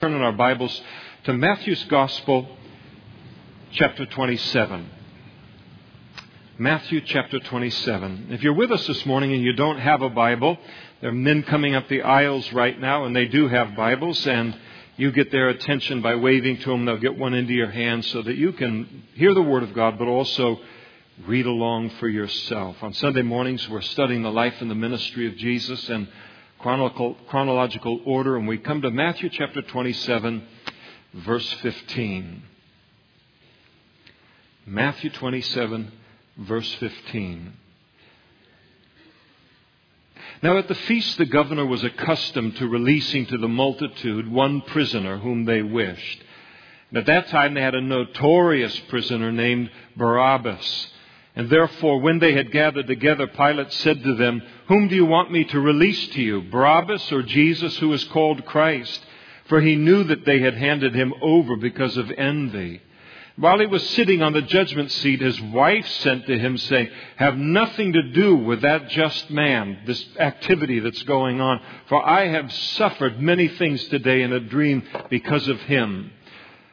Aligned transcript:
Turn 0.00 0.14
in 0.14 0.22
our 0.22 0.32
Bibles 0.32 0.80
to 1.24 1.34
Matthew's 1.34 1.84
Gospel, 1.84 2.48
chapter 3.72 4.06
27. 4.06 4.88
Matthew 6.56 7.02
chapter 7.02 7.38
27. 7.38 8.28
If 8.30 8.42
you're 8.42 8.54
with 8.54 8.72
us 8.72 8.86
this 8.86 9.04
morning 9.04 9.34
and 9.34 9.42
you 9.42 9.52
don't 9.52 9.78
have 9.78 10.00
a 10.00 10.08
Bible, 10.08 10.56
there 11.02 11.10
are 11.10 11.12
men 11.12 11.42
coming 11.42 11.74
up 11.74 11.86
the 11.88 12.00
aisles 12.00 12.50
right 12.54 12.80
now 12.80 13.04
and 13.04 13.14
they 13.14 13.26
do 13.26 13.46
have 13.48 13.76
Bibles 13.76 14.26
and 14.26 14.58
you 14.96 15.12
get 15.12 15.30
their 15.30 15.50
attention 15.50 16.00
by 16.00 16.14
waving 16.14 16.60
to 16.60 16.70
them. 16.70 16.86
They'll 16.86 16.96
get 16.96 17.18
one 17.18 17.34
into 17.34 17.52
your 17.52 17.70
hand 17.70 18.06
so 18.06 18.22
that 18.22 18.38
you 18.38 18.52
can 18.54 19.02
hear 19.16 19.34
the 19.34 19.42
Word 19.42 19.64
of 19.64 19.74
God 19.74 19.98
but 19.98 20.08
also 20.08 20.60
read 21.26 21.44
along 21.44 21.90
for 22.00 22.08
yourself. 22.08 22.82
On 22.82 22.94
Sunday 22.94 23.20
mornings, 23.20 23.68
we're 23.68 23.82
studying 23.82 24.22
the 24.22 24.32
life 24.32 24.54
and 24.62 24.70
the 24.70 24.74
ministry 24.74 25.26
of 25.26 25.36
Jesus 25.36 25.90
and 25.90 26.08
chronological 26.62 28.00
order, 28.04 28.36
and 28.36 28.46
we 28.46 28.58
come 28.58 28.82
to 28.82 28.90
Matthew 28.90 29.30
chapter 29.30 29.62
27, 29.62 30.46
verse 31.14 31.50
15. 31.62 32.42
Matthew 34.66 35.10
27, 35.10 35.90
verse 36.36 36.72
15. 36.74 37.54
Now, 40.42 40.58
at 40.58 40.68
the 40.68 40.74
feast, 40.74 41.18
the 41.18 41.26
governor 41.26 41.66
was 41.66 41.82
accustomed 41.82 42.56
to 42.56 42.68
releasing 42.68 43.26
to 43.26 43.38
the 43.38 43.48
multitude 43.48 44.30
one 44.30 44.60
prisoner 44.62 45.18
whom 45.18 45.44
they 45.44 45.62
wished. 45.62 46.22
And 46.90 46.98
at 46.98 47.06
that 47.06 47.28
time, 47.28 47.54
they 47.54 47.62
had 47.62 47.74
a 47.74 47.80
notorious 47.80 48.78
prisoner 48.88 49.32
named 49.32 49.70
Barabbas. 49.96 50.88
And 51.40 51.48
therefore, 51.48 52.00
when 52.00 52.18
they 52.18 52.34
had 52.34 52.52
gathered 52.52 52.86
together, 52.86 53.26
Pilate 53.26 53.72
said 53.72 54.04
to 54.04 54.14
them, 54.14 54.42
Whom 54.68 54.88
do 54.88 54.94
you 54.94 55.06
want 55.06 55.32
me 55.32 55.44
to 55.44 55.58
release 55.58 56.08
to 56.08 56.20
you, 56.20 56.42
Barabbas 56.42 57.10
or 57.10 57.22
Jesus, 57.22 57.78
who 57.78 57.94
is 57.94 58.04
called 58.04 58.44
Christ? 58.44 59.00
For 59.48 59.58
he 59.58 59.74
knew 59.74 60.04
that 60.04 60.26
they 60.26 60.40
had 60.40 60.52
handed 60.52 60.94
him 60.94 61.14
over 61.22 61.56
because 61.56 61.96
of 61.96 62.10
envy. 62.10 62.82
While 63.36 63.58
he 63.58 63.64
was 63.64 63.88
sitting 63.88 64.20
on 64.20 64.34
the 64.34 64.42
judgment 64.42 64.92
seat, 64.92 65.22
his 65.22 65.40
wife 65.40 65.88
sent 65.88 66.26
to 66.26 66.38
him, 66.38 66.58
saying, 66.58 66.90
Have 67.16 67.38
nothing 67.38 67.94
to 67.94 68.02
do 68.10 68.36
with 68.36 68.60
that 68.60 68.90
just 68.90 69.30
man, 69.30 69.78
this 69.86 70.04
activity 70.18 70.80
that's 70.80 71.04
going 71.04 71.40
on, 71.40 71.58
for 71.88 72.06
I 72.06 72.26
have 72.26 72.52
suffered 72.52 73.18
many 73.18 73.48
things 73.48 73.82
today 73.84 74.20
in 74.20 74.34
a 74.34 74.40
dream 74.40 74.82
because 75.08 75.48
of 75.48 75.58
him. 75.62 76.12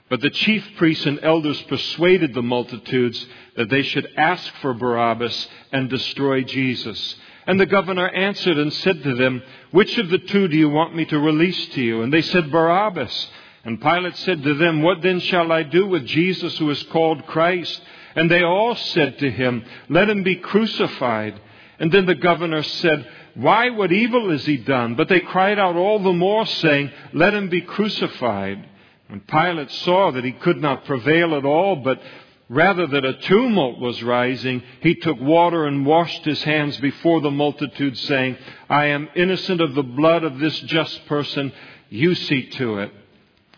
But 0.09 0.21
the 0.21 0.29
chief 0.29 0.65
priests 0.77 1.05
and 1.05 1.19
elders 1.21 1.61
persuaded 1.63 2.33
the 2.33 2.41
multitudes 2.41 3.25
that 3.57 3.69
they 3.69 3.81
should 3.81 4.07
ask 4.15 4.53
for 4.61 4.73
Barabbas 4.73 5.47
and 5.73 5.89
destroy 5.89 6.43
Jesus. 6.43 7.15
And 7.45 7.59
the 7.59 7.65
governor 7.65 8.07
answered 8.07 8.57
and 8.57 8.71
said 8.71 9.03
to 9.03 9.15
them, 9.15 9.41
Which 9.71 9.97
of 9.97 10.09
the 10.09 10.17
two 10.17 10.47
do 10.47 10.57
you 10.57 10.69
want 10.69 10.95
me 10.95 11.05
to 11.05 11.19
release 11.19 11.67
to 11.69 11.81
you? 11.81 12.01
And 12.03 12.13
they 12.13 12.21
said, 12.21 12.51
Barabbas. 12.51 13.27
And 13.65 13.81
Pilate 13.81 14.15
said 14.17 14.43
to 14.43 14.53
them, 14.53 14.81
What 14.81 15.01
then 15.01 15.19
shall 15.19 15.51
I 15.51 15.63
do 15.63 15.87
with 15.87 16.05
Jesus 16.05 16.57
who 16.57 16.69
is 16.69 16.81
called 16.83 17.25
Christ? 17.25 17.81
And 18.15 18.31
they 18.31 18.43
all 18.43 18.75
said 18.75 19.19
to 19.19 19.29
him, 19.29 19.65
Let 19.89 20.09
him 20.09 20.23
be 20.23 20.37
crucified. 20.37 21.39
And 21.79 21.91
then 21.91 22.05
the 22.05 22.15
governor 22.15 22.63
said, 22.63 23.05
Why, 23.35 23.69
what 23.71 23.91
evil 23.91 24.31
has 24.31 24.45
he 24.45 24.57
done? 24.57 24.95
But 24.95 25.09
they 25.09 25.19
cried 25.19 25.59
out 25.59 25.75
all 25.75 25.99
the 25.99 26.13
more, 26.13 26.45
saying, 26.45 26.91
Let 27.13 27.33
him 27.33 27.49
be 27.49 27.61
crucified. 27.61 28.69
When 29.07 29.21
Pilate 29.21 29.71
saw 29.71 30.11
that 30.11 30.25
he 30.25 30.33
could 30.33 30.61
not 30.61 30.85
prevail 30.85 31.35
at 31.35 31.45
all, 31.45 31.77
but 31.77 32.01
rather 32.49 32.87
that 32.87 33.05
a 33.05 33.13
tumult 33.13 33.79
was 33.79 34.03
rising, 34.03 34.63
he 34.81 34.95
took 34.95 35.19
water 35.19 35.65
and 35.65 35.85
washed 35.85 36.25
his 36.25 36.43
hands 36.43 36.77
before 36.77 37.21
the 37.21 37.31
multitude, 37.31 37.97
saying, 37.97 38.37
I 38.69 38.87
am 38.87 39.09
innocent 39.15 39.61
of 39.61 39.75
the 39.75 39.83
blood 39.83 40.23
of 40.23 40.39
this 40.39 40.59
just 40.61 41.05
person. 41.05 41.53
You 41.89 42.15
see 42.15 42.49
to 42.51 42.79
it. 42.79 42.91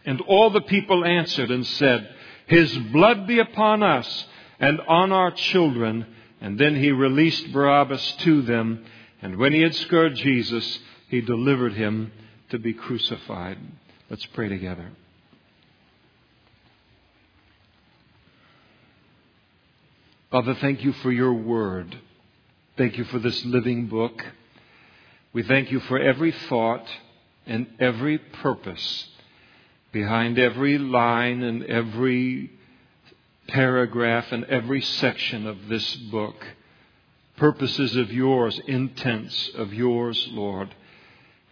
And 0.05 0.21
all 0.21 0.49
the 0.51 0.61
people 0.61 1.03
answered 1.03 1.51
and 1.51 1.65
said, 1.65 2.09
His 2.45 2.75
blood 2.91 3.27
be 3.27 3.39
upon 3.39 3.83
us 3.83 4.25
and 4.59 4.79
on 4.81 5.11
our 5.11 5.31
children. 5.31 6.05
And 6.41 6.59
then 6.59 6.75
he 6.75 6.91
released 6.91 7.51
Barabbas 7.51 8.15
to 8.19 8.41
them. 8.43 8.85
And 9.21 9.37
when 9.37 9.51
he 9.51 9.61
had 9.61 9.75
scourged 9.75 10.21
Jesus, 10.21 10.79
he 11.09 11.21
delivered 11.21 11.73
him 11.73 12.11
to 12.49 12.59
be 12.59 12.73
crucified. 12.73 13.57
Let's 14.09 14.25
pray 14.27 14.47
together. 14.47 14.89
Father, 20.31 20.53
thank 20.61 20.83
you 20.83 20.93
for 20.93 21.11
your 21.11 21.33
word. 21.33 21.97
Thank 22.77 22.99
you 22.99 23.03
for 23.05 23.17
this 23.17 23.43
living 23.45 23.87
book. 23.87 24.23
We 25.33 25.41
thank 25.41 25.71
you 25.71 25.79
for 25.79 25.97
every 25.97 26.31
thought 26.31 26.87
and 27.47 27.65
every 27.79 28.19
purpose 28.19 29.07
behind 29.91 30.37
every 30.37 30.77
line 30.77 31.41
and 31.41 31.63
every 31.65 32.51
paragraph 33.47 34.31
and 34.31 34.43
every 34.45 34.81
section 34.81 35.47
of 35.47 35.67
this 35.67 35.95
book. 35.95 36.35
Purposes 37.37 37.95
of 37.95 38.13
yours, 38.13 38.61
intents 38.67 39.49
of 39.55 39.73
yours, 39.73 40.27
Lord. 40.29 40.75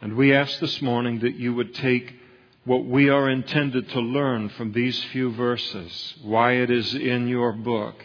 And 0.02 0.16
we 0.16 0.36
ask 0.36 0.60
this 0.60 0.84
morning 0.84 1.22
that 1.22 1.36
you 1.36 1.56
would 1.56 1.74
take 1.74 2.14
what 2.64 2.86
we 2.86 3.10
are 3.10 3.28
intended 3.28 3.90
to 3.90 4.00
learn 4.00 4.50
from 4.50 4.72
these 4.72 5.04
few 5.06 5.32
verses, 5.32 6.14
why 6.22 6.52
it 6.52 6.70
is 6.70 6.94
in 6.94 7.28
your 7.28 7.54
book 7.54 8.04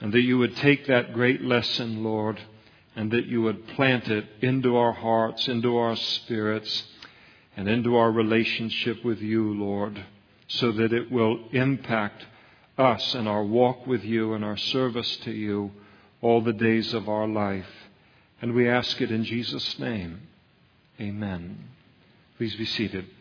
and 0.00 0.12
that 0.12 0.20
you 0.20 0.38
would 0.38 0.56
take 0.56 0.86
that 0.86 1.12
great 1.12 1.42
lesson, 1.42 2.04
Lord, 2.04 2.40
and 2.94 3.10
that 3.10 3.26
you 3.26 3.42
would 3.42 3.66
plant 3.68 4.08
it 4.08 4.26
into 4.40 4.76
our 4.76 4.92
hearts, 4.92 5.48
into 5.48 5.76
our 5.76 5.96
spirits, 5.96 6.84
and 7.56 7.68
into 7.68 7.96
our 7.96 8.10
relationship 8.10 9.04
with 9.04 9.20
you, 9.20 9.54
Lord, 9.54 10.04
so 10.46 10.72
that 10.72 10.92
it 10.92 11.10
will 11.10 11.48
impact 11.52 12.24
us 12.76 13.14
and 13.14 13.28
our 13.28 13.42
walk 13.42 13.86
with 13.86 14.04
you 14.04 14.34
and 14.34 14.44
our 14.44 14.56
service 14.56 15.16
to 15.18 15.32
you 15.32 15.72
all 16.20 16.40
the 16.40 16.52
days 16.52 16.94
of 16.94 17.08
our 17.08 17.26
life. 17.26 17.66
And 18.40 18.54
we 18.54 18.68
ask 18.68 19.00
it 19.00 19.10
in 19.10 19.24
Jesus' 19.24 19.78
name. 19.78 20.20
Amen. 21.00 21.58
Please 22.36 22.54
be 22.54 22.66
seated. 22.66 23.17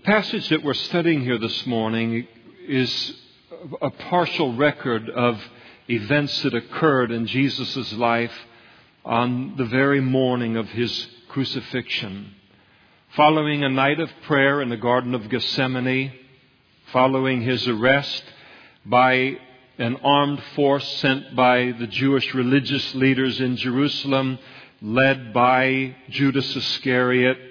The 0.00 0.06
passage 0.12 0.48
that 0.48 0.64
we're 0.64 0.72
studying 0.72 1.20
here 1.20 1.36
this 1.36 1.66
morning 1.66 2.26
is 2.66 3.14
a 3.82 3.90
partial 3.90 4.54
record 4.54 5.10
of 5.10 5.38
events 5.88 6.40
that 6.40 6.54
occurred 6.54 7.10
in 7.10 7.26
Jesus' 7.26 7.92
life 7.92 8.32
on 9.04 9.56
the 9.58 9.66
very 9.66 10.00
morning 10.00 10.56
of 10.56 10.66
his 10.70 11.06
crucifixion. 11.28 12.34
Following 13.10 13.62
a 13.62 13.68
night 13.68 14.00
of 14.00 14.10
prayer 14.22 14.62
in 14.62 14.70
the 14.70 14.78
Garden 14.78 15.14
of 15.14 15.28
Gethsemane, 15.28 16.12
following 16.92 17.42
his 17.42 17.68
arrest 17.68 18.24
by 18.86 19.36
an 19.76 19.96
armed 19.96 20.42
force 20.56 20.88
sent 20.96 21.36
by 21.36 21.74
the 21.78 21.88
Jewish 21.88 22.32
religious 22.32 22.94
leaders 22.94 23.38
in 23.38 23.56
Jerusalem, 23.56 24.38
led 24.80 25.34
by 25.34 25.94
Judas 26.08 26.56
Iscariot, 26.56 27.49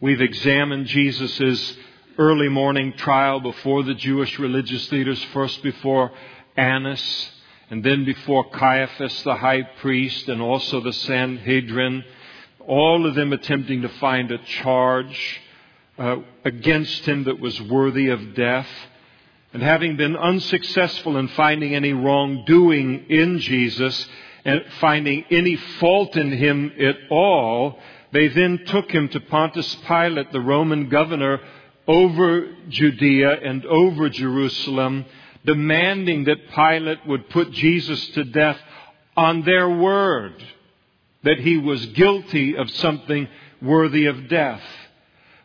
We've 0.00 0.20
examined 0.20 0.86
Jesus' 0.86 1.76
early 2.18 2.48
morning 2.48 2.92
trial 2.92 3.40
before 3.40 3.82
the 3.82 3.94
Jewish 3.94 4.38
religious 4.38 4.92
leaders, 4.92 5.20
first 5.32 5.60
before 5.64 6.12
Annas, 6.56 7.32
and 7.68 7.82
then 7.82 8.04
before 8.04 8.48
Caiaphas, 8.48 9.24
the 9.24 9.34
high 9.34 9.62
priest, 9.80 10.28
and 10.28 10.40
also 10.40 10.80
the 10.80 10.92
Sanhedrin, 10.92 12.04
all 12.64 13.06
of 13.06 13.16
them 13.16 13.32
attempting 13.32 13.82
to 13.82 13.88
find 13.88 14.30
a 14.30 14.38
charge 14.38 15.40
uh, 15.98 16.18
against 16.44 17.04
him 17.04 17.24
that 17.24 17.40
was 17.40 17.60
worthy 17.62 18.10
of 18.10 18.36
death. 18.36 18.68
And 19.52 19.64
having 19.64 19.96
been 19.96 20.16
unsuccessful 20.16 21.16
in 21.16 21.26
finding 21.26 21.74
any 21.74 21.92
wrongdoing 21.92 23.06
in 23.08 23.40
Jesus 23.40 24.06
and 24.44 24.62
finding 24.80 25.24
any 25.28 25.56
fault 25.56 26.16
in 26.16 26.30
him 26.30 26.70
at 26.78 26.98
all, 27.10 27.80
they 28.12 28.28
then 28.28 28.64
took 28.66 28.90
him 28.90 29.08
to 29.10 29.20
Pontius 29.20 29.74
Pilate, 29.86 30.32
the 30.32 30.40
Roman 30.40 30.88
governor, 30.88 31.40
over 31.86 32.54
Judea 32.68 33.40
and 33.42 33.64
over 33.64 34.08
Jerusalem, 34.08 35.04
demanding 35.44 36.24
that 36.24 36.50
Pilate 36.54 37.06
would 37.06 37.30
put 37.30 37.50
Jesus 37.52 38.06
to 38.10 38.24
death 38.24 38.58
on 39.16 39.42
their 39.42 39.68
word 39.68 40.34
that 41.24 41.40
he 41.40 41.58
was 41.58 41.84
guilty 41.86 42.56
of 42.56 42.70
something 42.70 43.28
worthy 43.60 44.06
of 44.06 44.28
death. 44.28 44.62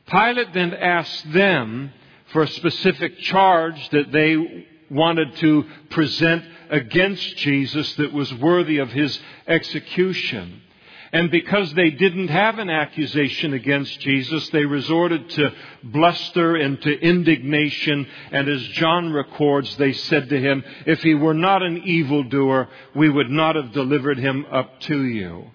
Pilate 0.08 0.54
then 0.54 0.74
asked 0.74 1.32
them 1.34 1.92
for 2.32 2.44
a 2.44 2.48
specific 2.48 3.18
charge 3.20 3.90
that 3.90 4.12
they 4.12 4.68
wanted 4.90 5.36
to 5.38 5.66
present 5.90 6.44
against 6.70 7.38
Jesus 7.38 7.96
that 7.96 8.14
was 8.14 8.34
worthy 8.36 8.78
of 8.78 8.92
his 8.92 9.20
execution. 9.48 10.62
And 11.14 11.30
because 11.30 11.72
they 11.76 11.92
didn't 11.92 12.30
have 12.30 12.58
an 12.58 12.72
accusation 12.72 13.54
against 13.54 14.00
Jesus, 14.00 14.50
they 14.50 14.66
resorted 14.66 15.30
to 15.30 15.54
bluster 15.84 16.56
and 16.56 16.82
to 16.82 17.00
indignation. 17.00 18.08
And 18.32 18.50
as 18.50 18.64
John 18.70 19.14
records, 19.14 19.78
they 19.78 19.94
said 19.94 20.30
to 20.30 20.42
him, 20.42 20.64
If 20.88 21.04
he 21.04 21.14
were 21.14 21.36
not 21.36 21.62
an 21.62 21.84
evildoer, 21.84 22.68
we 22.96 23.10
would 23.10 23.30
not 23.30 23.56
have 23.56 23.74
delivered 23.74 24.18
him 24.18 24.48
up 24.52 24.80
to 24.82 25.06
you. 25.06 25.52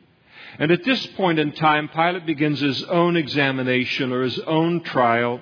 And 0.60 0.70
at 0.70 0.84
this 0.84 1.04
point 1.08 1.40
in 1.40 1.50
time, 1.50 1.88
Pilate 1.88 2.24
begins 2.24 2.60
his 2.60 2.84
own 2.84 3.16
examination 3.16 4.12
or 4.12 4.22
his 4.22 4.38
own 4.38 4.84
trial 4.84 5.40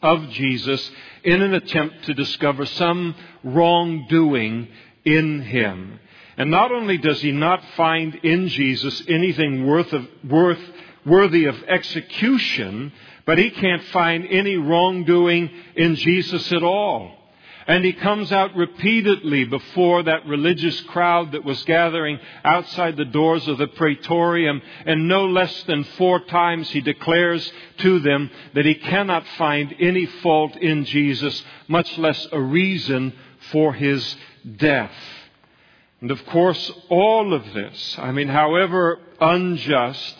of 0.00 0.30
Jesus 0.30 0.90
in 1.24 1.42
an 1.42 1.52
attempt 1.52 2.04
to 2.04 2.14
discover 2.14 2.64
some 2.64 3.14
wrongdoing 3.44 4.68
in 5.04 5.42
him. 5.42 6.00
And 6.36 6.50
not 6.50 6.70
only 6.70 6.98
does 6.98 7.20
he 7.20 7.32
not 7.32 7.62
find 7.76 8.14
in 8.16 8.48
Jesus 8.48 9.02
anything 9.08 9.66
worth 9.66 9.92
of, 9.92 10.06
worth, 10.28 10.60
worthy 11.04 11.46
of 11.46 11.56
execution, 11.64 12.92
but 13.24 13.38
he 13.38 13.50
can't 13.50 13.82
find 13.84 14.26
any 14.28 14.56
wrongdoing 14.56 15.50
in 15.74 15.96
Jesus 15.96 16.52
at 16.52 16.62
all. 16.62 17.12
And 17.68 17.84
he 17.84 17.94
comes 17.94 18.30
out 18.30 18.54
repeatedly 18.54 19.44
before 19.44 20.04
that 20.04 20.26
religious 20.26 20.80
crowd 20.82 21.32
that 21.32 21.44
was 21.44 21.64
gathering 21.64 22.20
outside 22.44 22.96
the 22.96 23.04
doors 23.04 23.48
of 23.48 23.58
the 23.58 23.66
praetorium, 23.66 24.62
and 24.84 25.08
no 25.08 25.26
less 25.26 25.64
than 25.64 25.82
four 25.82 26.20
times 26.20 26.70
he 26.70 26.80
declares 26.80 27.50
to 27.78 27.98
them 27.98 28.30
that 28.54 28.66
he 28.66 28.74
cannot 28.74 29.26
find 29.36 29.74
any 29.80 30.06
fault 30.06 30.54
in 30.56 30.84
Jesus, 30.84 31.42
much 31.66 31.98
less 31.98 32.28
a 32.30 32.40
reason 32.40 33.12
for 33.50 33.72
his 33.72 34.16
death. 34.56 34.92
And 36.00 36.10
of 36.10 36.24
course, 36.26 36.72
all 36.88 37.32
of 37.32 37.54
this, 37.54 37.96
I 37.98 38.12
mean, 38.12 38.28
however 38.28 38.98
unjust, 39.20 40.16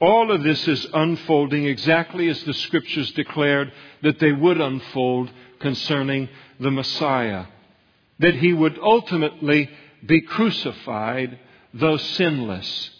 all 0.00 0.32
of 0.32 0.42
this 0.42 0.66
is 0.66 0.84
unfolding 0.92 1.64
exactly 1.64 2.28
as 2.28 2.42
the 2.42 2.54
scriptures 2.54 3.12
declared 3.12 3.72
that 4.02 4.18
they 4.18 4.32
would 4.32 4.60
unfold 4.60 5.30
concerning 5.60 6.28
the 6.58 6.72
Messiah. 6.72 7.46
That 8.18 8.34
he 8.34 8.52
would 8.52 8.78
ultimately 8.80 9.70
be 10.04 10.22
crucified, 10.22 11.38
though 11.72 11.98
sinless. 11.98 12.90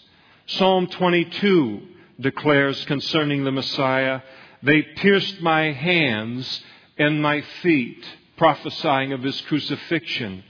Psalm 0.47 0.87
22 0.87 1.83
declares 2.21 2.85
concerning 2.85 3.43
the 3.43 3.51
Messiah, 3.51 4.21
They 4.63 4.83
pierced 4.83 5.41
my 5.41 5.73
hands 5.73 6.63
and 6.97 7.21
my 7.21 7.41
feet, 7.63 8.05
prophesying 8.37 9.13
of 9.13 9.25
his 9.25 9.41
crucifixion. 9.43 10.45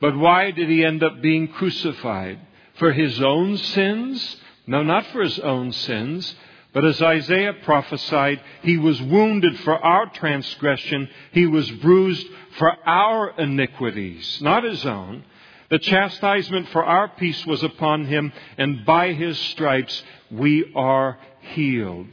But 0.00 0.16
why 0.16 0.50
did 0.50 0.68
he 0.68 0.84
end 0.84 1.02
up 1.02 1.22
being 1.22 1.48
crucified? 1.48 2.38
For 2.74 2.92
his 2.92 3.20
own 3.22 3.56
sins? 3.56 4.36
No, 4.66 4.82
not 4.82 5.06
for 5.06 5.22
his 5.22 5.38
own 5.38 5.72
sins. 5.72 6.34
But 6.72 6.84
as 6.84 7.00
Isaiah 7.00 7.54
prophesied, 7.64 8.40
he 8.62 8.76
was 8.76 9.00
wounded 9.00 9.58
for 9.60 9.82
our 9.82 10.10
transgression, 10.10 11.08
he 11.32 11.46
was 11.46 11.70
bruised 11.70 12.26
for 12.58 12.76
our 12.86 13.30
iniquities, 13.38 14.42
not 14.42 14.64
his 14.64 14.84
own. 14.84 15.24
The 15.70 15.78
chastisement 15.78 16.68
for 16.68 16.84
our 16.84 17.08
peace 17.08 17.46
was 17.46 17.62
upon 17.62 18.04
him, 18.04 18.30
and 18.58 18.84
by 18.84 19.14
his 19.14 19.38
stripes 19.38 20.02
we 20.30 20.70
are 20.76 21.18
healed. 21.54 22.08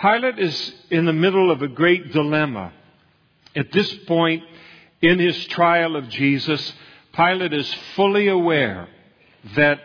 Pilate 0.00 0.38
is 0.38 0.74
in 0.90 1.04
the 1.04 1.12
middle 1.12 1.50
of 1.50 1.60
a 1.60 1.68
great 1.68 2.12
dilemma. 2.12 2.72
At 3.54 3.72
this 3.72 3.92
point 4.06 4.42
in 5.02 5.18
his 5.18 5.44
trial 5.46 5.96
of 5.96 6.08
Jesus, 6.08 6.72
Pilate 7.14 7.52
is 7.52 7.72
fully 7.94 8.28
aware 8.28 8.88
that 9.54 9.80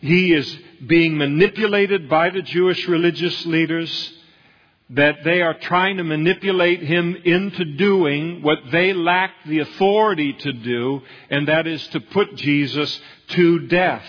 he 0.00 0.32
is 0.32 0.58
being 0.86 1.16
manipulated 1.16 2.08
by 2.08 2.30
the 2.30 2.42
Jewish 2.42 2.86
religious 2.88 3.46
leaders, 3.46 4.12
that 4.90 5.24
they 5.24 5.40
are 5.40 5.54
trying 5.54 5.96
to 5.96 6.04
manipulate 6.04 6.82
him 6.82 7.16
into 7.16 7.64
doing 7.76 8.42
what 8.42 8.58
they 8.70 8.92
lack 8.92 9.30
the 9.46 9.60
authority 9.60 10.34
to 10.34 10.52
do, 10.52 11.00
and 11.30 11.48
that 11.48 11.66
is 11.66 11.86
to 11.88 12.00
put 12.00 12.34
Jesus 12.36 13.00
to 13.28 13.60
death. 13.60 14.04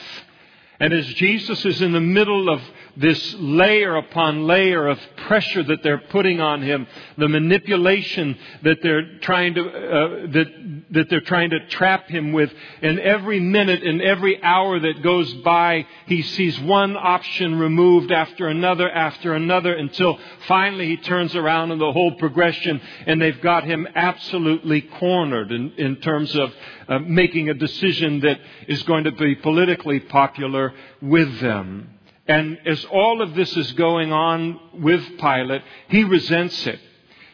And 0.80 0.94
as 0.94 1.06
Jesus 1.14 1.66
is 1.66 1.82
in 1.82 1.94
the 1.94 2.02
middle 2.02 2.50
of 2.50 2.62
this 2.98 3.36
layer 3.38 3.96
upon 3.96 4.48
layer 4.48 4.88
of 4.88 5.00
pressure 5.28 5.64
that 5.64 5.84
they're 5.84 5.98
putting 5.98 6.40
on 6.40 6.62
him, 6.62 6.88
the 7.18 7.28
manipulation 7.28 8.38
that 8.64 8.78
they're 8.82 9.20
trying 9.20 9.54
to 9.56 9.62
uh, 9.62 10.28
that 10.32 10.86
that 10.92 11.10
they're 11.10 11.22
trying 11.22 11.50
to 11.50 11.68
trap 11.68 12.08
him 12.08 12.32
with, 12.32 12.52
and 12.82 13.00
every 13.00 13.40
minute 13.40 13.84
and 13.84 14.02
every 14.02 14.42
hour 14.42 14.80
that 14.80 15.02
goes 15.04 15.34
by, 15.36 15.86
he 16.06 16.22
sees 16.22 16.60
one 16.62 16.96
option 16.96 17.60
removed 17.60 18.12
after 18.12 18.48
another 18.48 18.90
after 18.90 19.34
another 19.34 19.74
until 19.74 20.18
finally 20.48 20.88
he 20.88 20.98
turns 20.98 21.36
around 21.36 21.72
in 21.72 21.80
the 21.80 21.92
whole 21.92 22.16
progression, 22.16 22.80
and 23.06 23.22
they've 23.22 23.42
got 23.42 23.64
him 23.64 23.88
absolutely 23.96 24.82
cornered 24.82 25.52
in, 25.52 25.72
in 25.78 25.96
terms 25.98 26.36
of 26.36 26.54
uh, 26.88 27.00
making 27.00 27.50
a 27.50 27.54
decision 27.54 28.20
that 28.22 28.40
is 28.68 28.84
going 28.84 29.04
to 29.04 29.12
be 29.12 29.36
politically 29.36 30.00
popular 30.00 30.74
with 31.02 31.40
them. 31.40 31.95
And 32.28 32.58
as 32.66 32.84
all 32.86 33.22
of 33.22 33.36
this 33.36 33.56
is 33.56 33.72
going 33.74 34.12
on 34.12 34.60
with 34.82 35.18
Pilate, 35.20 35.62
he 35.90 36.04
resents 36.04 36.66
it. 36.66 36.80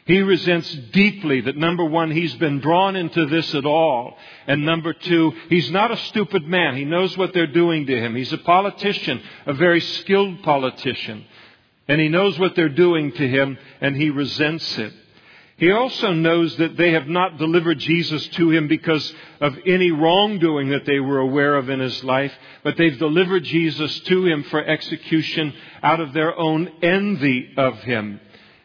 He 0.05 0.19
resents 0.19 0.73
deeply 0.91 1.41
that 1.41 1.55
number 1.55 1.85
one, 1.85 2.11
he's 2.11 2.33
been 2.35 2.59
drawn 2.59 2.95
into 2.95 3.27
this 3.27 3.53
at 3.55 3.65
all. 3.65 4.17
And 4.47 4.65
number 4.65 4.93
two, 4.93 5.33
he's 5.47 5.71
not 5.71 5.91
a 5.91 5.97
stupid 5.97 6.45
man. 6.47 6.75
He 6.75 6.85
knows 6.85 7.15
what 7.17 7.33
they're 7.33 7.47
doing 7.47 7.85
to 7.85 7.97
him. 7.97 8.15
He's 8.15 8.33
a 8.33 8.37
politician, 8.39 9.21
a 9.45 9.53
very 9.53 9.79
skilled 9.79 10.43
politician. 10.43 11.23
And 11.87 12.01
he 12.01 12.09
knows 12.09 12.37
what 12.39 12.55
they're 12.55 12.69
doing 12.69 13.11
to 13.13 13.27
him, 13.27 13.57
and 13.79 13.95
he 13.95 14.09
resents 14.09 14.77
it. 14.77 14.93
He 15.57 15.71
also 15.71 16.13
knows 16.13 16.55
that 16.57 16.75
they 16.75 16.91
have 16.93 17.07
not 17.07 17.37
delivered 17.37 17.77
Jesus 17.77 18.27
to 18.29 18.49
him 18.49 18.67
because 18.67 19.13
of 19.39 19.55
any 19.65 19.91
wrongdoing 19.91 20.69
that 20.69 20.85
they 20.85 20.99
were 20.99 21.19
aware 21.19 21.55
of 21.55 21.69
in 21.69 21.79
his 21.79 22.03
life, 22.03 22.33
but 22.63 22.77
they've 22.77 22.97
delivered 22.97 23.43
Jesus 23.43 23.99
to 24.01 24.25
him 24.25 24.43
for 24.43 24.63
execution 24.63 25.53
out 25.83 25.99
of 25.99 26.13
their 26.13 26.37
own 26.37 26.67
envy 26.81 27.53
of 27.57 27.77
him. 27.79 28.19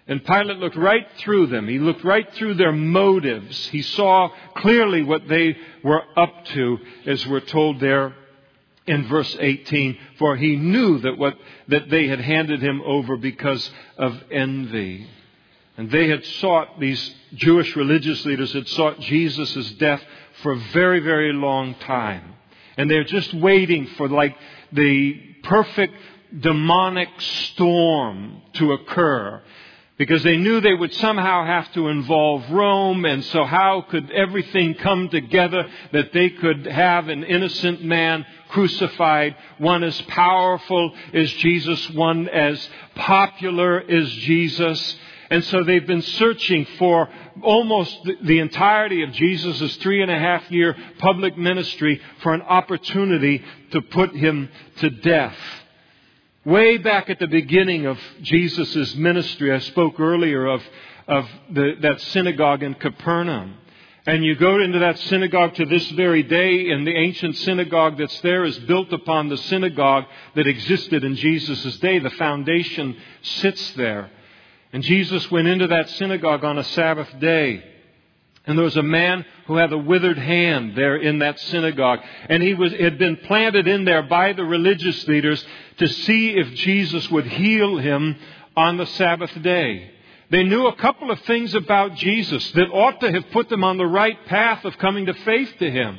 And 0.09 0.25
Pilate 0.25 0.59
looked 0.59 0.77
right 0.77 1.07
through 1.19 1.49
them. 1.49 1.67
He 1.67 1.81
looked 1.81 2.05
right 2.05 2.33
through 2.35 2.55
their 2.55 2.73
motives. 2.73 3.67
He 3.69 3.83
saw 3.83 4.31
clearly 4.57 5.03
what 5.03 5.27
they 5.29 5.57
were 5.83 6.03
up 6.17 6.45
to, 6.47 6.79
as 7.07 7.27
we're 7.27 7.41
told 7.41 7.81
there 7.81 8.15
in 8.87 9.09
verse 9.09 9.37
18. 9.39 9.99
For 10.19 10.37
he 10.37 10.55
knew 10.57 10.99
that 11.01 11.19
what, 11.19 11.35
that 11.69 11.91
they 11.91 12.07
had 12.07 12.21
handed 12.21 12.63
him 12.63 12.83
over 12.83 13.17
because 13.17 13.69
of 13.99 14.15
envy. 14.31 15.09
And 15.77 15.91
they 15.91 16.09
had 16.09 16.25
sought, 16.25 16.81
these 16.81 17.15
Jewish 17.35 17.77
religious 17.77 18.25
leaders 18.25 18.53
had 18.53 18.67
sought 18.69 19.01
Jesus' 19.01 19.73
death 19.73 20.03
for 20.43 20.53
a 20.53 20.59
very, 20.73 21.01
very 21.01 21.33
long 21.33 21.75
time. 21.75 22.35
And 22.77 22.91
they're 22.91 23.05
just 23.05 23.33
waiting 23.35 23.87
for 23.99 24.09
like 24.09 24.37
the 24.73 25.15
perfect 25.43 25.95
demonic 26.41 27.09
storm 27.21 28.43
to 28.55 28.73
occur. 28.73 29.43
Because 29.99 30.23
they 30.23 30.37
knew 30.37 30.61
they 30.61 30.75
would 30.75 30.93
somehow 30.95 31.47
have 31.47 31.73
to 31.73 31.89
involve 31.89 32.51
Rome, 32.51 33.07
and 33.07 33.25
so 33.25 33.45
how 33.45 33.87
could 33.89 34.11
everything 34.11 34.75
come 34.75 35.09
together 35.09 35.67
that 35.93 36.13
they 36.13 36.29
could 36.29 36.67
have 36.67 37.09
an 37.09 37.25
innocent 37.25 37.83
man 37.83 38.27
crucified, 38.51 39.37
one 39.57 39.83
as 39.83 39.99
powerful 40.03 40.93
as 41.15 41.33
Jesus, 41.35 41.91
one 41.91 42.29
as 42.29 42.69
popular 42.95 43.81
as 43.81 44.11
Jesus, 44.11 44.97
and 45.31 45.45
so 45.45 45.65
they've 45.65 45.87
been 45.87 46.03
searching 46.03 46.67
for 46.79 47.09
almost 47.43 47.99
the 48.23 48.39
entirety 48.39 49.03
of 49.03 49.13
Jesus' 49.13 49.77
three 49.77 50.03
and 50.03 50.11
a 50.11 50.19
half 50.19 50.51
year 50.51 50.77
public 50.99 51.37
ministry 51.37 52.01
for 52.23 52.35
an 52.35 52.43
opportunity 52.43 53.43
to 53.73 53.83
put 53.83 54.15
him 54.15 54.49
to 54.79 54.91
death. 54.91 55.37
Way 56.45 56.79
back 56.79 57.11
at 57.11 57.19
the 57.19 57.27
beginning 57.27 57.87
of 57.87 57.99
Jesus' 58.23 58.95
ministry, 58.95 59.53
I 59.53 59.59
spoke 59.59 59.99
earlier 59.99 60.47
of, 60.47 60.63
of 61.09 61.29
the, 61.51 61.73
that 61.81 62.01
synagogue 62.03 62.63
in 62.63 62.75
Capernaum. 62.75 63.57
And 64.07 64.25
you 64.25 64.37
go 64.37 64.61
into 64.63 64.79
that 64.79 64.97
synagogue 65.01 65.57
to 65.57 65.67
this 65.67 65.91
very 65.91 66.23
day, 66.23 66.71
and 66.71 66.87
the 66.87 66.95
ancient 66.95 67.37
synagogue 67.39 67.99
that's 67.99 68.21
there 68.21 68.45
is 68.45 68.57
built 68.61 68.93
upon 68.93 69.29
the 69.29 69.37
synagogue 69.37 70.05
that 70.37 70.47
existed 70.47 71.03
in 71.03 71.17
Jesus' 71.17 71.77
day. 71.79 71.99
The 71.99 72.11
foundation 72.11 72.97
sits 73.23 73.73
there. 73.73 74.09
And 74.77 74.85
Jesus 74.85 75.31
went 75.31 75.49
into 75.49 75.69
that 75.69 75.89
synagogue 75.89 76.45
on 76.45 76.59
a 76.59 76.63
Sabbath 76.63 77.09
day. 77.19 77.65
And 78.45 78.59
there 78.59 78.65
was 78.67 78.77
a 78.77 78.83
man 78.83 79.25
who 79.47 79.57
had 79.57 79.73
a 79.73 79.79
withered 79.79 80.19
hand 80.19 80.77
there 80.77 80.97
in 80.97 81.21
that 81.21 81.41
synagogue. 81.41 82.01
And 82.29 82.43
he 82.43 82.53
was, 82.53 82.75
had 82.75 82.99
been 82.99 83.17
planted 83.17 83.67
in 83.67 83.87
there 83.87 84.03
by 84.03 84.35
the 84.35 84.45
religious 84.45 85.09
leaders 85.09 85.43
to 85.79 85.89
see 85.89 86.33
if 86.37 86.53
Jesus 86.57 87.11
would 87.11 87.27
heal 87.27 87.79
him 87.79 88.17
on 88.55 88.77
the 88.77 88.85
Sabbath 88.85 89.33
day. 89.41 89.93
They 90.29 90.45
knew 90.45 90.67
a 90.67 90.77
couple 90.77 91.11
of 91.11 91.21
things 91.21 91.55
about 91.55 91.95
Jesus 91.95 92.51
that 92.51 92.69
ought 92.71 93.01
to 93.01 93.11
have 93.11 93.31
put 93.31 93.49
them 93.49 93.65
on 93.65 93.79
the 93.79 93.87
right 93.87 94.27
path 94.27 94.63
of 94.67 94.77
coming 94.77 95.07
to 95.07 95.15
faith 95.15 95.55
to 95.59 95.71
him. 95.71 95.99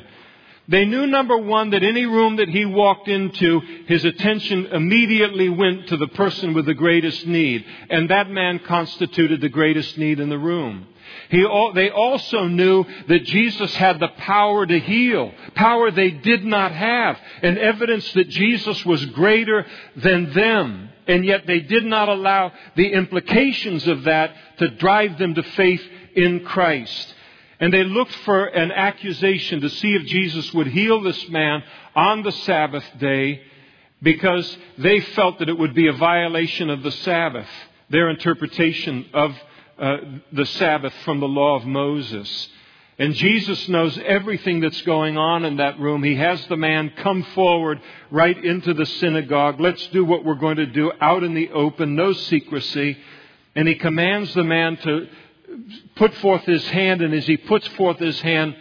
They 0.68 0.84
knew, 0.84 1.06
number 1.06 1.38
one, 1.38 1.70
that 1.70 1.82
any 1.82 2.04
room 2.04 2.36
that 2.36 2.50
he 2.50 2.66
walked 2.66 3.08
into, 3.08 3.60
his 3.86 4.04
attention 4.04 4.66
immediately 4.66 5.48
went 5.48 5.88
to 5.88 5.96
the 5.96 6.08
person 6.08 6.52
with 6.52 6.66
the 6.66 6.74
greatest 6.74 7.26
need. 7.26 7.64
And 7.88 8.10
that 8.10 8.30
man 8.30 8.58
constituted 8.58 9.40
the 9.40 9.48
greatest 9.48 9.96
need 9.96 10.20
in 10.20 10.28
the 10.28 10.38
room. 10.38 10.86
He, 11.30 11.42
they 11.74 11.88
also 11.88 12.48
knew 12.48 12.84
that 13.08 13.24
Jesus 13.24 13.74
had 13.76 13.98
the 13.98 14.08
power 14.08 14.66
to 14.66 14.78
heal, 14.78 15.32
power 15.54 15.90
they 15.90 16.10
did 16.10 16.44
not 16.44 16.72
have, 16.72 17.18
and 17.42 17.56
evidence 17.56 18.12
that 18.12 18.28
Jesus 18.28 18.84
was 18.84 19.04
greater 19.06 19.64
than 19.96 20.34
them. 20.34 20.90
And 21.06 21.24
yet 21.24 21.46
they 21.46 21.60
did 21.60 21.86
not 21.86 22.10
allow 22.10 22.52
the 22.76 22.92
implications 22.92 23.86
of 23.88 24.04
that 24.04 24.34
to 24.58 24.68
drive 24.68 25.18
them 25.18 25.34
to 25.34 25.42
faith 25.42 25.82
in 26.14 26.44
Christ. 26.44 27.14
And 27.60 27.72
they 27.72 27.84
looked 27.84 28.14
for 28.24 28.44
an 28.44 28.70
accusation 28.70 29.60
to 29.62 29.68
see 29.68 29.94
if 29.94 30.06
Jesus 30.06 30.52
would 30.54 30.68
heal 30.68 31.00
this 31.02 31.28
man 31.28 31.62
on 31.94 32.22
the 32.22 32.32
Sabbath 32.32 32.84
day 32.98 33.42
because 34.00 34.56
they 34.78 35.00
felt 35.00 35.40
that 35.40 35.48
it 35.48 35.58
would 35.58 35.74
be 35.74 35.88
a 35.88 35.92
violation 35.92 36.70
of 36.70 36.82
the 36.82 36.92
Sabbath, 36.92 37.48
their 37.90 38.10
interpretation 38.10 39.06
of 39.12 39.36
uh, 39.78 39.96
the 40.32 40.46
Sabbath 40.46 40.94
from 41.04 41.18
the 41.20 41.26
law 41.26 41.56
of 41.56 41.64
Moses. 41.64 42.48
And 43.00 43.14
Jesus 43.14 43.68
knows 43.68 43.96
everything 44.04 44.60
that's 44.60 44.82
going 44.82 45.16
on 45.16 45.44
in 45.44 45.58
that 45.58 45.78
room. 45.78 46.02
He 46.02 46.16
has 46.16 46.44
the 46.46 46.56
man 46.56 46.92
come 46.96 47.22
forward 47.34 47.80
right 48.10 48.36
into 48.44 48.74
the 48.74 48.86
synagogue. 48.86 49.60
Let's 49.60 49.86
do 49.88 50.04
what 50.04 50.24
we're 50.24 50.34
going 50.34 50.56
to 50.56 50.66
do 50.66 50.90
out 51.00 51.22
in 51.22 51.34
the 51.34 51.50
open, 51.50 51.94
no 51.94 52.12
secrecy. 52.12 52.98
And 53.54 53.68
he 53.68 53.76
commands 53.76 54.34
the 54.34 54.42
man 54.42 54.76
to 54.78 55.08
put 55.96 56.14
forth 56.14 56.42
his 56.44 56.66
hand, 56.68 57.02
and 57.02 57.14
as 57.14 57.26
he 57.26 57.36
puts 57.36 57.66
forth 57.68 57.98
his 57.98 58.20
hand, 58.20 58.56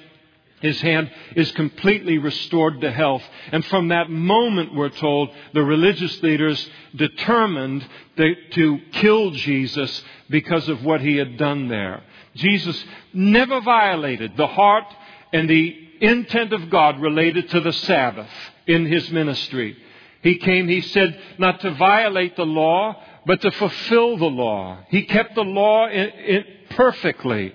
his 0.61 0.81
hand 0.81 1.11
is 1.35 1.51
completely 1.51 2.17
restored 2.17 2.81
to 2.81 2.91
health. 2.91 3.21
And 3.51 3.63
from 3.65 3.89
that 3.89 4.09
moment, 4.09 4.73
we're 4.73 4.89
told, 4.89 5.29
the 5.53 5.63
religious 5.63 6.21
leaders 6.23 6.69
determined 6.95 7.87
to 8.17 8.79
kill 8.93 9.31
Jesus 9.31 10.03
because 10.29 10.67
of 10.67 10.83
what 10.83 11.01
he 11.01 11.17
had 11.17 11.37
done 11.37 11.67
there. 11.67 12.01
Jesus 12.35 12.83
never 13.13 13.61
violated 13.61 14.35
the 14.35 14.47
heart 14.47 14.85
and 15.31 15.47
the 15.49 15.75
intent 16.01 16.53
of 16.53 16.69
God 16.69 16.99
related 17.01 17.49
to 17.49 17.61
the 17.61 17.73
Sabbath 17.73 18.29
in 18.65 18.85
his 18.85 19.11
ministry. 19.11 19.77
He 20.23 20.37
came, 20.37 20.67
he 20.67 20.81
said, 20.81 21.19
not 21.37 21.61
to 21.61 21.71
violate 21.71 22.35
the 22.35 22.45
law, 22.45 23.01
but 23.25 23.41
to 23.41 23.51
fulfill 23.51 24.17
the 24.17 24.25
law. 24.25 24.79
He 24.89 25.03
kept 25.03 25.35
the 25.35 25.43
law 25.43 25.87
in, 25.87 26.09
in, 26.09 26.45
perfectly. 26.71 27.53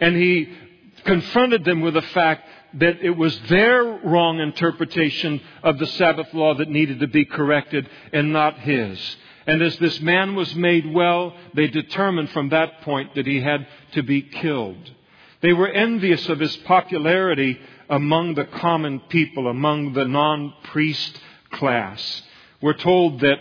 And 0.00 0.16
he 0.16 0.52
confronted 1.04 1.64
them 1.64 1.80
with 1.80 1.94
the 1.94 2.02
fact 2.02 2.48
that 2.74 3.00
it 3.00 3.16
was 3.16 3.38
their 3.48 3.84
wrong 4.04 4.40
interpretation 4.40 5.40
of 5.62 5.78
the 5.78 5.86
Sabbath 5.86 6.32
law 6.34 6.54
that 6.54 6.68
needed 6.68 7.00
to 7.00 7.06
be 7.06 7.24
corrected 7.24 7.88
and 8.12 8.32
not 8.32 8.58
his. 8.58 9.16
And 9.46 9.62
as 9.62 9.78
this 9.78 10.00
man 10.00 10.34
was 10.34 10.54
made 10.54 10.92
well, 10.92 11.34
they 11.54 11.68
determined 11.68 12.30
from 12.30 12.50
that 12.50 12.82
point 12.82 13.14
that 13.14 13.26
he 13.26 13.40
had 13.40 13.66
to 13.92 14.02
be 14.02 14.20
killed. 14.20 14.90
They 15.40 15.54
were 15.54 15.68
envious 15.68 16.28
of 16.28 16.40
his 16.40 16.54
popularity 16.58 17.58
among 17.88 18.34
the 18.34 18.44
common 18.44 19.00
people, 19.08 19.48
among 19.48 19.94
the 19.94 20.04
non 20.04 20.52
priest 20.64 21.18
class. 21.52 22.22
We're 22.60 22.74
told 22.74 23.20
that 23.20 23.38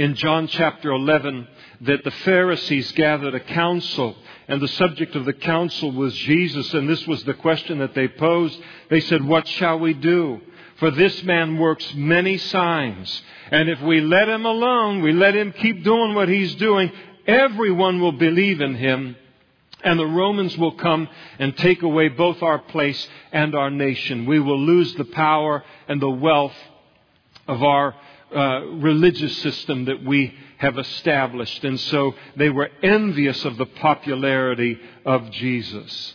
in 0.00 0.14
John 0.14 0.46
chapter 0.46 0.92
11 0.92 1.46
that 1.82 2.04
the 2.04 2.10
Pharisees 2.10 2.90
gathered 2.92 3.34
a 3.34 3.40
council, 3.40 4.16
and 4.48 4.58
the 4.58 4.68
subject 4.68 5.14
of 5.14 5.26
the 5.26 5.34
council 5.34 5.92
was 5.92 6.14
Jesus, 6.14 6.72
and 6.72 6.88
this 6.88 7.06
was 7.06 7.22
the 7.24 7.34
question 7.34 7.80
that 7.80 7.94
they 7.94 8.08
posed. 8.08 8.58
They 8.88 9.00
said, 9.00 9.22
What 9.22 9.46
shall 9.46 9.78
we 9.78 9.92
do? 9.92 10.40
For 10.76 10.90
this 10.90 11.22
man 11.24 11.58
works 11.58 11.92
many 11.94 12.38
signs, 12.38 13.22
and 13.50 13.68
if 13.68 13.82
we 13.82 14.00
let 14.00 14.26
him 14.26 14.46
alone, 14.46 15.02
we 15.02 15.12
let 15.12 15.36
him 15.36 15.52
keep 15.52 15.84
doing 15.84 16.14
what 16.14 16.30
he's 16.30 16.54
doing, 16.54 16.90
everyone 17.26 18.00
will 18.00 18.12
believe 18.12 18.62
in 18.62 18.76
him. 18.76 19.16
And 19.84 19.98
the 19.98 20.06
Romans 20.06 20.56
will 20.56 20.76
come 20.76 21.08
and 21.38 21.54
take 21.58 21.82
away 21.82 22.08
both 22.08 22.42
our 22.42 22.58
place 22.58 23.06
and 23.32 23.54
our 23.54 23.70
nation. 23.70 24.24
We 24.24 24.40
will 24.40 24.60
lose 24.60 24.94
the 24.94 25.04
power 25.04 25.62
and 25.88 26.00
the 26.00 26.08
wealth 26.08 26.56
of 27.46 27.62
our 27.62 27.94
uh, 28.34 28.60
religious 28.76 29.36
system 29.38 29.86
that 29.86 30.04
we 30.04 30.34
have 30.58 30.78
established. 30.78 31.64
And 31.64 31.78
so 31.80 32.14
they 32.36 32.50
were 32.50 32.70
envious 32.82 33.44
of 33.44 33.56
the 33.56 33.66
popularity 33.66 34.78
of 35.04 35.30
Jesus. 35.30 36.14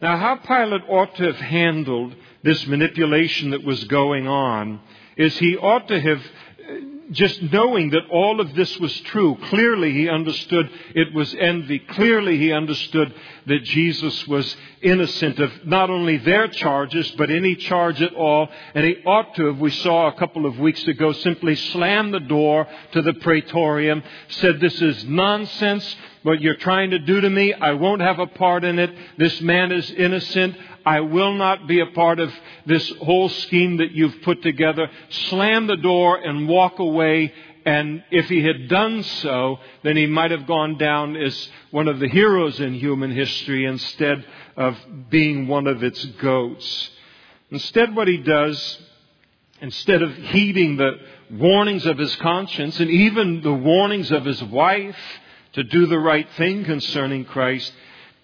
Now, 0.00 0.18
how 0.18 0.36
Pilate 0.36 0.82
ought 0.88 1.14
to 1.16 1.24
have 1.24 1.36
handled 1.36 2.14
this 2.42 2.66
manipulation 2.66 3.50
that 3.50 3.64
was 3.64 3.82
going 3.84 4.28
on 4.28 4.80
is 5.16 5.36
he 5.38 5.56
ought 5.56 5.88
to 5.88 5.98
have 5.98 6.22
just 7.12 7.40
knowing 7.42 7.90
that 7.90 8.08
all 8.10 8.40
of 8.40 8.54
this 8.54 8.78
was 8.78 8.92
true, 9.02 9.36
clearly 9.48 9.92
he 9.92 10.08
understood 10.08 10.68
it 10.94 11.14
was 11.14 11.34
envy. 11.38 11.78
Clearly 11.78 12.38
he 12.38 12.52
understood 12.52 13.14
that 13.46 13.62
Jesus 13.62 14.26
was 14.26 14.56
innocent 14.82 15.38
of 15.38 15.66
not 15.66 15.88
only 15.88 16.18
their 16.18 16.48
charges, 16.48 17.10
but 17.12 17.30
any 17.30 17.54
charge 17.54 18.02
at 18.02 18.14
all. 18.14 18.48
And 18.74 18.84
he 18.84 18.96
ought 19.04 19.34
to 19.36 19.46
have, 19.46 19.58
we 19.58 19.70
saw 19.70 20.08
a 20.08 20.18
couple 20.18 20.46
of 20.46 20.58
weeks 20.58 20.82
ago, 20.84 21.12
simply 21.12 21.54
slammed 21.54 22.12
the 22.12 22.20
door 22.20 22.66
to 22.92 23.02
the 23.02 23.14
praetorium, 23.14 24.02
said, 24.28 24.60
This 24.60 24.80
is 24.82 25.04
nonsense. 25.04 25.96
What 26.22 26.40
you're 26.40 26.56
trying 26.56 26.90
to 26.90 26.98
do 26.98 27.20
to 27.20 27.30
me, 27.30 27.54
I 27.54 27.72
won't 27.74 28.00
have 28.00 28.18
a 28.18 28.26
part 28.26 28.64
in 28.64 28.80
it. 28.80 28.90
This 29.16 29.40
man 29.42 29.70
is 29.70 29.88
innocent. 29.92 30.56
I 30.86 31.00
will 31.00 31.34
not 31.34 31.66
be 31.66 31.80
a 31.80 31.86
part 31.86 32.20
of 32.20 32.32
this 32.64 32.88
whole 33.02 33.28
scheme 33.28 33.78
that 33.78 33.90
you've 33.90 34.22
put 34.22 34.40
together. 34.40 34.88
Slam 35.08 35.66
the 35.66 35.76
door 35.76 36.16
and 36.16 36.48
walk 36.48 36.78
away. 36.78 37.34
And 37.64 38.04
if 38.12 38.28
he 38.28 38.44
had 38.44 38.68
done 38.68 39.02
so, 39.02 39.58
then 39.82 39.96
he 39.96 40.06
might 40.06 40.30
have 40.30 40.46
gone 40.46 40.78
down 40.78 41.16
as 41.16 41.48
one 41.72 41.88
of 41.88 41.98
the 41.98 42.08
heroes 42.08 42.60
in 42.60 42.74
human 42.74 43.10
history 43.10 43.64
instead 43.64 44.24
of 44.56 44.78
being 45.10 45.48
one 45.48 45.66
of 45.66 45.82
its 45.82 46.04
goats. 46.04 46.90
Instead, 47.50 47.96
what 47.96 48.06
he 48.06 48.18
does, 48.18 48.78
instead 49.60 50.02
of 50.02 50.14
heeding 50.14 50.76
the 50.76 50.92
warnings 51.32 51.84
of 51.86 51.98
his 51.98 52.14
conscience 52.16 52.78
and 52.78 52.90
even 52.90 53.40
the 53.42 53.52
warnings 53.52 54.12
of 54.12 54.24
his 54.24 54.42
wife 54.44 54.96
to 55.54 55.64
do 55.64 55.86
the 55.86 55.98
right 55.98 56.28
thing 56.36 56.64
concerning 56.64 57.24
Christ, 57.24 57.72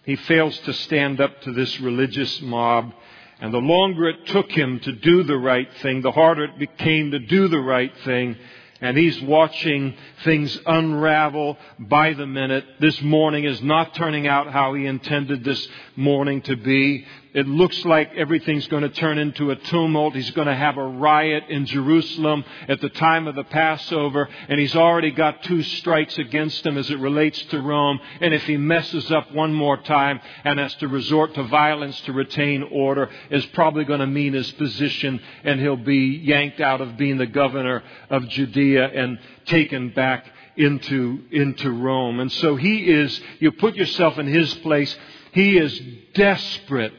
he 0.05 0.17
fails 0.17 0.59
to 0.61 0.73
stand 0.73 1.21
up 1.21 1.41
to 1.43 1.53
this 1.53 1.81
religious 1.81 2.41
mob. 2.41 2.93
And 3.41 3.53
the 3.53 3.59
longer 3.59 4.09
it 4.09 4.27
took 4.27 4.51
him 4.51 4.81
to 4.81 4.93
do 4.93 5.23
the 5.25 5.37
right 5.37 5.69
thing, 5.83 6.03
the 6.03 6.13
harder 6.13 6.45
it 6.45 6.59
became 6.59 7.11
to 7.11 7.19
do 7.19 7.49
the 7.49 7.61
right 7.61 7.93
thing. 8.05 8.37
And 8.81 8.97
he's 8.97 9.21
watching 9.23 9.95
things 10.25 10.59
unravel 10.67 11.57
by 11.79 12.15
the 12.15 12.27
minute. 12.27 12.65
This 12.81 13.01
morning 13.01 13.45
is 13.45 13.63
not 13.63 13.95
turning 13.95 14.27
out 14.27 14.53
how 14.53 14.75
he 14.75 14.87
intended 14.87 15.45
this 15.45 15.69
morning 15.95 16.43
to 16.43 16.57
be. 16.57 17.07
It 17.35 17.49
looks 17.49 17.83
like 17.87 18.15
everything's 18.15 18.69
going 18.69 18.83
to 18.83 18.91
turn 18.91 19.17
into 19.17 19.53
a 19.53 19.57
tumult. 19.57 20.15
He's 20.15 20.31
going 20.33 20.49
to 20.49 20.55
have 20.55 20.77
a 20.77 20.85
riot 20.85 21.45
in 21.49 21.65
Jerusalem 21.65 22.45
at 22.69 22.83
the 22.83 22.91
time 22.91 23.27
of 23.27 23.35
the 23.35 23.45
Passover, 23.45 24.29
and 24.49 24.61
he's 24.61 24.77
already 24.77 25.11
got 25.13 25.43
two 25.43 25.63
strikes 25.63 26.19
against 26.19 26.67
him 26.67 26.77
as 26.77 26.91
it 26.91 26.99
relates 26.99 27.41
to 27.47 27.63
Rome. 27.63 28.01
And 28.21 28.35
if 28.35 28.45
he 28.45 28.59
messes 28.59 29.11
up 29.11 29.33
one 29.33 29.55
more 29.55 29.79
time 29.79 30.21
and 30.45 30.59
has 30.59 30.75
to 30.77 30.89
resort 30.89 31.33
to 31.35 31.45
violence 31.45 31.99
to 32.03 32.13
retain 32.13 32.65
order, 32.71 33.09
is 33.31 33.47
probably 33.47 33.85
going 33.85 34.01
to 34.01 34.07
mean 34.07 34.35
his 34.35 34.51
position, 34.53 35.19
and 35.43 35.59
he'll 35.59 35.77
be 35.77 36.21
yanked 36.23 36.61
out 36.61 36.83
of 36.83 36.99
being 36.99 37.17
the 37.17 37.27
governor 37.27 37.83
of 38.11 38.29
Judea 38.29 38.89
and 38.89 39.19
taken 39.47 39.89
back 39.89 40.27
into, 40.57 41.23
into 41.31 41.71
Rome. 41.71 42.21
And 42.21 42.31
so 42.31 42.57
he 42.57 42.91
is, 42.91 43.19
you 43.39 43.53
put 43.53 43.75
yourself 43.75 44.19
in 44.19 44.27
his 44.27 44.53
place, 44.57 44.95
he 45.33 45.57
is 45.57 45.81
desperate 46.13 46.93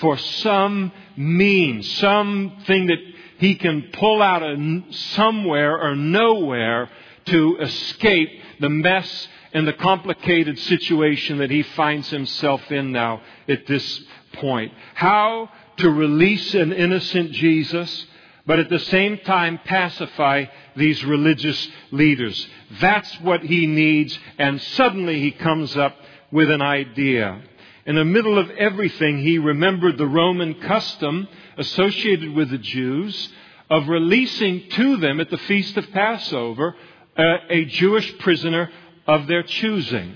for 0.00 0.16
some 0.18 0.92
means, 1.16 1.90
something 1.98 2.86
that 2.86 2.98
he 3.38 3.54
can 3.54 3.90
pull 3.92 4.22
out 4.22 4.42
of 4.42 4.58
somewhere 4.90 5.80
or 5.80 5.94
nowhere 5.94 6.90
to 7.26 7.58
escape 7.58 8.30
the 8.60 8.68
mess 8.68 9.28
and 9.52 9.66
the 9.66 9.72
complicated 9.72 10.58
situation 10.58 11.38
that 11.38 11.50
he 11.50 11.62
finds 11.62 12.10
himself 12.10 12.70
in 12.70 12.92
now 12.92 13.20
at 13.48 13.66
this 13.66 14.02
point. 14.34 14.72
How 14.94 15.50
to 15.78 15.90
release 15.90 16.54
an 16.54 16.72
innocent 16.72 17.32
Jesus, 17.32 18.06
but 18.46 18.58
at 18.58 18.68
the 18.68 18.78
same 18.78 19.18
time 19.18 19.58
pacify 19.64 20.46
these 20.76 21.04
religious 21.04 21.68
leaders. 21.90 22.46
That's 22.80 23.12
what 23.20 23.42
he 23.42 23.66
needs, 23.66 24.18
and 24.38 24.60
suddenly 24.60 25.20
he 25.20 25.30
comes 25.30 25.76
up 25.76 25.96
with 26.30 26.50
an 26.50 26.62
idea. 26.62 27.40
In 27.88 27.94
the 27.94 28.04
middle 28.04 28.38
of 28.38 28.50
everything, 28.50 29.22
he 29.22 29.38
remembered 29.38 29.96
the 29.96 30.06
Roman 30.06 30.60
custom 30.60 31.26
associated 31.56 32.34
with 32.34 32.50
the 32.50 32.58
Jews 32.58 33.30
of 33.70 33.88
releasing 33.88 34.68
to 34.72 34.98
them 34.98 35.20
at 35.20 35.30
the 35.30 35.38
Feast 35.38 35.74
of 35.78 35.90
Passover 35.90 36.76
uh, 37.16 37.22
a 37.48 37.64
Jewish 37.64 38.18
prisoner 38.18 38.70
of 39.06 39.26
their 39.26 39.42
choosing. 39.42 40.14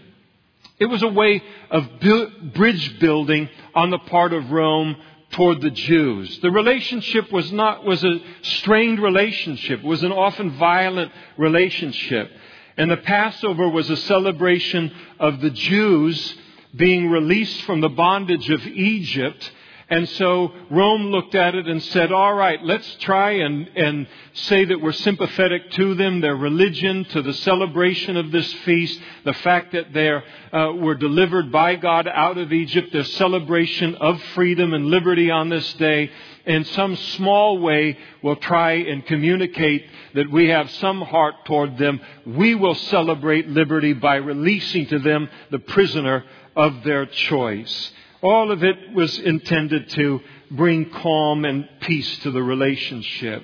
It 0.78 0.84
was 0.84 1.02
a 1.02 1.08
way 1.08 1.42
of 1.70 1.88
bu- 1.98 2.50
bridge 2.54 2.98
building 2.98 3.48
on 3.74 3.88
the 3.88 4.00
part 4.00 4.34
of 4.34 4.52
Rome 4.52 4.94
toward 5.30 5.62
the 5.62 5.70
Jews. 5.70 6.40
The 6.40 6.50
relationship 6.50 7.32
was 7.32 7.50
not, 7.52 7.86
was 7.86 8.04
a 8.04 8.20
strained 8.42 9.00
relationship, 9.00 9.80
it 9.80 9.86
was 9.86 10.02
an 10.02 10.12
often 10.12 10.58
violent 10.58 11.10
relationship. 11.38 12.30
And 12.76 12.90
the 12.90 12.98
Passover 12.98 13.66
was 13.70 13.88
a 13.88 13.96
celebration 13.96 14.92
of 15.18 15.40
the 15.40 15.50
Jews 15.50 16.34
being 16.74 17.10
released 17.10 17.62
from 17.62 17.80
the 17.80 17.88
bondage 17.88 18.50
of 18.50 18.66
Egypt 18.66 19.52
and 19.92 20.08
so 20.08 20.50
Rome 20.70 21.08
looked 21.08 21.34
at 21.34 21.54
it 21.54 21.68
and 21.68 21.82
said, 21.82 22.12
all 22.12 22.32
right, 22.32 22.58
let's 22.64 22.94
try 23.00 23.32
and, 23.32 23.68
and 23.76 24.06
say 24.32 24.64
that 24.64 24.80
we're 24.80 24.92
sympathetic 24.92 25.70
to 25.72 25.94
them, 25.94 26.22
their 26.22 26.34
religion, 26.34 27.04
to 27.10 27.20
the 27.20 27.34
celebration 27.34 28.16
of 28.16 28.32
this 28.32 28.50
feast, 28.64 28.98
the 29.26 29.34
fact 29.34 29.72
that 29.72 29.92
they 29.92 30.08
uh, 30.10 30.72
were 30.76 30.94
delivered 30.94 31.52
by 31.52 31.76
God 31.76 32.08
out 32.08 32.38
of 32.38 32.54
Egypt, 32.54 32.90
their 32.90 33.04
celebration 33.04 33.94
of 33.96 34.22
freedom 34.34 34.72
and 34.72 34.86
liberty 34.86 35.30
on 35.30 35.50
this 35.50 35.74
day. 35.74 36.10
In 36.46 36.64
some 36.64 36.96
small 36.96 37.58
way, 37.58 37.98
we'll 38.22 38.36
try 38.36 38.72
and 38.72 39.04
communicate 39.04 39.84
that 40.14 40.30
we 40.30 40.48
have 40.48 40.70
some 40.70 41.02
heart 41.02 41.34
toward 41.44 41.76
them. 41.76 42.00
We 42.24 42.54
will 42.54 42.74
celebrate 42.74 43.48
liberty 43.48 43.92
by 43.92 44.16
releasing 44.16 44.86
to 44.86 44.98
them 44.98 45.28
the 45.50 45.58
prisoner 45.58 46.24
of 46.56 46.82
their 46.84 47.06
choice. 47.06 47.92
All 48.22 48.52
of 48.52 48.62
it 48.62 48.92
was 48.94 49.18
intended 49.18 49.88
to 49.90 50.20
bring 50.50 50.90
calm 50.90 51.44
and 51.44 51.68
peace 51.80 52.18
to 52.18 52.30
the 52.30 52.42
relationship. 52.42 53.42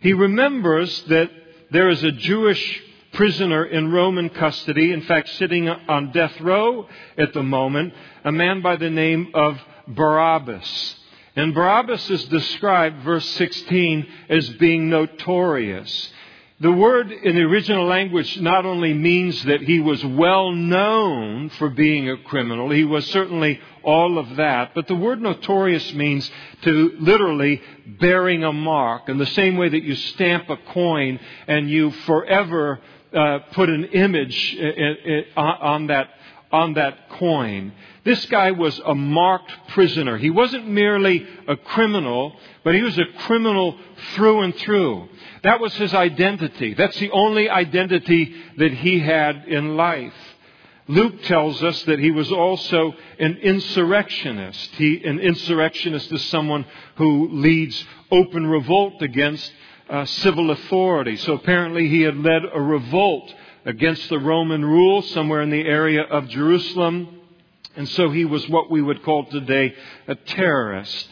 He 0.00 0.12
remembers 0.12 1.02
that 1.08 1.30
there 1.70 1.88
is 1.88 2.02
a 2.02 2.12
Jewish 2.12 2.82
prisoner 3.12 3.64
in 3.64 3.90
Roman 3.90 4.28
custody, 4.30 4.92
in 4.92 5.02
fact, 5.02 5.28
sitting 5.30 5.68
on 5.68 6.12
death 6.12 6.40
row 6.40 6.88
at 7.18 7.32
the 7.32 7.42
moment, 7.42 7.94
a 8.24 8.32
man 8.32 8.60
by 8.62 8.76
the 8.76 8.90
name 8.90 9.28
of 9.34 9.58
Barabbas. 9.88 10.96
And 11.34 11.54
Barabbas 11.54 12.08
is 12.10 12.24
described, 12.26 13.02
verse 13.02 13.28
16, 13.30 14.06
as 14.28 14.48
being 14.50 14.88
notorious. 14.88 16.12
The 16.58 16.72
word 16.72 17.12
in 17.12 17.36
the 17.36 17.42
original 17.42 17.84
language 17.84 18.40
not 18.40 18.64
only 18.64 18.94
means 18.94 19.44
that 19.44 19.60
he 19.60 19.78
was 19.78 20.02
well 20.02 20.52
known 20.52 21.50
for 21.50 21.68
being 21.68 22.08
a 22.08 22.16
criminal, 22.16 22.70
he 22.70 22.82
was 22.82 23.04
certainly 23.08 23.60
all 23.82 24.16
of 24.16 24.36
that, 24.36 24.74
but 24.74 24.86
the 24.86 24.94
word 24.94 25.20
notorious 25.20 25.92
means 25.92 26.30
to 26.62 26.96
literally 26.98 27.60
bearing 28.00 28.42
a 28.42 28.54
mark. 28.54 29.10
In 29.10 29.18
the 29.18 29.26
same 29.26 29.58
way 29.58 29.68
that 29.68 29.82
you 29.82 29.94
stamp 29.96 30.48
a 30.48 30.56
coin 30.72 31.20
and 31.46 31.68
you 31.68 31.90
forever 31.90 32.80
uh, 33.12 33.40
put 33.52 33.68
an 33.68 33.84
image 33.84 34.56
uh, 34.58 34.64
uh, 34.64 35.40
uh, 35.40 35.56
on 35.60 35.88
that 35.88 36.08
on 36.56 36.74
that 36.74 37.10
coin. 37.10 37.72
This 38.04 38.24
guy 38.26 38.52
was 38.52 38.80
a 38.84 38.94
marked 38.94 39.52
prisoner. 39.68 40.16
He 40.16 40.30
wasn't 40.30 40.68
merely 40.68 41.26
a 41.46 41.56
criminal, 41.56 42.34
but 42.64 42.74
he 42.74 42.82
was 42.82 42.98
a 42.98 43.04
criminal 43.26 43.76
through 44.14 44.40
and 44.42 44.54
through. 44.56 45.08
That 45.42 45.60
was 45.60 45.74
his 45.74 45.92
identity. 45.92 46.74
That's 46.74 46.98
the 46.98 47.10
only 47.10 47.50
identity 47.50 48.34
that 48.58 48.72
he 48.72 49.00
had 49.00 49.44
in 49.46 49.76
life. 49.76 50.14
Luke 50.88 51.22
tells 51.24 51.62
us 51.62 51.82
that 51.84 51.98
he 51.98 52.12
was 52.12 52.30
also 52.30 52.94
an 53.18 53.38
insurrectionist. 53.38 54.70
He, 54.76 55.02
an 55.04 55.18
insurrectionist 55.18 56.12
is 56.12 56.24
someone 56.26 56.64
who 56.96 57.28
leads 57.32 57.84
open 58.10 58.46
revolt 58.46 59.02
against 59.02 59.52
uh, 59.90 60.04
civil 60.04 60.52
authority. 60.52 61.16
So 61.16 61.34
apparently 61.34 61.88
he 61.88 62.02
had 62.02 62.16
led 62.16 62.42
a 62.52 62.60
revolt 62.60 63.34
against 63.66 64.08
the 64.08 64.18
Roman 64.18 64.64
rule 64.64 65.02
somewhere 65.02 65.42
in 65.42 65.50
the 65.50 65.66
area 65.66 66.02
of 66.02 66.28
Jerusalem. 66.28 67.20
And 67.74 67.86
so 67.90 68.10
he 68.10 68.24
was 68.24 68.48
what 68.48 68.70
we 68.70 68.80
would 68.80 69.02
call 69.02 69.26
today 69.26 69.74
a 70.06 70.14
terrorist. 70.14 71.08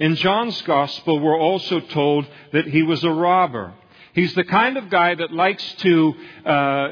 In 0.00 0.16
John's 0.16 0.60
Gospel, 0.62 1.20
we're 1.20 1.38
also 1.38 1.78
told 1.78 2.26
that 2.52 2.66
he 2.66 2.82
was 2.82 3.04
a 3.04 3.10
robber. 3.10 3.74
He's 4.14 4.34
the 4.34 4.44
kind 4.44 4.76
of 4.76 4.88
guy 4.88 5.14
that 5.14 5.30
likes 5.30 5.62
to 5.74 6.14
uh, 6.44 6.88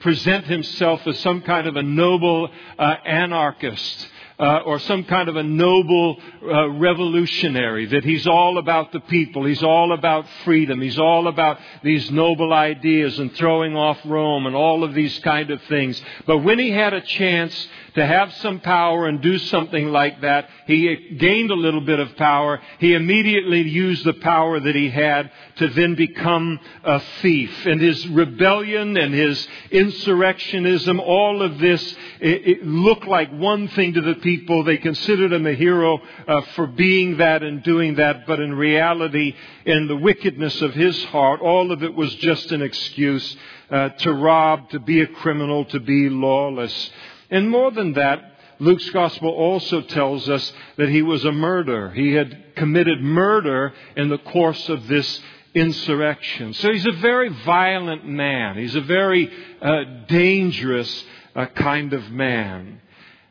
present 0.00 0.46
himself 0.46 1.06
as 1.06 1.18
some 1.18 1.42
kind 1.42 1.66
of 1.66 1.76
a 1.76 1.82
noble 1.82 2.48
uh, 2.78 2.94
anarchist 3.04 4.08
uh, 4.38 4.58
or 4.64 4.78
some 4.80 5.04
kind 5.04 5.28
of 5.28 5.36
a 5.36 5.42
noble 5.42 6.16
uh, 6.42 6.70
revolutionary, 6.70 7.86
that 7.86 8.04
he's 8.04 8.26
all 8.26 8.58
about 8.58 8.92
the 8.92 9.00
people, 9.00 9.44
he's 9.44 9.62
all 9.62 9.92
about 9.92 10.26
freedom, 10.44 10.80
he's 10.80 10.98
all 10.98 11.28
about 11.28 11.58
these 11.82 12.10
noble 12.10 12.52
ideas 12.52 13.18
and 13.18 13.34
throwing 13.34 13.76
off 13.76 13.98
Rome 14.04 14.46
and 14.46 14.56
all 14.56 14.84
of 14.84 14.94
these 14.94 15.18
kind 15.20 15.50
of 15.50 15.60
things. 15.62 16.00
But 16.26 16.38
when 16.38 16.58
he 16.58 16.70
had 16.70 16.92
a 16.92 17.00
chance 17.00 17.68
to 17.94 18.06
have 18.06 18.32
some 18.34 18.60
power 18.60 19.06
and 19.06 19.20
do 19.20 19.38
something 19.38 19.88
like 19.88 20.20
that. 20.22 20.48
He 20.66 21.16
gained 21.18 21.50
a 21.50 21.54
little 21.54 21.82
bit 21.82 21.98
of 21.98 22.16
power. 22.16 22.60
He 22.78 22.94
immediately 22.94 23.62
used 23.62 24.04
the 24.04 24.14
power 24.14 24.58
that 24.58 24.74
he 24.74 24.88
had 24.88 25.30
to 25.56 25.68
then 25.68 25.94
become 25.94 26.58
a 26.84 27.00
thief. 27.20 27.66
And 27.66 27.80
his 27.80 28.06
rebellion 28.08 28.96
and 28.96 29.12
his 29.12 29.46
insurrectionism, 29.70 31.00
all 31.00 31.42
of 31.42 31.58
this, 31.58 31.82
it, 32.20 32.48
it 32.48 32.66
looked 32.66 33.06
like 33.06 33.30
one 33.30 33.68
thing 33.68 33.94
to 33.94 34.00
the 34.00 34.14
people. 34.14 34.31
They 34.64 34.78
considered 34.78 35.32
him 35.32 35.46
a 35.46 35.54
hero 35.54 36.00
uh, 36.26 36.40
for 36.54 36.66
being 36.66 37.18
that 37.18 37.42
and 37.42 37.62
doing 37.62 37.96
that. 37.96 38.26
But 38.26 38.40
in 38.40 38.54
reality, 38.54 39.34
in 39.64 39.88
the 39.88 39.96
wickedness 39.96 40.60
of 40.62 40.74
his 40.74 41.04
heart, 41.04 41.40
all 41.40 41.72
of 41.72 41.82
it 41.82 41.94
was 41.94 42.14
just 42.16 42.52
an 42.52 42.62
excuse 42.62 43.36
uh, 43.70 43.90
to 43.90 44.12
rob, 44.12 44.70
to 44.70 44.80
be 44.80 45.00
a 45.00 45.06
criminal, 45.06 45.64
to 45.66 45.80
be 45.80 46.08
lawless. 46.08 46.90
And 47.30 47.50
more 47.50 47.70
than 47.70 47.94
that, 47.94 48.32
Luke's 48.58 48.90
gospel 48.90 49.30
also 49.30 49.80
tells 49.80 50.28
us 50.28 50.52
that 50.76 50.88
he 50.88 51.02
was 51.02 51.24
a 51.24 51.32
murderer. 51.32 51.90
He 51.90 52.12
had 52.12 52.54
committed 52.54 53.00
murder 53.00 53.72
in 53.96 54.08
the 54.08 54.18
course 54.18 54.68
of 54.68 54.86
this 54.86 55.20
insurrection. 55.54 56.54
So 56.54 56.72
he's 56.72 56.86
a 56.86 56.92
very 56.92 57.28
violent 57.28 58.06
man. 58.06 58.56
He's 58.56 58.74
a 58.74 58.80
very 58.80 59.32
uh, 59.60 59.84
dangerous 60.06 61.04
uh, 61.34 61.46
kind 61.46 61.92
of 61.92 62.10
man. 62.10 62.81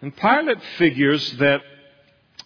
And 0.01 0.15
Pilate 0.15 0.61
figures 0.77 1.31
that 1.33 1.61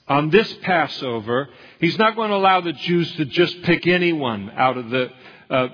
on 0.07 0.29
this 0.29 0.51
Passover, 0.61 1.49
he's 1.79 1.97
not 1.97 2.15
going 2.15 2.29
to 2.29 2.35
allow 2.35 2.61
the 2.61 2.73
Jews 2.73 3.11
to 3.15 3.25
just 3.25 3.61
pick 3.63 3.87
anyone 3.87 4.51
out 4.55 4.77
of 4.77 4.89
the 4.89 5.09
uh, 5.49 5.67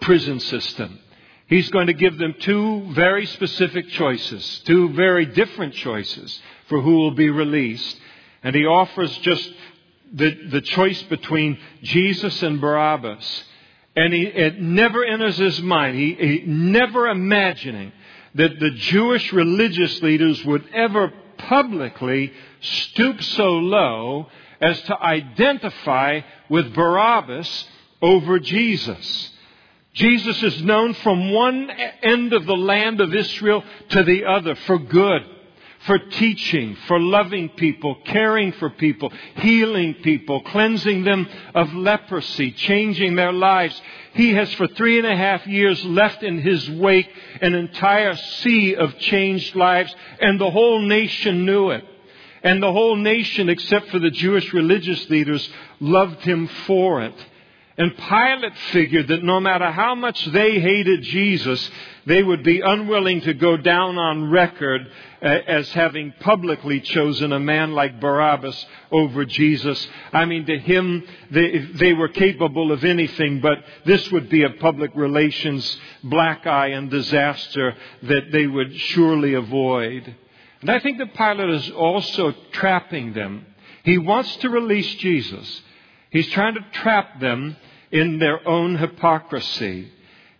prison 0.00 0.40
system. 0.40 0.98
He's 1.46 1.68
going 1.70 1.88
to 1.88 1.92
give 1.92 2.16
them 2.16 2.34
two 2.40 2.92
very 2.94 3.26
specific 3.26 3.88
choices, 3.90 4.62
two 4.64 4.88
very 4.94 5.26
different 5.26 5.74
choices 5.74 6.40
for 6.68 6.80
who 6.80 6.96
will 6.96 7.14
be 7.14 7.28
released. 7.28 7.96
And 8.42 8.56
he 8.56 8.64
offers 8.64 9.16
just 9.18 9.52
the, 10.12 10.48
the 10.50 10.60
choice 10.62 11.02
between 11.04 11.58
Jesus 11.82 12.42
and 12.42 12.60
Barabbas. 12.60 13.44
And 13.94 14.14
he, 14.14 14.22
it 14.22 14.60
never 14.60 15.04
enters 15.04 15.36
his 15.36 15.60
mind, 15.60 15.98
he, 15.98 16.14
he 16.14 16.42
never 16.46 17.08
imagining 17.08 17.92
that 18.34 18.58
the 18.58 18.70
Jewish 18.70 19.32
religious 19.32 20.00
leaders 20.02 20.44
would 20.44 20.66
ever 20.72 21.12
publicly 21.38 22.32
stoop 22.60 23.22
so 23.22 23.50
low 23.50 24.28
as 24.60 24.80
to 24.82 25.02
identify 25.02 26.20
with 26.48 26.74
Barabbas 26.74 27.68
over 28.00 28.38
Jesus. 28.38 29.30
Jesus 29.94 30.42
is 30.42 30.62
known 30.62 30.94
from 30.94 31.32
one 31.32 31.70
end 32.02 32.32
of 32.32 32.46
the 32.46 32.56
land 32.56 33.00
of 33.00 33.14
Israel 33.14 33.62
to 33.90 34.02
the 34.02 34.24
other 34.24 34.54
for 34.54 34.78
good, 34.78 35.22
for 35.86 35.98
teaching, 35.98 36.76
for 36.86 37.00
loving 37.00 37.48
people, 37.50 37.96
caring 38.04 38.52
for 38.52 38.70
people, 38.70 39.12
healing 39.36 39.94
people, 39.94 40.40
cleansing 40.42 41.04
them 41.04 41.28
of 41.54 41.72
leprosy, 41.74 42.52
changing 42.52 43.16
their 43.16 43.32
lives. 43.32 43.80
He 44.14 44.34
has 44.34 44.52
for 44.54 44.68
three 44.68 44.98
and 44.98 45.06
a 45.06 45.16
half 45.16 45.46
years 45.46 45.84
left 45.84 46.22
in 46.22 46.40
his 46.40 46.70
wake 46.70 47.10
an 47.40 47.54
entire 47.54 48.14
sea 48.16 48.76
of 48.76 48.98
changed 48.98 49.56
lives, 49.56 49.94
and 50.20 50.40
the 50.40 50.50
whole 50.50 50.80
nation 50.80 51.44
knew 51.44 51.70
it. 51.70 51.84
And 52.44 52.62
the 52.62 52.72
whole 52.72 52.96
nation, 52.96 53.48
except 53.48 53.88
for 53.90 53.98
the 53.98 54.10
Jewish 54.10 54.52
religious 54.52 55.08
leaders, 55.08 55.48
loved 55.80 56.20
him 56.22 56.48
for 56.66 57.02
it. 57.02 57.14
And 57.82 57.96
Pilate 57.96 58.56
figured 58.70 59.08
that 59.08 59.24
no 59.24 59.40
matter 59.40 59.68
how 59.72 59.96
much 59.96 60.24
they 60.26 60.60
hated 60.60 61.02
Jesus, 61.02 61.68
they 62.06 62.22
would 62.22 62.44
be 62.44 62.60
unwilling 62.60 63.22
to 63.22 63.34
go 63.34 63.56
down 63.56 63.98
on 63.98 64.30
record 64.30 64.86
uh, 65.20 65.26
as 65.26 65.68
having 65.72 66.14
publicly 66.20 66.80
chosen 66.80 67.32
a 67.32 67.40
man 67.40 67.72
like 67.72 67.98
Barabbas 67.98 68.66
over 68.92 69.24
Jesus. 69.24 69.84
I 70.12 70.26
mean, 70.26 70.46
to 70.46 70.60
him, 70.60 71.02
they, 71.32 71.58
they 71.58 71.92
were 71.92 72.06
capable 72.06 72.70
of 72.70 72.84
anything, 72.84 73.40
but 73.40 73.58
this 73.84 74.12
would 74.12 74.28
be 74.28 74.44
a 74.44 74.50
public 74.50 74.92
relations 74.94 75.76
black 76.04 76.46
eye 76.46 76.68
and 76.68 76.88
disaster 76.88 77.74
that 78.04 78.30
they 78.30 78.46
would 78.46 78.78
surely 78.78 79.34
avoid. 79.34 80.14
And 80.60 80.70
I 80.70 80.78
think 80.78 80.98
that 80.98 81.16
Pilate 81.16 81.50
is 81.50 81.68
also 81.72 82.32
trapping 82.52 83.12
them. 83.12 83.44
He 83.82 83.98
wants 83.98 84.36
to 84.36 84.50
release 84.50 84.94
Jesus. 84.94 85.62
He's 86.10 86.28
trying 86.28 86.54
to 86.54 86.64
trap 86.74 87.18
them 87.18 87.56
in 87.92 88.18
their 88.18 88.46
own 88.48 88.76
hypocrisy. 88.76 89.92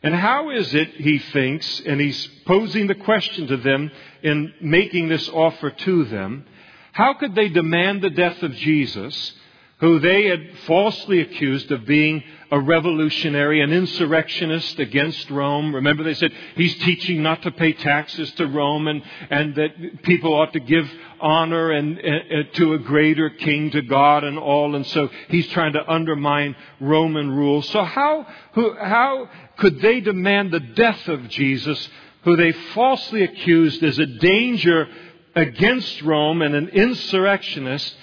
And 0.02 0.14
how 0.14 0.50
is 0.50 0.74
it, 0.74 0.94
he 0.94 1.18
thinks, 1.18 1.80
and 1.86 2.00
he's 2.00 2.26
posing 2.44 2.88
the 2.88 2.94
question 2.96 3.46
to 3.46 3.56
them 3.58 3.90
in 4.22 4.52
making 4.60 5.08
this 5.08 5.28
offer 5.28 5.70
to 5.70 6.04
them, 6.06 6.44
How 6.92 7.14
could 7.14 7.34
they 7.34 7.48
demand 7.48 8.02
the 8.02 8.10
death 8.10 8.42
of 8.42 8.52
Jesus, 8.54 9.32
who 9.78 10.00
they 10.00 10.26
had 10.26 10.58
falsely 10.66 11.20
accused 11.20 11.70
of 11.70 11.86
being 11.86 12.24
a 12.50 12.58
revolutionary, 12.58 13.60
an 13.62 13.72
insurrectionist 13.72 14.80
against 14.80 15.30
Rome? 15.30 15.72
Remember, 15.72 16.02
they 16.02 16.14
said 16.14 16.32
he's 16.56 16.76
teaching 16.78 17.22
not 17.22 17.42
to 17.42 17.52
pay 17.52 17.72
taxes 17.72 18.32
to 18.32 18.46
Rome 18.48 18.88
and, 18.88 19.02
and 19.30 19.54
that 19.54 20.02
people 20.02 20.34
ought 20.34 20.52
to 20.54 20.60
give 20.60 20.90
honor 21.22 21.70
and, 21.70 21.98
and, 21.98 22.52
to 22.54 22.74
a 22.74 22.78
greater 22.78 23.30
king, 23.30 23.70
to 23.70 23.82
God 23.82 24.24
and 24.24 24.38
all. 24.38 24.74
And 24.74 24.86
so 24.86 25.08
he's 25.28 25.46
trying 25.48 25.74
to 25.74 25.90
undermine 25.90 26.56
Roman 26.80 27.30
rule. 27.30 27.62
So 27.62 27.84
how, 27.84 28.26
who, 28.54 28.76
how 28.76 29.28
could 29.56 29.80
they 29.80 30.00
demand 30.00 30.50
the 30.50 30.60
death 30.60 31.08
of 31.08 31.28
Jesus, 31.28 31.88
who 32.24 32.36
they 32.36 32.52
falsely 32.52 33.22
accused 33.22 33.82
as 33.82 33.98
a 33.98 34.06
danger 34.06 34.88
against 35.34 36.02
Rome 36.02 36.42
and 36.42 36.54
an 36.54 36.68
insurrectionist, 36.68 37.94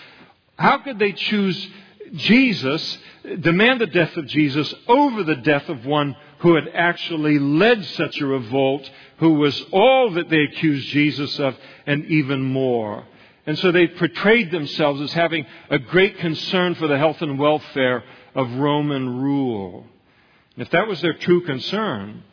how 0.57 0.79
could 0.79 0.99
they 0.99 1.13
choose 1.13 1.67
Jesus, 2.15 2.97
demand 3.39 3.81
the 3.81 3.87
death 3.87 4.15
of 4.17 4.25
Jesus 4.27 4.73
over 4.87 5.23
the 5.23 5.35
death 5.35 5.69
of 5.69 5.85
one 5.85 6.15
who 6.39 6.55
had 6.55 6.69
actually 6.73 7.37
led 7.37 7.83
such 7.85 8.19
a 8.19 8.25
revolt, 8.25 8.89
who 9.19 9.33
was 9.33 9.61
all 9.71 10.11
that 10.11 10.29
they 10.29 10.43
accused 10.43 10.87
Jesus 10.87 11.39
of 11.39 11.55
and 11.85 12.05
even 12.05 12.41
more? 12.41 13.05
And 13.45 13.57
so 13.57 13.71
they 13.71 13.87
portrayed 13.87 14.51
themselves 14.51 15.01
as 15.01 15.13
having 15.13 15.45
a 15.69 15.79
great 15.79 16.19
concern 16.19 16.75
for 16.75 16.87
the 16.87 16.97
health 16.97 17.21
and 17.21 17.39
welfare 17.39 18.03
of 18.35 18.51
Roman 18.55 19.21
rule. 19.21 19.85
If 20.55 20.69
that 20.71 20.87
was 20.87 21.01
their 21.01 21.13
true 21.13 21.41
concern, 21.41 22.23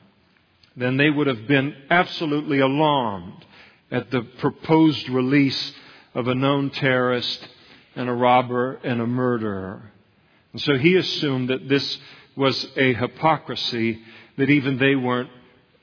then 0.77 0.97
they 0.97 1.11
would 1.11 1.27
have 1.27 1.47
been 1.47 1.75
absolutely 1.91 2.61
alarmed 2.61 3.45
at 3.91 4.11
the 4.11 4.23
proposed 4.23 5.09
release 5.09 5.73
of 6.15 6.29
a 6.29 6.35
known 6.35 6.71
terrorist 6.71 7.49
and 7.95 8.09
a 8.09 8.13
robber 8.13 8.75
and 8.85 9.01
a 9.01 9.07
murderer. 9.07 9.91
And 10.53 10.61
so 10.61 10.77
he 10.77 10.97
assumed 10.97 11.51
that 11.51 11.69
this 11.69 11.99
was 12.37 12.67
a 12.77 12.93
hypocrisy 12.95 14.01
that 14.37 14.51
even 14.51 14.79
they 14.79 14.95
weren't 14.95 15.31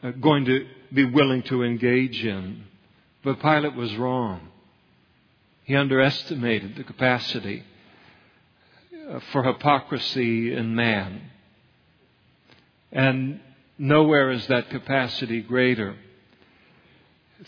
uh, 0.03 0.11
going 0.11 0.45
to 0.45 0.67
be 0.93 1.05
willing 1.05 1.43
to 1.43 1.63
engage 1.63 2.23
in. 2.23 2.63
But 3.23 3.41
Pilate 3.41 3.75
was 3.75 3.95
wrong. 3.95 4.49
He 5.63 5.75
underestimated 5.75 6.75
the 6.75 6.83
capacity 6.83 7.63
uh, 9.09 9.19
for 9.31 9.43
hypocrisy 9.43 10.53
in 10.53 10.75
man. 10.75 11.21
And 12.91 13.39
nowhere 13.77 14.31
is 14.31 14.45
that 14.47 14.69
capacity 14.69 15.41
greater 15.41 15.95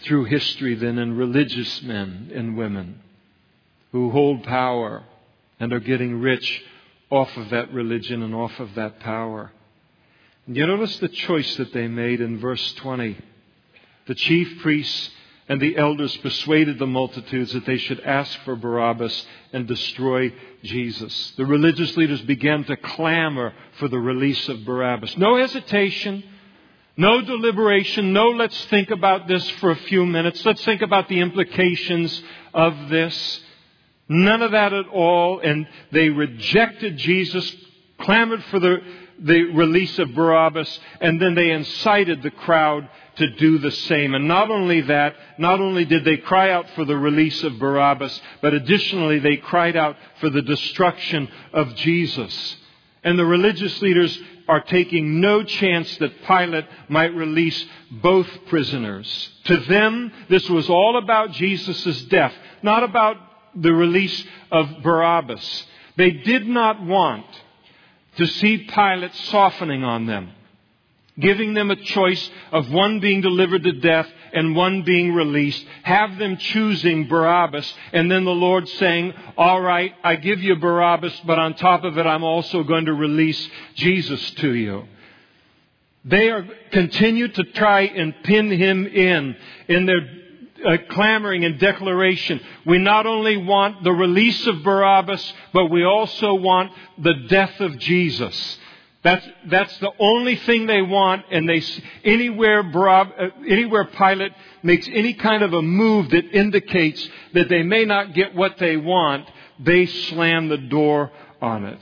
through 0.04 0.26
history 0.26 0.76
than 0.76 0.98
in 0.98 1.16
religious 1.16 1.82
men 1.84 2.32
and 2.34 2.58
women 2.58 3.02
who 3.92 4.10
hold 4.10 4.44
power 4.44 5.04
and 5.60 5.72
are 5.72 5.80
getting 5.80 6.20
rich 6.20 6.64
off 7.10 7.36
of 7.38 7.50
that 7.50 7.72
religion 7.72 8.24
and 8.24 8.34
off 8.34 8.60
of 8.60 8.74
that 8.76 9.00
power. 9.00 9.52
And 10.48 10.56
you 10.56 10.66
notice 10.66 10.98
the 11.00 11.08
choice 11.08 11.56
that 11.58 11.74
they 11.74 11.88
made 11.88 12.22
in 12.22 12.40
verse 12.40 12.74
20. 12.74 13.18
The 14.08 14.16
chief 14.16 14.62
priests 14.62 15.10
and 15.48 15.62
the 15.62 15.78
elders 15.78 16.16
persuaded 16.18 16.80
the 16.80 16.88
multitudes 16.88 17.54
that 17.54 17.66
they 17.66 17.78
should 17.78 18.00
ask 18.00 18.38
for 18.40 18.56
Barabbas 18.56 19.26
and 19.54 19.68
destroy 19.68 20.34
Jesus. 20.64 21.34
The 21.38 21.46
religious 21.46 21.96
leaders 21.98 22.22
began 22.24 22.64
to 22.66 22.78
clamor 22.78 23.54
for 23.78 23.88
the 23.88 24.00
release 24.00 24.50
of 24.50 24.66
Barabbas. 24.66 25.18
No 25.18 25.38
hesitation, 25.38 26.24
no 26.98 27.22
deliberation, 27.22 28.12
no 28.12 28.30
let's 28.30 28.66
think 28.66 28.90
about 28.90 29.28
this 29.28 29.48
for 29.52 29.70
a 29.70 29.76
few 29.76 30.06
minutes. 30.06 30.44
Let's 30.46 30.66
think 30.66 30.82
about 30.82 31.10
the 31.10 31.20
implications 31.20 32.24
of 32.54 32.90
this. 32.90 33.42
None 34.10 34.42
of 34.42 34.52
that 34.52 34.74
at 34.74 34.88
all. 34.88 35.40
And 35.40 35.68
they 35.92 36.10
rejected 36.10 36.98
Jesus, 36.98 37.56
clamored 38.00 38.44
for 38.46 38.60
the, 38.60 38.78
the 39.20 39.44
release 39.52 39.98
of 40.00 40.14
Barabbas, 40.14 40.80
and 41.02 41.22
then 41.22 41.36
they 41.36 41.52
incited 41.52 42.22
the 42.22 42.32
crowd 42.32 42.90
to 43.18 43.30
do 43.36 43.58
the 43.58 43.72
same. 43.72 44.14
And 44.14 44.28
not 44.28 44.52
only 44.52 44.82
that, 44.82 45.16
not 45.38 45.60
only 45.60 45.86
did 45.86 46.04
they 46.04 46.18
cry 46.18 46.52
out 46.52 46.70
for 46.72 46.86
the 46.86 46.98
release 46.98 47.44
of 47.44 47.60
Barabbas, 47.60 48.22
but 48.42 48.54
additionally 48.54 49.20
they 49.20 49.38
cried 49.38 49.76
out 49.76 49.96
for 50.20 50.30
the 50.30 50.42
destruction 50.42 51.30
of 51.54 51.76
Jesus. 51.76 52.58
And 53.04 53.18
the 53.18 53.26
religious 53.26 53.82
leaders 53.82 54.20
are 54.48 54.62
taking 54.62 55.22
no 55.22 55.44
chance 55.44 55.98
that 55.98 56.24
Pilate 56.26 56.66
might 56.90 57.16
release 57.16 57.66
both 57.90 58.28
prisoners. 58.48 59.30
To 59.46 59.58
them, 59.58 60.12
this 60.30 60.50
was 60.50 60.70
all 60.70 60.98
about 60.98 61.32
Jesus' 61.32 62.02
death, 62.04 62.34
not 62.62 62.84
about 62.84 63.18
the 63.56 63.74
release 63.74 64.26
of 64.52 64.84
Barabbas. 64.84 65.66
They 65.98 66.12
did 66.12 66.46
not 66.46 66.84
want 66.84 67.26
to 68.18 68.26
see 68.26 68.58
Pilate 68.60 69.14
softening 69.16 69.84
on 69.84 70.06
them 70.06 70.32
giving 71.20 71.54
them 71.54 71.72
a 71.72 71.76
choice 71.76 72.30
of 72.52 72.70
one 72.72 73.00
being 73.00 73.22
delivered 73.22 73.64
to 73.64 73.72
death 73.74 74.08
and 74.34 74.56
one 74.56 74.84
being 74.84 75.14
released, 75.14 75.66
have 75.84 76.18
them 76.18 76.38
choosing 76.38 77.08
Barabbas, 77.08 77.74
and 77.94 78.12
then 78.12 78.26
the 78.26 78.32
Lord 78.32 78.68
saying, 78.68 79.14
All 79.38 79.62
right, 79.62 79.94
I 80.04 80.18
give 80.18 80.42
you 80.42 80.56
Barabbas, 80.58 81.22
but 81.26 81.40
on 81.40 81.54
top 81.56 81.84
of 81.84 81.98
it, 81.98 82.06
I'm 82.06 82.24
also 82.24 82.64
going 82.64 82.86
to 82.86 82.94
release 82.94 83.50
Jesus 83.76 84.32
to 84.32 84.54
you. 84.54 84.84
They 86.04 86.30
are 86.30 86.46
continue 86.72 87.30
to 87.30 87.44
try 87.46 87.82
and 87.82 88.14
pin 88.24 88.52
him 88.52 88.86
in 88.86 89.36
in 89.68 89.86
their 89.86 90.02
uh, 90.64 90.78
clamoring 90.90 91.44
and 91.44 91.60
declaration. 91.60 92.40
We 92.66 92.78
not 92.78 93.06
only 93.06 93.38
want 93.38 93.84
the 93.84 93.92
release 93.92 94.46
of 94.48 94.64
Barabbas, 94.64 95.34
but 95.54 95.68
we 95.68 95.84
also 95.84 96.34
want 96.36 96.72
the 96.98 97.14
death 97.28 97.60
of 97.60 97.78
Jesus. 97.80 98.58
That's, 99.04 99.28
that's 99.46 99.78
the 99.80 99.92
only 100.00 100.36
thing 100.36 100.66
they 100.66 100.82
want, 100.82 101.26
and 101.30 101.48
they 101.48 101.64
anywhere 102.04 102.62
uh, 102.62 103.30
anywhere 103.48 103.86
Pilate 103.86 104.32
makes 104.64 104.88
any 104.88 105.14
kind 105.14 105.44
of 105.44 105.54
a 105.54 105.62
move 105.62 106.10
that 106.10 106.26
indicates 106.32 107.08
that 107.34 107.48
they 107.48 107.62
may 107.62 107.86
not 107.86 108.16
get 108.16 108.34
what 108.34 108.58
they 108.58 108.78
want, 108.78 109.30
they 109.60 109.86
slam 109.86 110.50
the 110.50 110.58
door 110.58 111.12
on 111.40 111.66
it. 111.66 111.80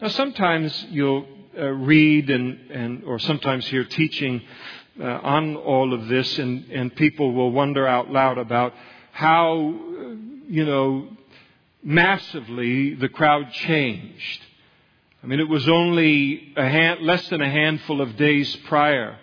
Now, 0.00 0.08
sometimes 0.08 0.86
you'll 0.90 1.28
uh, 1.56 1.66
read 1.66 2.30
and, 2.30 2.70
and 2.70 3.04
or 3.04 3.20
sometimes 3.20 3.64
hear 3.66 3.84
teaching 3.84 4.42
uh, 5.00 5.04
on 5.04 5.56
all 5.56 5.92
of 5.92 6.08
this, 6.08 6.38
and, 6.38 6.70
and 6.70 6.94
people 6.94 7.32
will 7.32 7.50
wonder 7.50 7.86
out 7.86 8.10
loud 8.10 8.38
about 8.38 8.72
how 9.12 9.74
you 10.48 10.64
know 10.64 11.08
massively 11.82 12.94
the 12.94 13.08
crowd 13.08 13.52
changed 13.52 14.42
I 15.26 15.28
mean, 15.28 15.40
it 15.40 15.48
was 15.48 15.68
only 15.68 16.52
hand, 16.56 17.00
less 17.00 17.28
than 17.30 17.40
a 17.40 17.50
handful 17.50 18.00
of 18.00 18.16
days 18.16 18.54
prior 18.68 19.18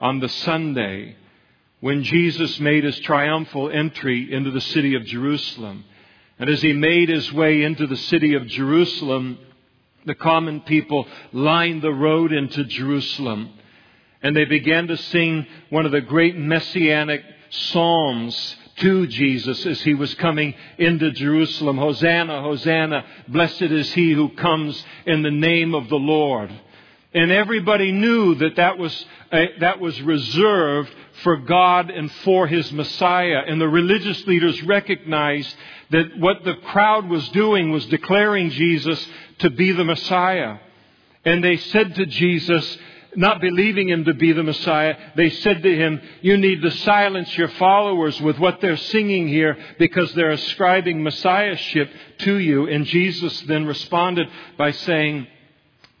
on 0.00 0.18
the 0.18 0.28
Sunday 0.30 1.14
when 1.80 2.04
Jesus 2.04 2.58
made 2.58 2.84
his 2.84 2.98
triumphal 3.00 3.70
entry 3.70 4.32
into 4.32 4.50
the 4.50 4.62
city 4.62 4.94
of 4.94 5.04
Jerusalem. 5.04 5.84
And 6.38 6.48
as 6.48 6.62
he 6.62 6.72
made 6.72 7.10
his 7.10 7.30
way 7.34 7.64
into 7.64 7.86
the 7.86 7.98
city 7.98 8.32
of 8.32 8.46
Jerusalem, 8.46 9.36
the 10.06 10.14
common 10.14 10.62
people 10.62 11.06
lined 11.34 11.82
the 11.82 11.92
road 11.92 12.32
into 12.32 12.64
Jerusalem. 12.64 13.52
And 14.22 14.36
they 14.36 14.44
began 14.44 14.86
to 14.88 14.96
sing 14.96 15.46
one 15.70 15.86
of 15.86 15.92
the 15.92 16.00
great 16.00 16.36
messianic 16.36 17.22
psalms 17.50 18.56
to 18.76 19.06
Jesus 19.06 19.66
as 19.66 19.80
he 19.82 19.94
was 19.94 20.14
coming 20.14 20.54
into 20.78 21.10
Jerusalem. 21.12 21.76
Hosanna, 21.76 22.40
Hosanna, 22.40 23.04
blessed 23.28 23.62
is 23.62 23.92
he 23.92 24.12
who 24.12 24.30
comes 24.30 24.82
in 25.06 25.22
the 25.22 25.30
name 25.30 25.74
of 25.74 25.88
the 25.88 25.96
Lord. 25.96 26.50
And 27.14 27.30
everybody 27.30 27.92
knew 27.92 28.36
that 28.36 28.56
that 28.56 28.78
was, 28.78 29.06
uh, 29.30 29.44
that 29.60 29.80
was 29.80 30.00
reserved 30.00 30.90
for 31.22 31.36
God 31.36 31.90
and 31.90 32.10
for 32.24 32.46
His 32.46 32.72
Messiah. 32.72 33.42
And 33.46 33.60
the 33.60 33.68
religious 33.68 34.26
leaders 34.26 34.62
recognized 34.62 35.54
that 35.90 36.18
what 36.18 36.42
the 36.44 36.54
crowd 36.54 37.08
was 37.08 37.28
doing 37.30 37.70
was 37.70 37.84
declaring 37.86 38.48
Jesus 38.50 39.06
to 39.40 39.50
be 39.50 39.72
the 39.72 39.84
Messiah. 39.84 40.56
And 41.24 41.44
they 41.44 41.58
said 41.58 41.94
to 41.96 42.06
Jesus, 42.06 42.78
not 43.16 43.40
believing 43.40 43.88
him 43.88 44.04
to 44.04 44.14
be 44.14 44.32
the 44.32 44.42
Messiah, 44.42 44.96
they 45.16 45.30
said 45.30 45.62
to 45.62 45.76
him, 45.76 46.00
You 46.22 46.36
need 46.36 46.62
to 46.62 46.70
silence 46.70 47.36
your 47.36 47.48
followers 47.48 48.20
with 48.20 48.38
what 48.38 48.60
they're 48.60 48.76
singing 48.76 49.28
here 49.28 49.56
because 49.78 50.12
they're 50.14 50.30
ascribing 50.30 51.02
Messiahship 51.02 51.90
to 52.18 52.38
you. 52.38 52.68
And 52.68 52.86
Jesus 52.86 53.40
then 53.42 53.66
responded 53.66 54.28
by 54.56 54.70
saying 54.72 55.26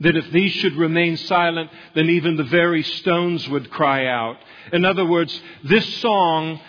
that 0.00 0.16
if 0.16 0.30
these 0.32 0.52
should 0.52 0.74
remain 0.76 1.16
silent, 1.16 1.70
then 1.94 2.10
even 2.10 2.36
the 2.36 2.44
very 2.44 2.82
stones 2.82 3.48
would 3.48 3.70
cry 3.70 4.06
out. 4.06 4.36
In 4.72 4.84
other 4.84 5.06
words, 5.06 5.38
this 5.64 5.86
song 6.00 6.60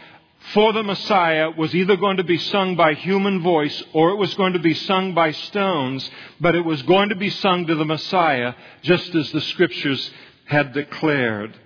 for 0.52 0.74
the 0.74 0.84
Messiah 0.84 1.50
was 1.52 1.74
either 1.74 1.96
going 1.96 2.18
to 2.18 2.24
be 2.24 2.38
sung 2.38 2.76
by 2.76 2.94
human 2.96 3.42
voice 3.42 3.82
or 3.94 4.10
it 4.10 4.18
was 4.18 4.34
going 4.34 4.54
to 4.54 4.60
be 4.60 4.74
sung 4.74 5.14
by 5.14 5.32
stones, 5.32 6.10
but 6.42 6.54
it 6.54 6.66
was 6.66 6.82
going 6.84 7.10
to 7.10 7.16
be 7.16 7.30
sung 7.30 7.66
to 7.66 7.76
the 7.76 7.86
Messiah 7.86 8.54
just 8.82 9.16
as 9.16 9.32
the 9.32 9.42
scriptures 9.42 10.12
had 10.46 10.74
declared. 10.74 11.58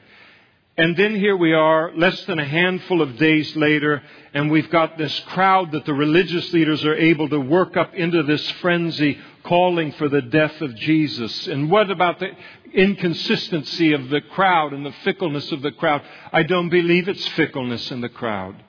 And 0.79 0.95
then 0.95 1.15
here 1.15 1.35
we 1.35 1.53
are, 1.53 1.91
less 1.95 2.23
than 2.25 2.37
a 2.37 2.45
handful 2.45 3.01
of 3.01 3.17
days 3.17 3.55
later, 3.55 4.03
and 4.35 4.51
we've 4.51 4.69
got 4.69 4.95
this 4.95 5.19
crowd 5.21 5.71
that 5.71 5.85
the 5.85 5.93
religious 5.93 6.53
leaders 6.53 6.85
are 6.85 6.93
able 6.93 7.27
to 7.29 7.39
work 7.39 7.75
up 7.75 7.95
into 7.95 8.21
this 8.21 8.47
frenzy, 8.61 9.17
calling 9.43 9.91
for 9.93 10.07
the 10.07 10.21
death 10.21 10.61
of 10.61 10.75
Jesus. 10.75 11.47
And 11.47 11.71
what 11.71 11.89
about 11.89 12.19
the 12.19 12.29
inconsistency 12.73 13.93
of 13.93 14.09
the 14.09 14.21
crowd 14.21 14.73
and 14.73 14.85
the 14.85 14.93
fickleness 15.03 15.51
of 15.51 15.63
the 15.63 15.71
crowd? 15.71 16.03
I 16.31 16.43
don't 16.43 16.69
believe 16.69 17.07
it's 17.07 17.27
fickleness 17.29 17.89
in 17.89 18.01
the 18.01 18.09
crowd. 18.09 18.63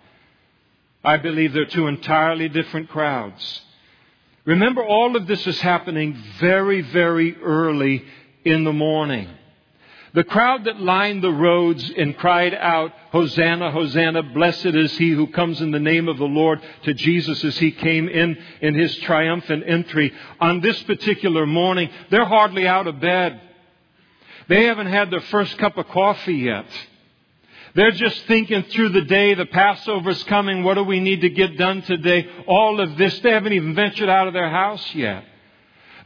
I 1.05 1.19
believe 1.19 1.53
they're 1.53 1.67
two 1.67 1.89
entirely 1.89 2.49
different 2.49 2.89
crowds. 2.89 3.63
Remember, 4.47 4.83
all 4.83 5.15
of 5.15 5.27
this 5.27 5.47
is 5.47 5.61
happening 5.61 6.15
very, 6.41 6.81
very 6.81 7.37
early 7.43 8.03
in 8.47 8.65
the 8.65 8.73
morning. 8.73 9.29
The 10.15 10.25
crowd 10.25 10.65
that 10.65 10.81
lined 10.81 11.23
the 11.23 11.33
roads 11.33 11.91
and 11.97 12.17
cried 12.17 12.55
out, 12.55 12.93
Hosanna, 13.11 13.71
Hosanna, 13.71 14.23
blessed 14.23 14.67
is 14.67 14.97
he 14.97 15.11
who 15.11 15.27
comes 15.27 15.61
in 15.61 15.71
the 15.71 15.79
name 15.79 16.09
of 16.09 16.19
the 16.19 16.25
Lord 16.25 16.61
to 16.85 16.95
Jesus 16.95 17.45
as 17.45 17.59
he 17.59 17.71
came 17.73 18.09
in 18.09 18.39
in 18.63 18.75
his 18.75 18.97
triumphant 18.99 19.65
entry. 19.67 20.13
On 20.41 20.61
this 20.61 20.83
particular 20.85 21.47
morning, 21.47 21.91
they're 22.11 22.25
hardly 22.25 22.67
out 22.67 22.87
of 22.87 23.01
bed. 23.01 23.41
They 24.49 24.65
haven't 24.65 24.87
had 24.87 25.11
their 25.11 25.21
first 25.21 25.59
cup 25.59 25.77
of 25.77 25.89
coffee 25.89 26.37
yet. 26.37 26.67
They're 27.75 27.91
just 27.91 28.25
thinking 28.27 28.63
through 28.65 28.89
the 28.91 29.03
day, 29.03 29.35
the 29.35 29.47
Passover's 29.47 30.25
coming, 30.25 30.65
what 30.65 30.75
do 30.75 30.85
we 30.85 31.01
need 31.01 31.21
to 31.21 31.29
get 31.29 31.59
done 31.59 31.83
today? 31.83 32.27
All 32.47 32.81
of 32.81 32.97
this. 32.97 33.19
They 33.21 33.31
haven't 33.31 33.53
even 33.53 33.75
ventured 33.75 34.09
out 34.09 34.27
of 34.27 34.33
their 34.33 34.49
house 34.49 34.95
yet. 34.95 35.25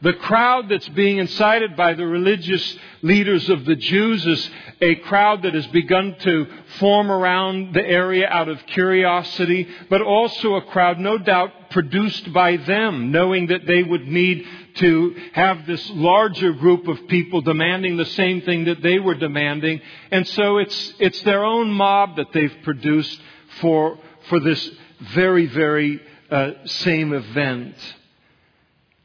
The 0.03 0.13
crowd 0.13 0.67
that's 0.67 0.89
being 0.89 1.19
incited 1.19 1.77
by 1.77 1.93
the 1.93 2.05
religious 2.05 2.77
leaders 3.01 3.49
of 3.49 3.63
the 3.63 3.77
Jews 3.77 4.25
is 4.25 4.49
a 4.81 4.95
crowd 4.95 5.43
that 5.43 5.53
has 5.53 5.65
begun 5.67 6.17
to 6.19 6.45
form 6.77 7.09
around 7.09 7.73
the 7.73 7.87
area 7.87 8.27
out 8.27 8.49
of 8.49 8.65
curiosity, 8.65 9.65
but 9.89 10.01
also 10.01 10.55
a 10.55 10.61
crowd, 10.61 10.99
no 10.99 11.17
doubt, 11.17 11.69
produced 11.69 12.33
by 12.33 12.57
them, 12.57 13.13
knowing 13.13 13.47
that 13.47 13.65
they 13.65 13.81
would 13.81 14.05
need 14.05 14.45
to 14.75 15.15
have 15.31 15.65
this 15.65 15.89
larger 15.91 16.51
group 16.51 16.89
of 16.89 17.07
people 17.07 17.39
demanding 17.39 17.95
the 17.95 18.05
same 18.05 18.41
thing 18.41 18.65
that 18.65 18.81
they 18.81 18.99
were 18.99 19.15
demanding. 19.15 19.79
And 20.11 20.27
so 20.27 20.57
it's, 20.57 20.93
it's 20.99 21.21
their 21.21 21.45
own 21.45 21.71
mob 21.71 22.17
that 22.17 22.33
they've 22.33 22.57
produced 22.63 23.21
for, 23.61 23.97
for 24.27 24.41
this 24.41 24.69
very, 25.13 25.45
very 25.45 26.01
uh, 26.29 26.51
same 26.65 27.13
event. 27.13 27.75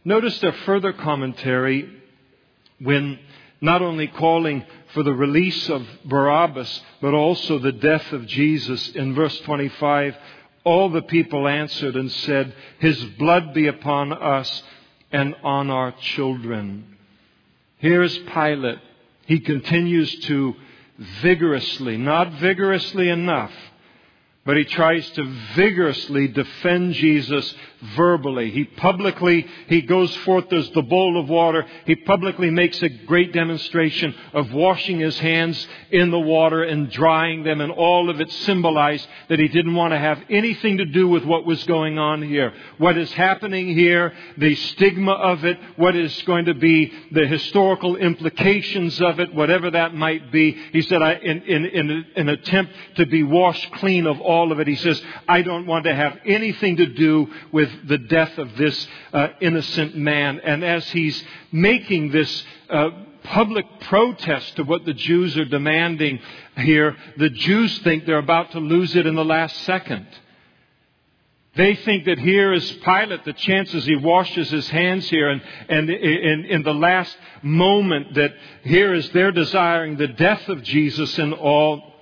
Notice 0.08 0.38
their 0.38 0.54
further 0.64 0.94
commentary 0.94 1.86
when 2.80 3.18
not 3.60 3.82
only 3.82 4.06
calling 4.06 4.64
for 4.94 5.02
the 5.02 5.12
release 5.12 5.68
of 5.68 5.86
Barabbas, 6.06 6.80
but 7.02 7.12
also 7.12 7.58
the 7.58 7.72
death 7.72 8.10
of 8.12 8.26
Jesus. 8.26 8.88
In 8.92 9.14
verse 9.14 9.38
25, 9.40 10.16
all 10.64 10.88
the 10.88 11.02
people 11.02 11.46
answered 11.46 11.94
and 11.94 12.10
said, 12.10 12.54
His 12.78 12.98
blood 13.18 13.52
be 13.52 13.66
upon 13.66 14.14
us 14.14 14.62
and 15.12 15.34
on 15.42 15.68
our 15.68 15.92
children. 15.92 16.96
Here's 17.76 18.16
Pilate. 18.16 18.78
He 19.26 19.40
continues 19.40 20.20
to 20.20 20.54
vigorously, 21.20 21.98
not 21.98 22.32
vigorously 22.40 23.10
enough, 23.10 23.52
but 24.46 24.56
he 24.56 24.64
tries 24.64 25.06
to 25.10 25.24
vigorously 25.54 26.28
defend 26.28 26.94
Jesus 26.94 27.54
verbally. 27.96 28.50
He 28.50 28.64
publicly, 28.64 29.46
he 29.68 29.82
goes 29.82 30.14
forth, 30.16 30.46
there's 30.50 30.70
the 30.70 30.82
bowl 30.82 31.18
of 31.18 31.28
water. 31.28 31.64
He 31.86 31.94
publicly 31.94 32.50
makes 32.50 32.82
a 32.82 32.88
great 32.88 33.32
demonstration 33.32 34.14
of 34.32 34.52
washing 34.52 34.98
his 34.98 35.18
hands 35.18 35.66
in 35.90 36.10
the 36.10 36.18
water 36.18 36.62
and 36.62 36.90
drying 36.90 37.44
them, 37.44 37.60
and 37.60 37.70
all 37.70 38.10
of 38.10 38.20
it 38.20 38.30
symbolized 38.30 39.06
that 39.28 39.38
he 39.38 39.48
didn't 39.48 39.74
want 39.74 39.92
to 39.92 39.98
have 39.98 40.22
anything 40.28 40.78
to 40.78 40.84
do 40.84 41.08
with 41.08 41.24
what 41.24 41.46
was 41.46 41.62
going 41.64 41.98
on 41.98 42.22
here. 42.22 42.52
What 42.78 42.98
is 42.98 43.12
happening 43.12 43.74
here, 43.76 44.12
the 44.36 44.54
stigma 44.54 45.12
of 45.12 45.44
it, 45.44 45.58
what 45.76 45.94
is 45.94 46.20
going 46.22 46.46
to 46.46 46.54
be 46.54 46.92
the 47.12 47.26
historical 47.26 47.96
implications 47.96 49.00
of 49.00 49.20
it, 49.20 49.34
whatever 49.34 49.70
that 49.70 49.94
might 49.94 50.32
be. 50.32 50.52
He 50.72 50.82
said, 50.82 51.02
I, 51.02 51.14
in, 51.14 51.42
in, 51.42 51.66
in 51.66 52.06
an 52.16 52.28
attempt 52.28 52.72
to 52.96 53.06
be 53.06 53.22
washed 53.22 53.72
clean 53.74 54.06
of 54.06 54.20
all 54.20 54.52
of 54.52 54.60
it. 54.60 54.66
He 54.66 54.76
says, 54.76 55.00
I 55.28 55.42
don't 55.42 55.66
want 55.66 55.84
to 55.84 55.94
have 55.94 56.18
anything 56.24 56.76
to 56.76 56.86
do 56.86 57.28
with 57.52 57.67
the 57.86 57.98
death 57.98 58.36
of 58.38 58.56
this 58.56 58.88
uh, 59.12 59.28
innocent 59.40 59.96
man. 59.96 60.40
And 60.40 60.64
as 60.64 60.88
he's 60.90 61.22
making 61.52 62.10
this 62.10 62.44
uh, 62.68 62.90
public 63.24 63.66
protest 63.82 64.56
to 64.56 64.64
what 64.64 64.84
the 64.84 64.94
Jews 64.94 65.36
are 65.36 65.44
demanding 65.44 66.20
here, 66.56 66.96
the 67.16 67.30
Jews 67.30 67.78
think 67.80 68.06
they're 68.06 68.18
about 68.18 68.52
to 68.52 68.58
lose 68.58 68.96
it 68.96 69.06
in 69.06 69.14
the 69.14 69.24
last 69.24 69.56
second. 69.64 70.06
They 71.58 71.74
think 71.74 72.04
that 72.04 72.20
here 72.20 72.52
is 72.52 72.70
Pilate, 72.84 73.24
the 73.24 73.32
chances 73.32 73.84
he 73.84 73.96
washes 73.96 74.48
his 74.48 74.68
hands 74.68 75.08
here, 75.10 75.28
and, 75.28 75.42
and 75.68 75.90
in, 75.90 76.44
in 76.44 76.62
the 76.62 76.72
last 76.72 77.16
moment 77.42 78.14
that 78.14 78.32
here 78.62 78.94
is 78.94 79.10
they're 79.10 79.32
desiring 79.32 79.96
the 79.96 80.06
death 80.06 80.48
of 80.48 80.62
Jesus 80.62 81.18
and 81.18 81.34
all. 81.34 81.94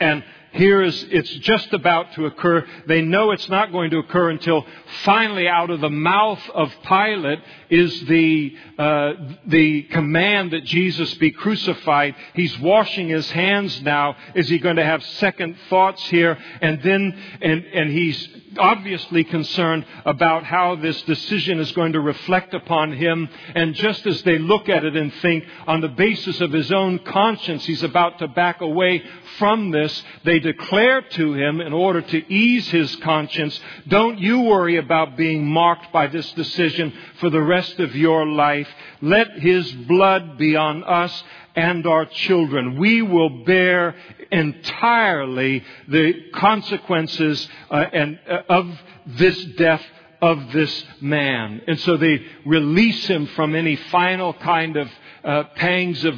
And 0.00 0.24
here 0.54 0.82
is, 0.82 1.04
it's 1.10 1.30
just 1.30 1.72
about 1.72 2.12
to 2.14 2.26
occur. 2.26 2.64
They 2.86 3.02
know 3.02 3.32
it's 3.32 3.48
not 3.48 3.72
going 3.72 3.90
to 3.90 3.98
occur 3.98 4.30
until 4.30 4.64
finally 5.02 5.48
out 5.48 5.70
of 5.70 5.80
the 5.80 5.90
mouth 5.90 6.40
of 6.50 6.72
Pilate 6.86 7.40
is 7.70 8.00
the, 8.06 8.56
uh, 8.78 9.12
the 9.46 9.82
command 9.82 10.52
that 10.52 10.64
Jesus 10.64 11.12
be 11.14 11.32
crucified. 11.32 12.14
He's 12.34 12.56
washing 12.60 13.08
his 13.08 13.28
hands 13.32 13.82
now. 13.82 14.16
Is 14.36 14.48
he 14.48 14.58
going 14.58 14.76
to 14.76 14.84
have 14.84 15.02
second 15.04 15.56
thoughts 15.68 16.02
here? 16.08 16.38
And 16.60 16.80
then, 16.82 17.18
and, 17.42 17.64
and 17.64 17.90
he's 17.90 18.28
obviously 18.56 19.24
concerned 19.24 19.84
about 20.04 20.44
how 20.44 20.76
this 20.76 21.02
decision 21.02 21.58
is 21.58 21.72
going 21.72 21.94
to 21.94 22.00
reflect 22.00 22.54
upon 22.54 22.92
him. 22.92 23.28
And 23.56 23.74
just 23.74 24.06
as 24.06 24.22
they 24.22 24.38
look 24.38 24.68
at 24.68 24.84
it 24.84 24.96
and 24.96 25.12
think 25.14 25.44
on 25.66 25.80
the 25.80 25.88
basis 25.88 26.40
of 26.40 26.52
his 26.52 26.70
own 26.70 27.00
conscience, 27.00 27.64
he's 27.64 27.82
about 27.82 28.20
to 28.20 28.28
back 28.28 28.60
away 28.60 29.02
from 29.38 29.70
this, 29.70 30.02
they 30.24 30.38
declare 30.44 31.00
to 31.00 31.32
him 31.32 31.62
in 31.62 31.72
order 31.72 32.02
to 32.02 32.32
ease 32.32 32.68
his 32.68 32.94
conscience, 32.96 33.58
don't 33.88 34.18
you 34.18 34.42
worry 34.42 34.76
about 34.76 35.16
being 35.16 35.46
marked 35.46 35.90
by 35.90 36.06
this 36.06 36.30
decision 36.32 36.92
for 37.18 37.30
the 37.30 37.40
rest 37.40 37.80
of 37.80 37.96
your 37.96 38.26
life. 38.26 38.68
Let 39.00 39.38
his 39.38 39.72
blood 39.72 40.36
be 40.36 40.54
on 40.54 40.84
us 40.84 41.24
and 41.56 41.86
our 41.86 42.04
children. 42.04 42.78
We 42.78 43.00
will 43.00 43.44
bear 43.44 43.96
entirely 44.30 45.64
the 45.88 46.30
consequences 46.34 47.48
uh, 47.70 47.86
and, 47.92 48.18
uh, 48.28 48.42
of 48.48 48.68
this 49.06 49.42
death 49.56 49.82
of 50.20 50.52
this 50.52 50.84
man. 51.00 51.62
And 51.66 51.80
so 51.80 51.96
they 51.96 52.20
release 52.44 53.06
him 53.06 53.26
from 53.28 53.54
any 53.54 53.76
final 53.76 54.34
kind 54.34 54.76
of 54.76 54.90
uh, 55.24 55.44
pangs 55.56 56.04
of 56.04 56.14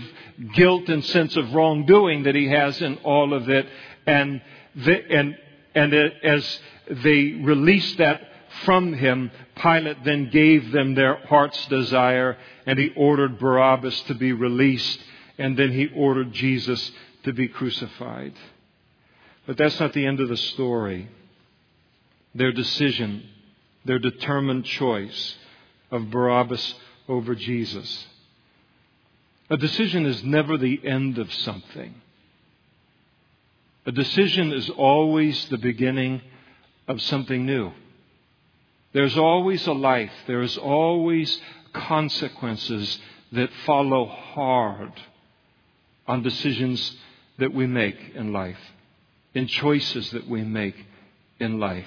guilt 0.54 0.88
and 0.88 1.04
sense 1.04 1.36
of 1.36 1.54
wrongdoing 1.54 2.24
that 2.24 2.34
he 2.34 2.48
has 2.48 2.80
in 2.82 2.98
all 2.98 3.32
of 3.32 3.48
it. 3.48 3.66
And, 4.06 4.40
they, 4.74 5.04
and, 5.10 5.36
and 5.74 5.94
as 5.94 6.58
they 6.88 7.32
released 7.42 7.98
that 7.98 8.20
from 8.64 8.92
him, 8.92 9.30
Pilate 9.60 10.04
then 10.04 10.30
gave 10.30 10.72
them 10.72 10.94
their 10.94 11.16
heart's 11.26 11.66
desire, 11.66 12.36
and 12.66 12.78
he 12.78 12.92
ordered 12.96 13.38
Barabbas 13.38 14.00
to 14.02 14.14
be 14.14 14.32
released, 14.32 14.98
and 15.38 15.56
then 15.56 15.72
he 15.72 15.88
ordered 15.94 16.32
Jesus 16.32 16.90
to 17.24 17.32
be 17.32 17.48
crucified. 17.48 18.34
But 19.46 19.56
that's 19.56 19.78
not 19.78 19.92
the 19.92 20.06
end 20.06 20.20
of 20.20 20.28
the 20.28 20.36
story. 20.36 21.08
Their 22.34 22.52
decision, 22.52 23.28
their 23.84 23.98
determined 23.98 24.64
choice 24.64 25.36
of 25.90 26.10
Barabbas 26.10 26.74
over 27.08 27.34
Jesus. 27.34 28.06
A 29.48 29.56
decision 29.56 30.06
is 30.06 30.24
never 30.24 30.58
the 30.58 30.80
end 30.84 31.18
of 31.18 31.32
something. 31.32 31.94
A 33.86 33.92
decision 33.92 34.52
is 34.52 34.68
always 34.70 35.48
the 35.48 35.58
beginning 35.58 36.20
of 36.88 37.00
something 37.00 37.46
new. 37.46 37.72
There's 38.92 39.16
always 39.16 39.66
a 39.66 39.72
life, 39.72 40.12
there's 40.26 40.58
always 40.58 41.40
consequences 41.72 42.98
that 43.32 43.50
follow 43.64 44.06
hard 44.06 44.92
on 46.06 46.22
decisions 46.22 46.96
that 47.38 47.52
we 47.52 47.66
make 47.66 47.96
in 48.14 48.32
life, 48.32 48.58
in 49.34 49.46
choices 49.46 50.10
that 50.10 50.28
we 50.28 50.42
make 50.42 50.76
in 51.38 51.60
life. 51.60 51.86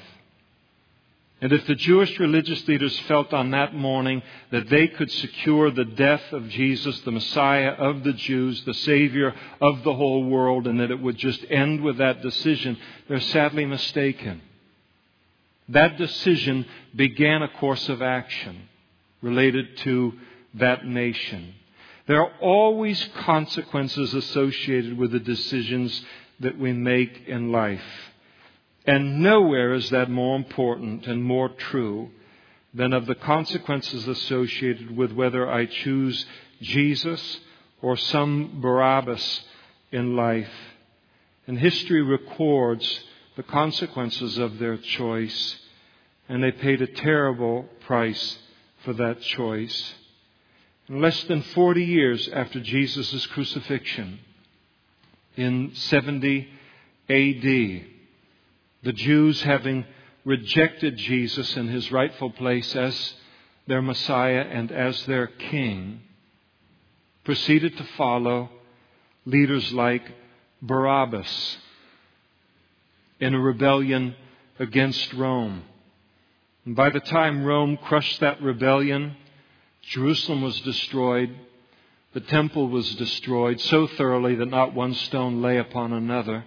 And 1.41 1.54
if 1.54 1.65
the 1.67 1.75
Jewish 1.75 2.19
religious 2.19 2.67
leaders 2.67 2.97
felt 3.02 3.34
on 3.34 3.52
that 3.52 3.73
morning 3.73 4.21
that 4.52 4.69
they 4.69 4.89
could 4.89 5.10
secure 5.10 5.71
the 5.71 5.86
death 5.86 6.34
of 6.34 6.49
Jesus, 6.49 6.99
the 7.02 7.12
Messiah 7.12 7.69
of 7.69 8.04
the 8.04 8.12
Jews, 8.12 8.62
the 8.65 8.73
Savior 8.73 9.34
of 9.62 9.84
the 9.84 9.93
whole 9.93 10.25
world, 10.25 10.67
and 10.67 10.82
that 10.82 10.91
it 10.91 11.02
would 11.02 11.17
just 11.17 11.45
end 11.49 11.82
with 11.82 11.97
that 11.97 12.21
decision, 12.21 12.78
they're 13.08 13.21
sadly 13.21 13.65
mistaken. 13.65 14.41
That 15.69 15.97
decision 15.97 16.65
began 16.93 17.41
a 17.41 17.47
course 17.47 17.88
of 17.88 18.02
action 18.02 18.67
related 19.21 19.78
to 19.78 20.13
that 20.56 20.86
nation. 20.86 21.54
There 22.06 22.21
are 22.21 22.34
always 22.41 23.08
consequences 23.19 24.13
associated 24.13 24.97
with 24.97 25.12
the 25.12 25.19
decisions 25.19 26.04
that 26.39 26.58
we 26.58 26.73
make 26.73 27.28
in 27.28 27.52
life. 27.52 28.09
And 28.89 29.19
nowhere 29.19 29.75
is 29.75 29.91
that 29.91 30.10
more 30.10 30.36
important 30.36 31.06
and 31.06 31.23
more 31.23 31.49
true 31.49 32.10
than 32.73 32.91
of 32.91 33.06
the 33.06 33.13
consequences 33.13 34.08
associated 34.08 34.97
with 34.97 35.12
whether 35.12 35.47
I 35.47 35.67
choose 35.67 36.25
Jesus 36.60 37.39
or 37.84 37.95
some 37.95 38.60
Barabbas 38.60 39.43
in 39.91 40.15
life. 40.15 40.49
And 41.45 41.60
history 41.60 42.02
records 42.02 43.02
the 43.36 43.43
consequences 43.43 44.39
of 44.39 44.58
their 44.58 44.78
choice, 44.78 45.58
and 46.28 46.43
they 46.43 46.52
paid 46.52 46.82
a 46.82 46.88
terrible 46.88 47.69
price 47.82 48.39
for 48.84 48.93
that 48.93 49.21
choice. 49.21 49.93
In 50.88 50.99
less 50.99 51.23
than 51.25 51.43
40 51.43 51.86
years 51.86 52.28
after 52.30 52.60
Jesus' 52.60 53.28
crucifixion, 53.28 54.17
in 55.38 55.75
70 55.75 56.47
AD, 57.08 57.98
the 58.83 58.93
Jews 58.93 59.41
having 59.41 59.85
rejected 60.25 60.97
Jesus 60.97 61.55
in 61.57 61.67
his 61.67 61.91
rightful 61.91 62.29
place 62.29 62.75
as 62.75 63.13
their 63.67 63.81
Messiah 63.81 64.45
and 64.49 64.71
as 64.71 65.05
their 65.05 65.27
King, 65.27 66.01
proceeded 67.23 67.77
to 67.77 67.83
follow 67.97 68.49
leaders 69.25 69.71
like 69.73 70.03
Barabbas 70.61 71.57
in 73.19 73.33
a 73.33 73.39
rebellion 73.39 74.15
against 74.57 75.13
Rome. 75.13 75.63
And 76.65 76.75
by 76.75 76.89
the 76.89 76.99
time 76.99 77.43
Rome 77.43 77.77
crushed 77.77 78.19
that 78.21 78.41
rebellion, 78.41 79.15
Jerusalem 79.81 80.41
was 80.41 80.59
destroyed. 80.61 81.35
The 82.13 82.21
temple 82.21 82.69
was 82.69 82.95
destroyed 82.95 83.59
so 83.61 83.87
thoroughly 83.87 84.35
that 84.35 84.49
not 84.49 84.73
one 84.73 84.93
stone 84.93 85.41
lay 85.41 85.57
upon 85.57 85.93
another. 85.93 86.45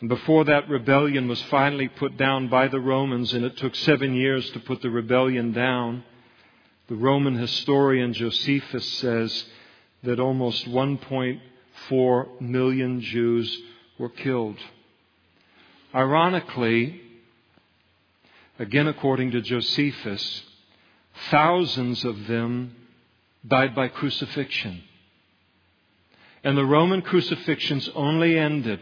And 0.00 0.08
before 0.08 0.44
that 0.44 0.68
rebellion 0.68 1.26
was 1.26 1.40
finally 1.44 1.88
put 1.88 2.16
down 2.16 2.48
by 2.48 2.68
the 2.68 2.80
Romans, 2.80 3.32
and 3.32 3.44
it 3.44 3.56
took 3.56 3.74
seven 3.74 4.14
years 4.14 4.48
to 4.50 4.60
put 4.60 4.82
the 4.82 4.90
rebellion 4.90 5.52
down, 5.52 6.04
the 6.88 6.96
Roman 6.96 7.34
historian 7.34 8.12
Josephus 8.12 8.86
says 8.94 9.46
that 10.02 10.20
almost 10.20 10.68
1.4 10.68 12.40
million 12.40 13.00
Jews 13.00 13.58
were 13.98 14.10
killed. 14.10 14.58
Ironically, 15.94 17.00
again 18.58 18.88
according 18.88 19.30
to 19.30 19.40
Josephus, 19.40 20.42
thousands 21.30 22.04
of 22.04 22.26
them 22.26 22.76
died 23.48 23.74
by 23.74 23.88
crucifixion. 23.88 24.82
And 26.44 26.56
the 26.56 26.66
Roman 26.66 27.00
crucifixions 27.00 27.88
only 27.94 28.38
ended 28.38 28.80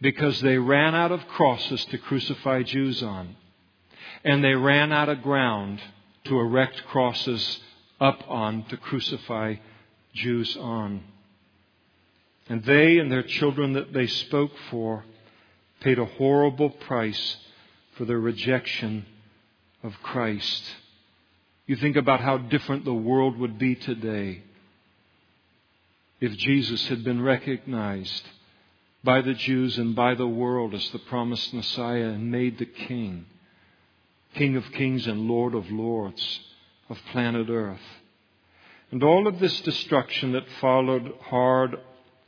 because 0.00 0.40
they 0.40 0.58
ran 0.58 0.94
out 0.94 1.12
of 1.12 1.26
crosses 1.28 1.84
to 1.86 1.98
crucify 1.98 2.62
Jews 2.62 3.02
on. 3.02 3.36
And 4.24 4.42
they 4.42 4.54
ran 4.54 4.92
out 4.92 5.08
of 5.08 5.22
ground 5.22 5.80
to 6.24 6.38
erect 6.38 6.82
crosses 6.86 7.60
up 8.00 8.22
on 8.28 8.64
to 8.64 8.76
crucify 8.76 9.56
Jews 10.14 10.56
on. 10.56 11.02
And 12.48 12.64
they 12.64 12.98
and 12.98 13.10
their 13.10 13.22
children 13.22 13.72
that 13.72 13.92
they 13.92 14.06
spoke 14.06 14.52
for 14.70 15.04
paid 15.80 15.98
a 15.98 16.04
horrible 16.04 16.70
price 16.70 17.36
for 17.96 18.04
their 18.04 18.18
rejection 18.18 19.06
of 19.82 19.94
Christ. 20.02 20.62
You 21.66 21.76
think 21.76 21.96
about 21.96 22.20
how 22.20 22.38
different 22.38 22.84
the 22.84 22.94
world 22.94 23.38
would 23.38 23.58
be 23.58 23.74
today 23.74 24.42
if 26.20 26.36
Jesus 26.36 26.86
had 26.88 27.04
been 27.04 27.20
recognized 27.20 28.22
by 29.06 29.22
the 29.22 29.34
Jews 29.34 29.78
and 29.78 29.94
by 29.94 30.16
the 30.16 30.26
world 30.26 30.74
as 30.74 30.90
the 30.90 30.98
promised 30.98 31.54
Messiah 31.54 32.08
and 32.08 32.32
made 32.32 32.58
the 32.58 32.66
King, 32.66 33.24
King 34.34 34.56
of 34.56 34.64
kings 34.72 35.06
and 35.06 35.28
Lord 35.28 35.54
of 35.54 35.70
lords 35.70 36.40
of 36.90 36.98
planet 37.12 37.48
Earth. 37.48 37.78
And 38.90 39.04
all 39.04 39.28
of 39.28 39.38
this 39.38 39.60
destruction 39.60 40.32
that 40.32 40.50
followed 40.60 41.14
hard 41.22 41.76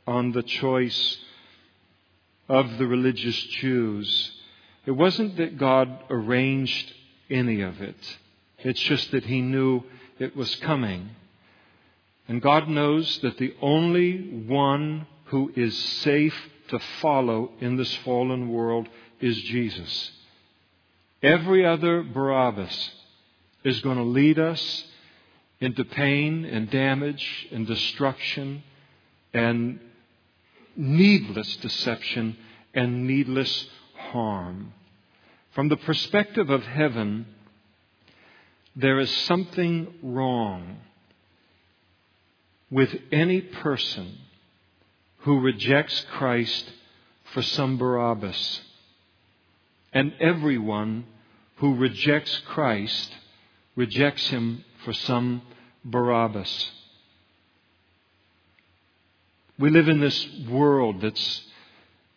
on 0.07 0.31
the 0.31 0.41
choice 0.41 1.17
of 2.47 2.77
the 2.77 2.87
religious 2.87 3.37
Jews, 3.59 4.31
it 4.85 4.91
wasn't 4.91 5.35
that 5.35 5.57
God 5.57 5.89
arranged 6.09 6.93
any 7.29 7.61
of 7.61 7.81
it. 7.81 8.17
It's 8.59 8.81
just 8.81 9.11
that 9.11 9.25
He 9.25 9.41
knew 9.41 9.83
it 10.17 10.33
was 10.33 10.55
coming. 10.55 11.09
And 12.29 12.41
God 12.41 12.69
knows 12.69 13.19
that 13.19 13.37
the 13.37 13.53
only 13.61 14.45
one 14.47 15.07
who 15.25 15.51
is 15.57 15.77
safe 15.77 16.33
to 16.69 16.79
follow 17.01 17.51
in 17.59 17.75
this 17.75 17.93
fallen 17.97 18.49
world 18.49 18.87
is 19.19 19.37
Jesus. 19.43 20.11
Every 21.21 21.65
other 21.65 22.03
Barabbas 22.03 22.91
is 23.63 23.81
going 23.81 23.97
to 23.97 24.03
lead 24.03 24.39
us 24.39 24.85
into 25.59 25.83
pain 25.83 26.45
and 26.45 26.69
damage 26.69 27.47
and 27.51 27.67
destruction 27.67 28.63
and 29.33 29.79
needless 30.75 31.57
deception 31.57 32.37
and 32.73 33.05
needless 33.05 33.67
harm. 34.11 34.73
From 35.51 35.67
the 35.67 35.77
perspective 35.77 36.49
of 36.49 36.63
heaven, 36.63 37.25
there 38.75 38.99
is 38.99 39.11
something 39.25 39.93
wrong 40.01 40.77
with 42.71 42.95
any 43.11 43.41
person 43.41 44.17
who 45.19 45.39
rejects 45.39 46.05
Christ 46.11 46.71
for 47.33 47.41
some 47.41 47.77
Barabbas, 47.77 48.61
and 49.93 50.13
everyone 50.19 51.05
who 51.57 51.75
rejects 51.75 52.41
Christ 52.47 53.13
rejects 53.75 54.27
him 54.29 54.63
for 54.83 54.93
some 54.93 55.41
Barabbas. 55.83 56.71
We 59.57 59.69
live 59.69 59.89
in 59.89 59.99
this 59.99 60.25
world 60.49 61.01
that's 61.01 61.41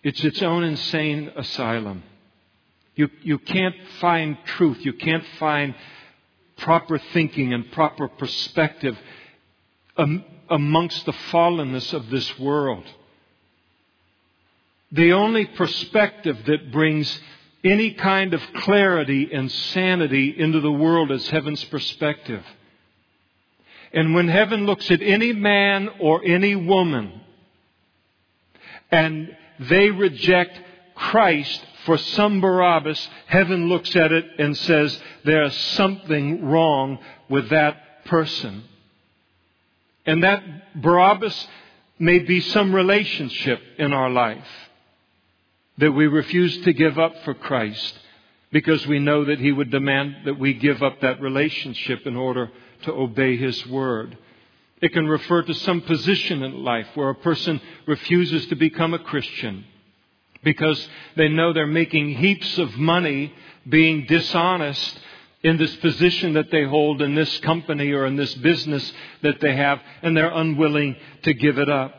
it's 0.02 0.24
its 0.24 0.42
own 0.42 0.64
insane 0.64 1.30
asylum. 1.36 2.02
You, 2.94 3.08
you 3.22 3.38
can't 3.38 3.74
find 4.00 4.36
truth. 4.44 4.84
You 4.84 4.92
can't 4.92 5.24
find 5.38 5.74
proper 6.58 6.98
thinking 7.12 7.52
and 7.52 7.70
proper 7.72 8.08
perspective 8.08 8.98
um, 9.96 10.24
amongst 10.52 11.06
the 11.06 11.12
fallenness 11.12 11.94
of 11.94 12.10
this 12.10 12.38
world. 12.38 12.84
The 14.92 15.14
only 15.14 15.46
perspective 15.46 16.38
that 16.46 16.70
brings 16.70 17.20
any 17.64 17.92
kind 17.92 18.34
of 18.34 18.42
clarity 18.56 19.32
and 19.32 19.50
sanity 19.50 20.34
into 20.38 20.60
the 20.60 20.70
world 20.70 21.10
is 21.10 21.30
heaven's 21.30 21.64
perspective. 21.64 22.44
And 23.94 24.14
when 24.14 24.28
heaven 24.28 24.66
looks 24.66 24.90
at 24.90 25.00
any 25.00 25.32
man 25.32 25.88
or 25.98 26.22
any 26.22 26.54
woman 26.54 27.22
and 28.90 29.34
they 29.58 29.90
reject 29.90 30.60
Christ 30.94 31.64
for 31.86 31.96
some 31.96 32.42
Barabbas, 32.42 33.08
heaven 33.26 33.70
looks 33.70 33.96
at 33.96 34.12
it 34.12 34.26
and 34.38 34.54
says 34.56 35.00
there's 35.24 35.56
something 35.56 36.44
wrong 36.44 36.98
with 37.30 37.48
that 37.48 38.04
person. 38.04 38.64
And 40.06 40.22
that 40.24 40.80
Barabbas 40.80 41.48
may 41.98 42.18
be 42.20 42.40
some 42.40 42.74
relationship 42.74 43.60
in 43.78 43.92
our 43.92 44.10
life 44.10 44.46
that 45.78 45.92
we 45.92 46.06
refuse 46.06 46.58
to 46.62 46.72
give 46.72 46.98
up 46.98 47.14
for 47.24 47.34
Christ 47.34 47.98
because 48.50 48.86
we 48.86 48.98
know 48.98 49.24
that 49.24 49.38
He 49.38 49.52
would 49.52 49.70
demand 49.70 50.16
that 50.24 50.38
we 50.38 50.54
give 50.54 50.82
up 50.82 51.00
that 51.00 51.20
relationship 51.20 52.06
in 52.06 52.16
order 52.16 52.50
to 52.82 52.92
obey 52.92 53.36
His 53.36 53.66
word. 53.68 54.18
It 54.80 54.92
can 54.92 55.06
refer 55.06 55.42
to 55.42 55.54
some 55.54 55.80
position 55.82 56.42
in 56.42 56.64
life 56.64 56.88
where 56.94 57.10
a 57.10 57.14
person 57.14 57.60
refuses 57.86 58.46
to 58.46 58.56
become 58.56 58.94
a 58.94 58.98
Christian 58.98 59.64
because 60.42 60.88
they 61.16 61.28
know 61.28 61.52
they're 61.52 61.66
making 61.66 62.16
heaps 62.16 62.58
of 62.58 62.76
money 62.76 63.32
being 63.68 64.06
dishonest 64.06 64.98
in 65.42 65.56
this 65.56 65.74
position 65.76 66.34
that 66.34 66.50
they 66.50 66.64
hold 66.64 67.02
in 67.02 67.14
this 67.14 67.38
company 67.40 67.90
or 67.92 68.06
in 68.06 68.16
this 68.16 68.34
business 68.36 68.92
that 69.22 69.40
they 69.40 69.54
have, 69.56 69.80
and 70.02 70.16
they're 70.16 70.32
unwilling 70.32 70.96
to 71.22 71.34
give 71.34 71.58
it 71.58 71.68
up. 71.68 71.94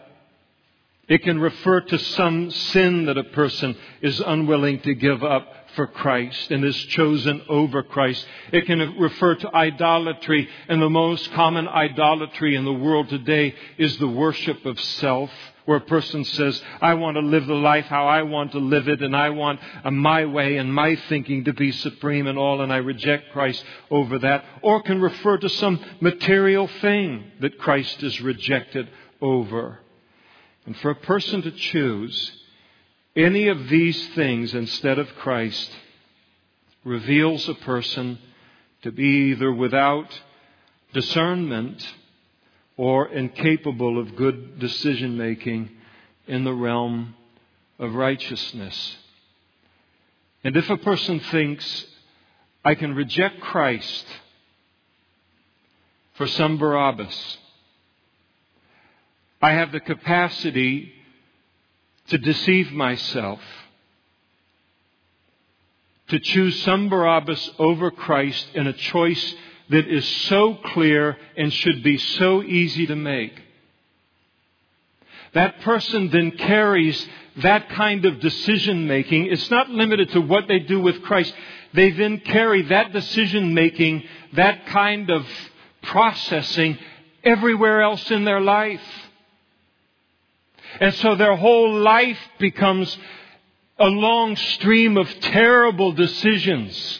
It 1.09 1.23
can 1.23 1.39
refer 1.39 1.81
to 1.81 1.97
some 1.99 2.49
sin 2.49 3.05
that 3.05 3.17
a 3.17 3.25
person 3.25 3.75
is 4.01 4.21
unwilling 4.21 4.79
to 4.81 4.93
give 4.93 5.23
up 5.23 5.45
for 5.75 5.87
Christ 5.87 6.49
and 6.51 6.63
is 6.63 6.75
chosen 6.75 7.41
over 7.49 7.83
Christ. 7.83 8.25
It 8.53 8.65
can 8.65 8.79
refer 8.97 9.35
to 9.35 9.53
idolatry, 9.53 10.47
and 10.69 10.81
the 10.81 10.89
most 10.89 11.31
common 11.33 11.67
idolatry 11.67 12.55
in 12.55 12.63
the 12.63 12.73
world 12.73 13.09
today 13.09 13.53
is 13.77 13.97
the 13.97 14.07
worship 14.07 14.65
of 14.65 14.79
self 14.79 15.31
where 15.65 15.77
a 15.77 15.81
person 15.81 16.23
says, 16.25 16.61
I 16.81 16.95
want 16.95 17.15
to 17.15 17.21
live 17.21 17.47
the 17.47 17.53
life 17.53 17.85
how 17.85 18.07
I 18.07 18.23
want 18.23 18.51
to 18.51 18.59
live 18.59 18.87
it, 18.87 19.01
and 19.01 19.15
I 19.15 19.29
want 19.29 19.59
uh, 19.83 19.91
my 19.91 20.25
way 20.25 20.57
and 20.57 20.73
my 20.73 20.95
thinking 21.07 21.45
to 21.45 21.53
be 21.53 21.71
supreme 21.71 22.27
and 22.27 22.37
all, 22.37 22.61
and 22.61 22.71
I 22.71 22.77
reject 22.77 23.31
Christ 23.31 23.63
over 23.89 24.19
that. 24.19 24.43
Or 24.61 24.81
can 24.81 25.01
refer 25.01 25.37
to 25.37 25.49
some 25.49 25.79
material 26.01 26.67
thing 26.81 27.31
that 27.39 27.59
Christ 27.59 28.03
is 28.03 28.19
rejected 28.21 28.89
over. 29.21 29.79
And 30.65 30.75
for 30.77 30.91
a 30.91 30.95
person 30.95 31.41
to 31.43 31.51
choose 31.51 32.31
any 33.15 33.47
of 33.47 33.69
these 33.69 34.07
things 34.09 34.53
instead 34.53 34.97
of 34.99 35.15
Christ 35.15 35.71
reveals 36.83 37.47
a 37.47 37.53
person 37.53 38.17
to 38.81 38.91
be 38.91 39.31
either 39.31 39.51
without 39.51 40.07
discernment 40.93 41.85
or 42.77 43.07
incapable 43.09 43.99
of 43.99 44.15
good 44.15 44.59
decision 44.59 45.17
making 45.17 45.69
in 46.27 46.43
the 46.43 46.53
realm 46.53 47.15
of 47.79 47.93
righteousness. 47.93 48.97
And 50.43 50.57
if 50.57 50.69
a 50.69 50.77
person 50.77 51.19
thinks, 51.19 51.85
I 52.65 52.75
can 52.75 52.95
reject 52.95 53.41
Christ 53.41 54.05
for 56.15 56.27
some 56.27 56.57
Barabbas, 56.57 57.37
I 59.41 59.51
have 59.51 59.71
the 59.71 59.79
capacity 59.79 60.93
to 62.07 62.17
deceive 62.17 62.71
myself, 62.71 63.39
to 66.07 66.19
choose 66.19 66.61
some 66.63 66.89
Barabbas 66.89 67.51
over 67.59 67.91
Christ 67.91 68.47
in 68.53 68.67
a 68.67 68.73
choice 68.73 69.35
that 69.73 69.87
is 69.87 70.07
so 70.27 70.53
clear 70.53 71.17
and 71.35 71.51
should 71.51 71.81
be 71.81 71.97
so 71.97 72.43
easy 72.43 72.85
to 72.85 72.95
make. 72.95 73.33
That 75.33 75.61
person 75.61 76.09
then 76.09 76.31
carries 76.31 77.09
that 77.37 77.69
kind 77.69 78.05
of 78.05 78.19
decision 78.19 78.87
making. 78.87 79.25
It's 79.25 79.49
not 79.49 79.69
limited 79.69 80.11
to 80.11 80.21
what 80.21 80.47
they 80.47 80.59
do 80.59 80.79
with 80.79 81.01
Christ. 81.01 81.33
They 81.73 81.89
then 81.89 82.19
carry 82.19 82.61
that 82.63 82.93
decision 82.93 83.55
making, 83.55 84.03
that 84.33 84.67
kind 84.67 85.09
of 85.09 85.25
processing 85.81 86.77
everywhere 87.23 87.81
else 87.81 88.11
in 88.11 88.25
their 88.25 88.41
life. 88.41 88.81
And 90.79 90.93
so 90.95 91.15
their 91.15 91.35
whole 91.35 91.79
life 91.79 92.19
becomes 92.37 92.95
a 93.79 93.87
long 93.87 94.35
stream 94.35 94.97
of 94.97 95.09
terrible 95.19 95.93
decisions. 95.93 96.99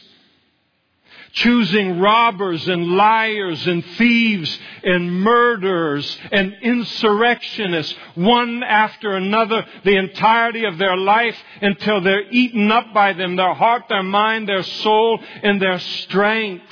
Choosing 1.33 1.99
robbers 1.99 2.67
and 2.67 2.89
liars 2.89 3.65
and 3.65 3.83
thieves 3.97 4.59
and 4.83 5.11
murderers 5.21 6.15
and 6.31 6.55
insurrectionists, 6.61 7.95
one 8.13 8.61
after 8.61 9.15
another, 9.15 9.65
the 9.83 9.95
entirety 9.95 10.65
of 10.65 10.77
their 10.77 10.95
life 10.95 11.35
until 11.59 12.01
they're 12.01 12.29
eaten 12.29 12.71
up 12.71 12.93
by 12.93 13.13
them, 13.13 13.35
their 13.35 13.55
heart, 13.55 13.85
their 13.89 14.03
mind, 14.03 14.47
their 14.47 14.61
soul, 14.61 15.19
and 15.41 15.59
their 15.59 15.79
strength. 15.79 16.71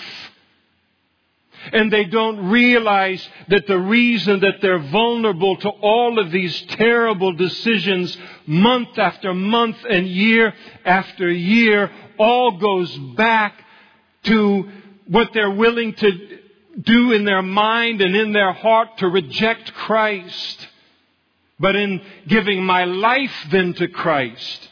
And 1.73 1.91
they 1.91 2.05
don't 2.05 2.49
realize 2.49 3.27
that 3.47 3.65
the 3.65 3.79
reason 3.79 4.41
that 4.41 4.61
they're 4.61 4.77
vulnerable 4.77 5.57
to 5.57 5.69
all 5.69 6.19
of 6.19 6.29
these 6.29 6.61
terrible 6.69 7.33
decisions 7.33 8.15
month 8.45 8.97
after 8.99 9.33
month 9.33 9.77
and 9.89 10.07
year 10.07 10.53
after 10.85 11.31
year 11.31 11.89
all 12.19 12.59
goes 12.59 12.95
back 13.15 13.60
to 14.23 14.69
what 15.07 15.29
they're 15.33 15.51
willing 15.51 15.93
to 15.93 16.39
do 16.79 17.11
in 17.11 17.25
their 17.25 17.41
mind 17.41 18.01
and 18.01 18.15
in 18.15 18.33
their 18.33 18.53
heart 18.53 18.97
to 18.97 19.07
reject 19.07 19.73
Christ. 19.73 20.67
But 21.59 21.75
in 21.75 22.01
giving 22.27 22.63
my 22.63 22.85
life 22.85 23.47
then 23.51 23.73
to 23.75 23.87
Christ, 23.87 24.69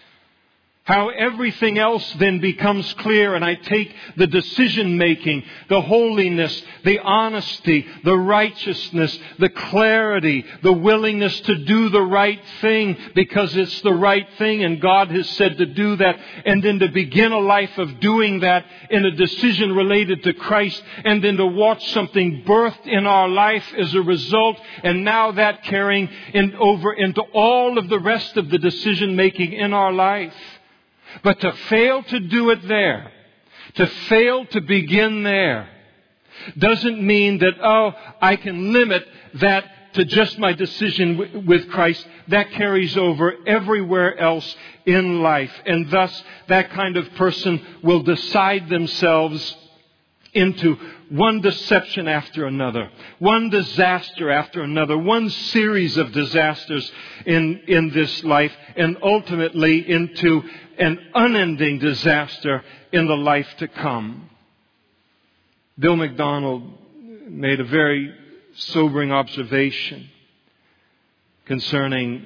how 0.89 1.09
everything 1.09 1.77
else 1.77 2.13
then 2.13 2.39
becomes 2.39 2.91
clear 2.93 3.35
and 3.35 3.45
I 3.45 3.53
take 3.53 3.95
the 4.17 4.25
decision 4.25 4.97
making, 4.97 5.43
the 5.67 5.81
holiness, 5.81 6.63
the 6.83 6.97
honesty, 6.97 7.85
the 8.03 8.17
righteousness, 8.17 9.19
the 9.37 9.49
clarity, 9.49 10.43
the 10.63 10.73
willingness 10.73 11.41
to 11.41 11.63
do 11.63 11.89
the 11.89 12.01
right 12.01 12.41
thing 12.61 12.97
because 13.13 13.55
it's 13.55 13.79
the 13.81 13.93
right 13.93 14.27
thing 14.39 14.63
and 14.63 14.81
God 14.81 15.11
has 15.11 15.29
said 15.29 15.59
to 15.59 15.67
do 15.67 15.95
that 15.97 16.17
and 16.47 16.63
then 16.63 16.79
to 16.79 16.87
begin 16.87 17.33
a 17.33 17.39
life 17.39 17.77
of 17.77 17.99
doing 17.99 18.39
that 18.39 18.65
in 18.89 19.05
a 19.05 19.11
decision 19.11 19.75
related 19.75 20.23
to 20.23 20.33
Christ 20.33 20.81
and 21.05 21.23
then 21.23 21.37
to 21.37 21.45
watch 21.45 21.87
something 21.91 22.41
birthed 22.47 22.87
in 22.87 23.05
our 23.05 23.29
life 23.29 23.75
as 23.77 23.93
a 23.93 24.01
result 24.01 24.57
and 24.81 25.05
now 25.05 25.33
that 25.33 25.65
carrying 25.65 26.09
in, 26.33 26.55
over 26.55 26.93
into 26.93 27.21
all 27.21 27.77
of 27.77 27.89
the 27.89 27.99
rest 27.99 28.37
of 28.37 28.49
the 28.49 28.57
decision 28.57 29.15
making 29.15 29.53
in 29.53 29.71
our 29.71 29.93
life. 29.93 30.33
But 31.23 31.39
to 31.41 31.51
fail 31.51 32.03
to 32.03 32.19
do 32.19 32.49
it 32.51 32.67
there, 32.67 33.11
to 33.75 33.87
fail 33.87 34.45
to 34.47 34.61
begin 34.61 35.23
there, 35.23 35.69
doesn't 36.57 37.01
mean 37.01 37.39
that, 37.39 37.53
oh, 37.61 37.93
I 38.21 38.35
can 38.35 38.71
limit 38.73 39.07
that 39.35 39.93
to 39.93 40.05
just 40.05 40.37
my 40.37 40.53
decision 40.53 41.45
with 41.45 41.69
Christ. 41.69 42.05
That 42.27 42.51
carries 42.51 42.95
over 42.95 43.33
everywhere 43.45 44.17
else 44.17 44.55
in 44.85 45.21
life. 45.21 45.51
And 45.65 45.89
thus, 45.89 46.23
that 46.47 46.71
kind 46.71 46.97
of 46.97 47.13
person 47.15 47.61
will 47.83 48.03
decide 48.03 48.69
themselves 48.69 49.55
into 50.33 50.77
one 51.09 51.41
deception 51.41 52.07
after 52.07 52.45
another, 52.45 52.89
one 53.17 53.49
disaster 53.49 54.29
after 54.29 54.61
another, 54.61 54.97
one 54.97 55.29
series 55.29 55.97
of 55.97 56.11
disasters 56.11 56.91
in, 57.25 57.61
in 57.67 57.89
this 57.91 58.23
life, 58.23 58.55
and 58.75 58.97
ultimately 59.01 59.89
into 59.89 60.43
an 60.77 60.99
unending 61.13 61.79
disaster 61.79 62.63
in 62.91 63.07
the 63.07 63.17
life 63.17 63.47
to 63.57 63.67
come. 63.67 64.29
Bill 65.77 65.95
MacDonald 65.95 66.73
made 67.27 67.59
a 67.59 67.65
very 67.65 68.13
sobering 68.53 69.11
observation 69.11 70.09
concerning 71.45 72.25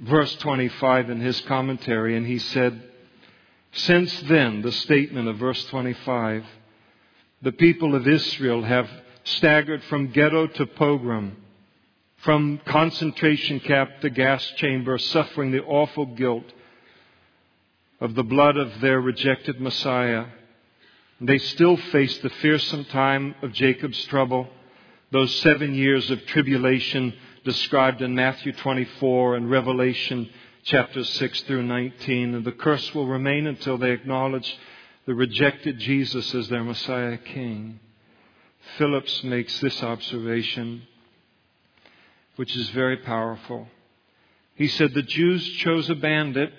verse 0.00 0.34
25 0.36 1.10
in 1.10 1.20
his 1.20 1.40
commentary, 1.42 2.16
and 2.16 2.26
he 2.26 2.38
said, 2.38 2.82
Since 3.72 4.20
then, 4.22 4.62
the 4.62 4.72
statement 4.72 5.28
of 5.28 5.38
verse 5.38 5.64
25, 5.66 6.44
the 7.42 7.52
people 7.52 7.94
of 7.94 8.08
Israel 8.08 8.62
have 8.62 8.88
staggered 9.24 9.82
from 9.84 10.08
ghetto 10.08 10.46
to 10.46 10.66
pogrom, 10.66 11.36
from 12.18 12.60
concentration 12.66 13.60
camp 13.60 13.90
to 14.00 14.10
gas 14.10 14.44
chamber, 14.56 14.98
suffering 14.98 15.52
the 15.52 15.62
awful 15.62 16.06
guilt 16.06 16.44
of 18.00 18.14
the 18.14 18.24
blood 18.24 18.56
of 18.56 18.80
their 18.80 19.00
rejected 19.00 19.60
Messiah. 19.60 20.26
They 21.20 21.38
still 21.38 21.76
face 21.76 22.18
the 22.18 22.30
fearsome 22.30 22.84
time 22.86 23.34
of 23.42 23.52
Jacob's 23.52 24.04
trouble, 24.06 24.48
those 25.10 25.34
seven 25.36 25.74
years 25.74 26.10
of 26.10 26.24
tribulation 26.26 27.14
described 27.44 28.02
in 28.02 28.14
Matthew 28.14 28.52
24 28.52 29.36
and 29.36 29.50
Revelation 29.50 30.28
chapters 30.64 31.08
6 31.10 31.42
through 31.42 31.62
19. 31.62 32.34
And 32.34 32.44
the 32.44 32.52
curse 32.52 32.94
will 32.94 33.06
remain 33.06 33.46
until 33.46 33.78
they 33.78 33.92
acknowledge 33.92 34.58
the 35.08 35.14
rejected 35.14 35.78
Jesus 35.78 36.34
as 36.34 36.50
their 36.50 36.62
Messiah 36.62 37.16
King. 37.16 37.80
Phillips 38.76 39.24
makes 39.24 39.58
this 39.58 39.82
observation, 39.82 40.82
which 42.36 42.54
is 42.54 42.68
very 42.68 42.98
powerful. 42.98 43.68
He 44.54 44.68
said 44.68 44.92
the 44.92 45.00
Jews 45.00 45.48
chose 45.60 45.88
a 45.88 45.94
bandit, 45.94 46.52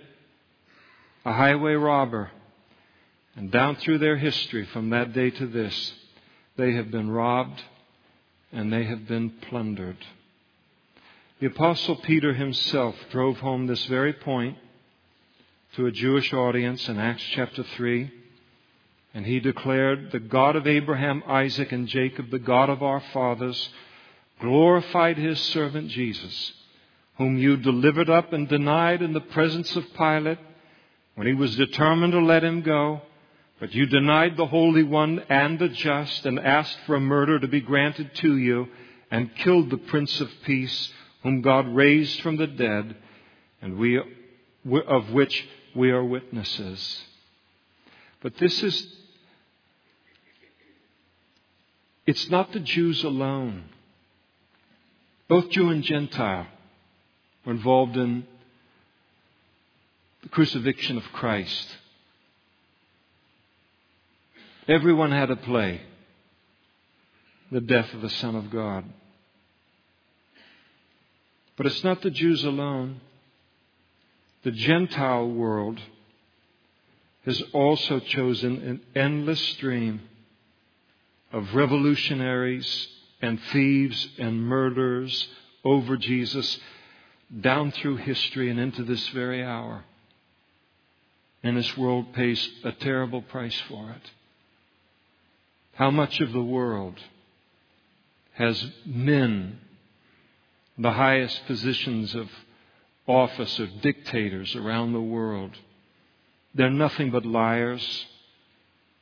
a 1.25 1.31
highway 1.31 1.73
robber, 1.73 2.31
and 3.35 3.51
down 3.51 3.75
through 3.75 3.99
their 3.99 4.17
history 4.17 4.65
from 4.65 4.89
that 4.89 5.13
day 5.13 5.29
to 5.29 5.45
this, 5.45 5.93
they 6.57 6.73
have 6.73 6.89
been 6.89 7.11
robbed 7.11 7.61
and 8.51 8.73
they 8.73 8.85
have 8.85 9.07
been 9.07 9.29
plundered. 9.29 10.03
The 11.39 11.45
Apostle 11.45 11.97
Peter 11.97 12.33
himself 12.33 12.95
drove 13.11 13.37
home 13.37 13.67
this 13.67 13.85
very 13.85 14.13
point 14.13 14.57
to 15.75 15.85
a 15.85 15.91
Jewish 15.91 16.33
audience 16.33 16.89
in 16.89 16.97
Acts 16.97 17.21
chapter 17.35 17.61
3. 17.61 18.13
And 19.13 19.25
he 19.25 19.39
declared, 19.39 20.11
The 20.11 20.19
God 20.19 20.55
of 20.55 20.67
Abraham, 20.67 21.23
Isaac, 21.27 21.71
and 21.71 21.87
Jacob, 21.87 22.29
the 22.29 22.39
God 22.39 22.69
of 22.69 22.83
our 22.83 23.01
fathers, 23.11 23.69
glorified 24.39 25.17
his 25.17 25.39
servant 25.39 25.89
Jesus, 25.89 26.53
whom 27.17 27.37
you 27.37 27.57
delivered 27.57 28.09
up 28.09 28.33
and 28.33 28.47
denied 28.47 29.01
in 29.01 29.13
the 29.13 29.19
presence 29.19 29.75
of 29.75 29.93
Pilate 29.93 30.37
when 31.15 31.27
he 31.27 31.33
was 31.33 31.55
determined 31.55 32.13
to 32.13 32.19
let 32.19 32.43
him 32.43 32.61
go. 32.61 33.01
But 33.59 33.73
you 33.73 33.87
denied 33.87 34.37
the 34.37 34.45
Holy 34.45 34.83
One 34.83 35.19
and 35.27 35.59
the 35.59 35.67
just 35.67 36.25
and 36.25 36.39
asked 36.39 36.77
for 36.85 36.95
a 36.95 37.01
murder 37.01 37.39
to 37.39 37.47
be 37.47 37.59
granted 37.59 38.15
to 38.15 38.37
you 38.37 38.67
and 39.11 39.35
killed 39.35 39.69
the 39.69 39.77
Prince 39.77 40.21
of 40.21 40.29
Peace, 40.45 40.93
whom 41.23 41.41
God 41.41 41.67
raised 41.67 42.21
from 42.21 42.37
the 42.37 42.47
dead, 42.47 42.95
and 43.61 43.77
we, 43.77 43.99
of 44.87 45.09
which 45.09 45.45
we 45.75 45.89
are 45.91 46.05
witnesses. 46.05 47.03
But 48.21 48.37
this 48.37 48.63
is 48.63 48.98
It's 52.09 52.27
not 52.27 52.51
the 52.53 52.59
Jews 52.59 53.03
alone. 53.03 53.65
Both 55.27 55.51
Jew 55.51 55.69
and 55.69 55.83
Gentile 55.83 56.47
were 57.45 57.51
involved 57.51 57.95
in 57.97 58.25
the 60.23 60.29
crucifixion 60.29 60.97
of 60.97 61.03
Christ. 61.13 61.67
Everyone 64.67 65.11
had 65.11 65.29
a 65.29 65.35
play 65.35 65.81
the 67.51 67.61
death 67.61 67.93
of 67.93 68.01
the 68.01 68.09
Son 68.09 68.35
of 68.35 68.49
God. 68.49 68.85
But 71.57 71.67
it's 71.67 71.83
not 71.83 72.01
the 72.01 72.09
Jews 72.09 72.43
alone. 72.43 73.01
The 74.41 74.51
Gentile 74.51 75.29
world 75.29 75.79
has 77.25 77.39
also 77.53 77.99
chosen 77.99 78.63
an 78.63 78.81
endless 78.95 79.41
stream 79.49 80.01
of 81.31 81.53
revolutionaries 81.53 82.87
and 83.21 83.39
thieves 83.51 84.09
and 84.17 84.41
murderers 84.41 85.27
over 85.63 85.97
Jesus 85.97 86.59
down 87.41 87.71
through 87.71 87.97
history 87.97 88.49
and 88.49 88.59
into 88.59 88.83
this 88.83 89.07
very 89.09 89.43
hour. 89.43 89.83
And 91.43 91.55
this 91.55 91.77
world 91.77 92.13
pays 92.13 92.49
a 92.63 92.71
terrible 92.71 93.21
price 93.21 93.59
for 93.67 93.91
it. 93.91 94.11
How 95.73 95.91
much 95.91 96.19
of 96.19 96.33
the 96.33 96.43
world 96.43 96.95
has 98.33 98.71
men, 98.85 99.59
the 100.77 100.91
highest 100.91 101.45
positions 101.45 102.15
of 102.15 102.29
office 103.07 103.59
of 103.59 103.81
dictators 103.81 104.55
around 104.55 104.93
the 104.93 105.01
world? 105.01 105.51
They're 106.55 106.69
nothing 106.69 107.11
but 107.11 107.25
liars. 107.25 108.05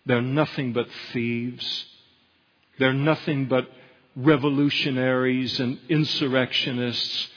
They're 0.05 0.21
nothing 0.21 0.73
but 0.73 0.87
thieves. 1.13 1.85
They're 2.79 2.93
nothing 2.93 3.45
but 3.45 3.69
revolutionaries 4.15 5.59
and 5.59 5.79
insurrectionists 5.89 7.29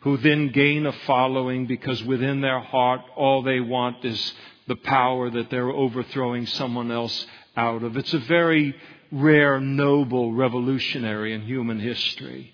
who 0.00 0.16
then 0.18 0.50
gain 0.50 0.86
a 0.86 0.92
following 0.92 1.66
because 1.66 2.02
within 2.04 2.40
their 2.40 2.60
heart 2.60 3.00
all 3.16 3.42
they 3.42 3.60
want 3.60 4.04
is 4.04 4.32
the 4.66 4.76
power 4.76 5.30
that 5.30 5.50
they're 5.50 5.70
overthrowing 5.70 6.46
someone 6.46 6.90
else 6.90 7.26
out 7.56 7.82
of. 7.82 7.96
It's 7.96 8.14
a 8.14 8.18
very 8.18 8.74
rare, 9.10 9.60
noble 9.60 10.32
revolutionary 10.32 11.32
in 11.32 11.42
human 11.42 11.80
history. 11.80 12.52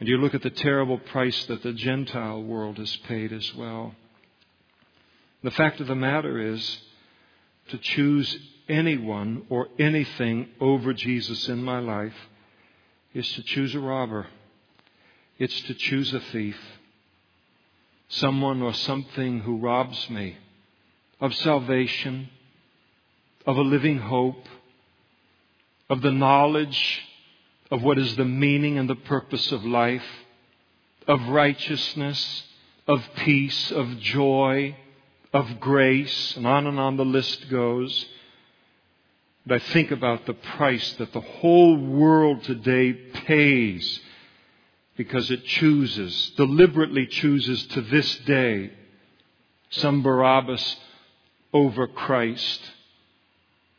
And 0.00 0.08
you 0.08 0.18
look 0.18 0.34
at 0.34 0.42
the 0.42 0.50
terrible 0.50 0.98
price 0.98 1.46
that 1.46 1.62
the 1.62 1.72
Gentile 1.72 2.42
world 2.42 2.78
has 2.78 2.94
paid 3.08 3.32
as 3.32 3.54
well. 3.54 3.94
The 5.42 5.50
fact 5.50 5.80
of 5.80 5.86
the 5.86 5.94
matter 5.94 6.52
is, 6.52 6.78
to 7.68 7.78
choose 7.78 8.36
anyone 8.68 9.44
or 9.50 9.68
anything 9.78 10.48
over 10.60 10.92
Jesus 10.92 11.48
in 11.48 11.62
my 11.62 11.78
life 11.78 12.14
is 13.12 13.30
to 13.32 13.42
choose 13.42 13.74
a 13.74 13.80
robber. 13.80 14.26
It's 15.38 15.60
to 15.62 15.74
choose 15.74 16.12
a 16.14 16.20
thief. 16.20 16.58
Someone 18.08 18.62
or 18.62 18.74
something 18.74 19.40
who 19.40 19.58
robs 19.58 20.08
me 20.10 20.36
of 21.20 21.34
salvation, 21.34 22.28
of 23.46 23.56
a 23.56 23.62
living 23.62 23.98
hope, 23.98 24.46
of 25.88 26.02
the 26.02 26.12
knowledge 26.12 27.02
of 27.70 27.82
what 27.82 27.98
is 27.98 28.16
the 28.16 28.24
meaning 28.24 28.78
and 28.78 28.88
the 28.88 28.94
purpose 28.94 29.50
of 29.52 29.64
life, 29.64 30.04
of 31.06 31.20
righteousness, 31.28 32.44
of 32.86 33.02
peace, 33.16 33.70
of 33.70 33.98
joy, 33.98 34.76
of 35.32 35.60
grace, 35.60 36.36
and 36.36 36.46
on 36.46 36.66
and 36.66 36.78
on 36.78 36.96
the 36.96 37.04
list 37.04 37.48
goes. 37.48 38.06
But 39.46 39.60
I 39.60 39.64
think 39.72 39.90
about 39.90 40.24
the 40.24 40.34
price 40.34 40.94
that 40.94 41.12
the 41.12 41.20
whole 41.20 41.76
world 41.76 42.42
today 42.44 42.92
pays 42.92 44.00
because 44.96 45.30
it 45.30 45.44
chooses, 45.44 46.32
deliberately 46.36 47.06
chooses 47.06 47.66
to 47.68 47.82
this 47.82 48.16
day, 48.20 48.70
some 49.70 50.02
Barabbas 50.02 50.76
over 51.52 51.86
Christ, 51.86 52.60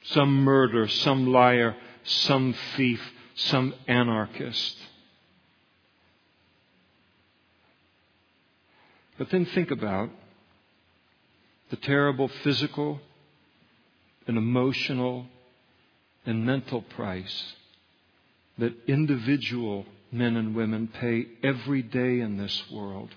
some 0.04 0.44
murderer, 0.44 0.88
some 0.88 1.32
liar, 1.32 1.76
some 2.04 2.54
thief, 2.76 3.02
some 3.36 3.74
anarchist. 3.88 4.78
But 9.18 9.30
then 9.30 9.46
think 9.46 9.72
about 9.72 10.10
the 11.70 11.78
terrible 11.78 12.28
physical 12.28 13.00
and 14.28 14.38
emotional 14.38 15.28
and 16.26 16.46
mental 16.46 16.82
price 16.82 17.54
that 18.58 18.74
individual 18.88 19.86
men 20.12 20.36
and 20.36 20.56
women 20.56 20.88
pay 20.88 21.26
every 21.44 21.82
day 21.82 22.20
in 22.20 22.38
this 22.38 22.64
world 22.72 23.10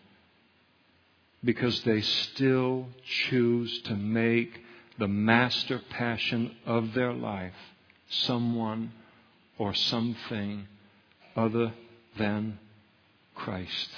because 1.44 1.82
they 1.82 2.00
still 2.00 2.86
choose 3.04 3.80
to 3.82 3.94
make 3.94 4.60
the 4.98 5.08
master 5.08 5.80
passion 5.90 6.54
of 6.66 6.92
their 6.94 7.12
life 7.12 7.54
someone 8.10 8.92
or 9.58 9.74
something 9.74 10.66
other 11.36 11.72
than 12.18 12.58
Christ. 13.34 13.90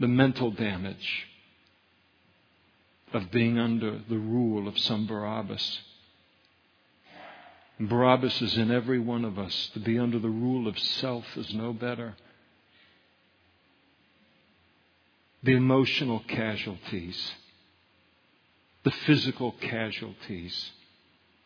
The 0.00 0.08
mental 0.08 0.50
damage 0.50 1.26
of 3.12 3.30
being 3.30 3.58
under 3.58 4.00
the 4.08 4.18
rule 4.18 4.66
of 4.68 4.78
some 4.78 5.06
Barabbas. 5.06 5.80
Barabbas 7.78 8.40
is 8.40 8.56
in 8.56 8.70
every 8.70 8.98
one 8.98 9.24
of 9.24 9.38
us. 9.38 9.70
To 9.74 9.80
be 9.80 9.98
under 9.98 10.18
the 10.18 10.30
rule 10.30 10.66
of 10.66 10.78
self 10.78 11.24
is 11.36 11.52
no 11.52 11.72
better. 11.72 12.14
The 15.42 15.52
emotional 15.52 16.20
casualties, 16.26 17.32
the 18.82 18.90
physical 18.90 19.52
casualties, 19.60 20.70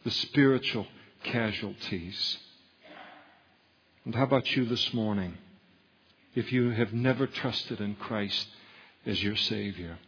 the 0.05 0.11
spiritual 0.11 0.87
casualties. 1.24 2.39
And 4.05 4.14
how 4.14 4.22
about 4.22 4.55
you 4.55 4.64
this 4.64 4.95
morning? 4.95 5.37
If 6.35 6.53
you 6.53 6.70
have 6.70 6.93
never 6.93 7.26
trusted 7.26 7.81
in 7.81 7.97
Christ 7.97 8.47
as 9.05 9.22
your 9.22 9.37
Savior, 9.37 9.99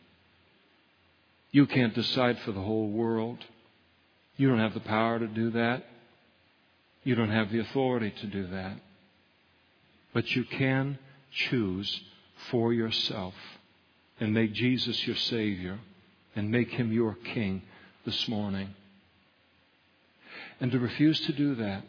you 1.50 1.66
can't 1.66 1.94
decide 1.94 2.38
for 2.40 2.52
the 2.52 2.62
whole 2.62 2.88
world. 2.88 3.44
You 4.36 4.48
don't 4.48 4.60
have 4.60 4.74
the 4.74 4.80
power 4.80 5.18
to 5.18 5.26
do 5.26 5.50
that. 5.50 5.84
You 7.05 7.14
don't 7.14 7.30
have 7.30 7.50
the 7.50 7.61
authority 7.61 8.12
to 8.20 8.26
do 8.26 8.46
that. 8.48 8.76
But 10.12 10.34
you 10.36 10.44
can 10.44 10.98
choose 11.30 12.03
for 12.50 12.72
yourself 12.72 13.34
and 14.20 14.34
make 14.34 14.53
Jesus 14.53 15.07
your 15.07 15.16
Savior 15.16 15.78
and 16.36 16.50
make 16.50 16.70
Him 16.70 16.92
your 16.92 17.14
King 17.14 17.62
this 18.05 18.28
morning. 18.28 18.74
And 20.61 20.70
to 20.70 20.78
refuse 20.78 21.20
to 21.22 21.32
do 21.32 21.55
that 21.57 21.82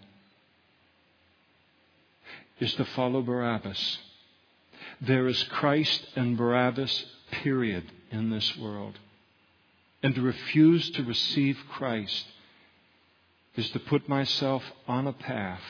is 2.59 2.73
to 2.75 2.85
follow 2.85 3.21
Barabbas. 3.21 3.99
There 5.01 5.27
is 5.27 5.43
Christ 5.43 6.07
and 6.15 6.37
Barabbas, 6.37 7.05
period, 7.31 7.91
in 8.09 8.29
this 8.29 8.57
world. 8.57 8.97
And 10.01 10.15
to 10.15 10.21
refuse 10.21 10.89
to 10.91 11.03
receive 11.03 11.57
Christ 11.69 12.25
is 13.55 13.69
to 13.71 13.79
put 13.79 14.09
myself 14.09 14.63
on 14.87 15.07
a 15.07 15.13
path 15.13 15.61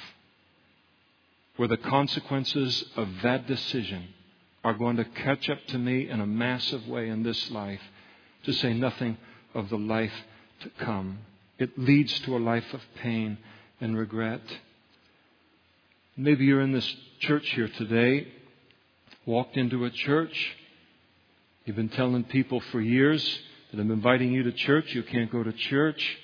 where 1.57 1.67
the 1.67 1.77
consequences 1.77 2.83
of 2.95 3.07
that 3.21 3.45
decision 3.45 4.07
are 4.63 4.73
going 4.73 4.95
to 4.95 5.05
catch 5.05 5.49
up 5.49 5.59
to 5.67 5.77
me 5.77 6.09
in 6.09 6.21
a 6.21 6.25
massive 6.25 6.87
way 6.87 7.09
in 7.09 7.23
this 7.23 7.51
life, 7.51 7.81
to 8.43 8.53
say 8.53 8.73
nothing 8.73 9.17
of 9.53 9.69
the 9.69 9.77
life 9.77 10.13
to 10.61 10.69
come. 10.79 11.19
It 11.59 11.77
leads 11.77 12.17
to 12.21 12.37
a 12.37 12.39
life 12.39 12.73
of 12.73 12.81
pain 13.01 13.37
and 13.81 13.97
regret. 13.97 14.41
Maybe 16.15 16.45
you're 16.45 16.61
in 16.61 16.71
this 16.71 16.95
church 17.19 17.47
here 17.51 17.67
today, 17.67 18.27
walked 19.25 19.57
into 19.57 19.85
a 19.85 19.89
church, 19.89 20.55
you've 21.65 21.75
been 21.75 21.89
telling 21.89 22.23
people 22.23 22.61
for 22.71 22.81
years 22.81 23.39
that 23.71 23.79
I'm 23.79 23.91
inviting 23.91 24.31
you 24.31 24.43
to 24.43 24.51
church, 24.51 24.93
you 24.93 25.03
can't 25.03 25.31
go 25.31 25.43
to 25.43 25.51
church 25.51 26.17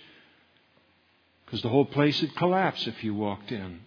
because 1.49 1.63
the 1.63 1.69
whole 1.69 1.85
place 1.85 2.21
would 2.21 2.35
collapse 2.35 2.85
if 2.85 3.03
you 3.03 3.15
walked 3.15 3.51
in. 3.51 3.79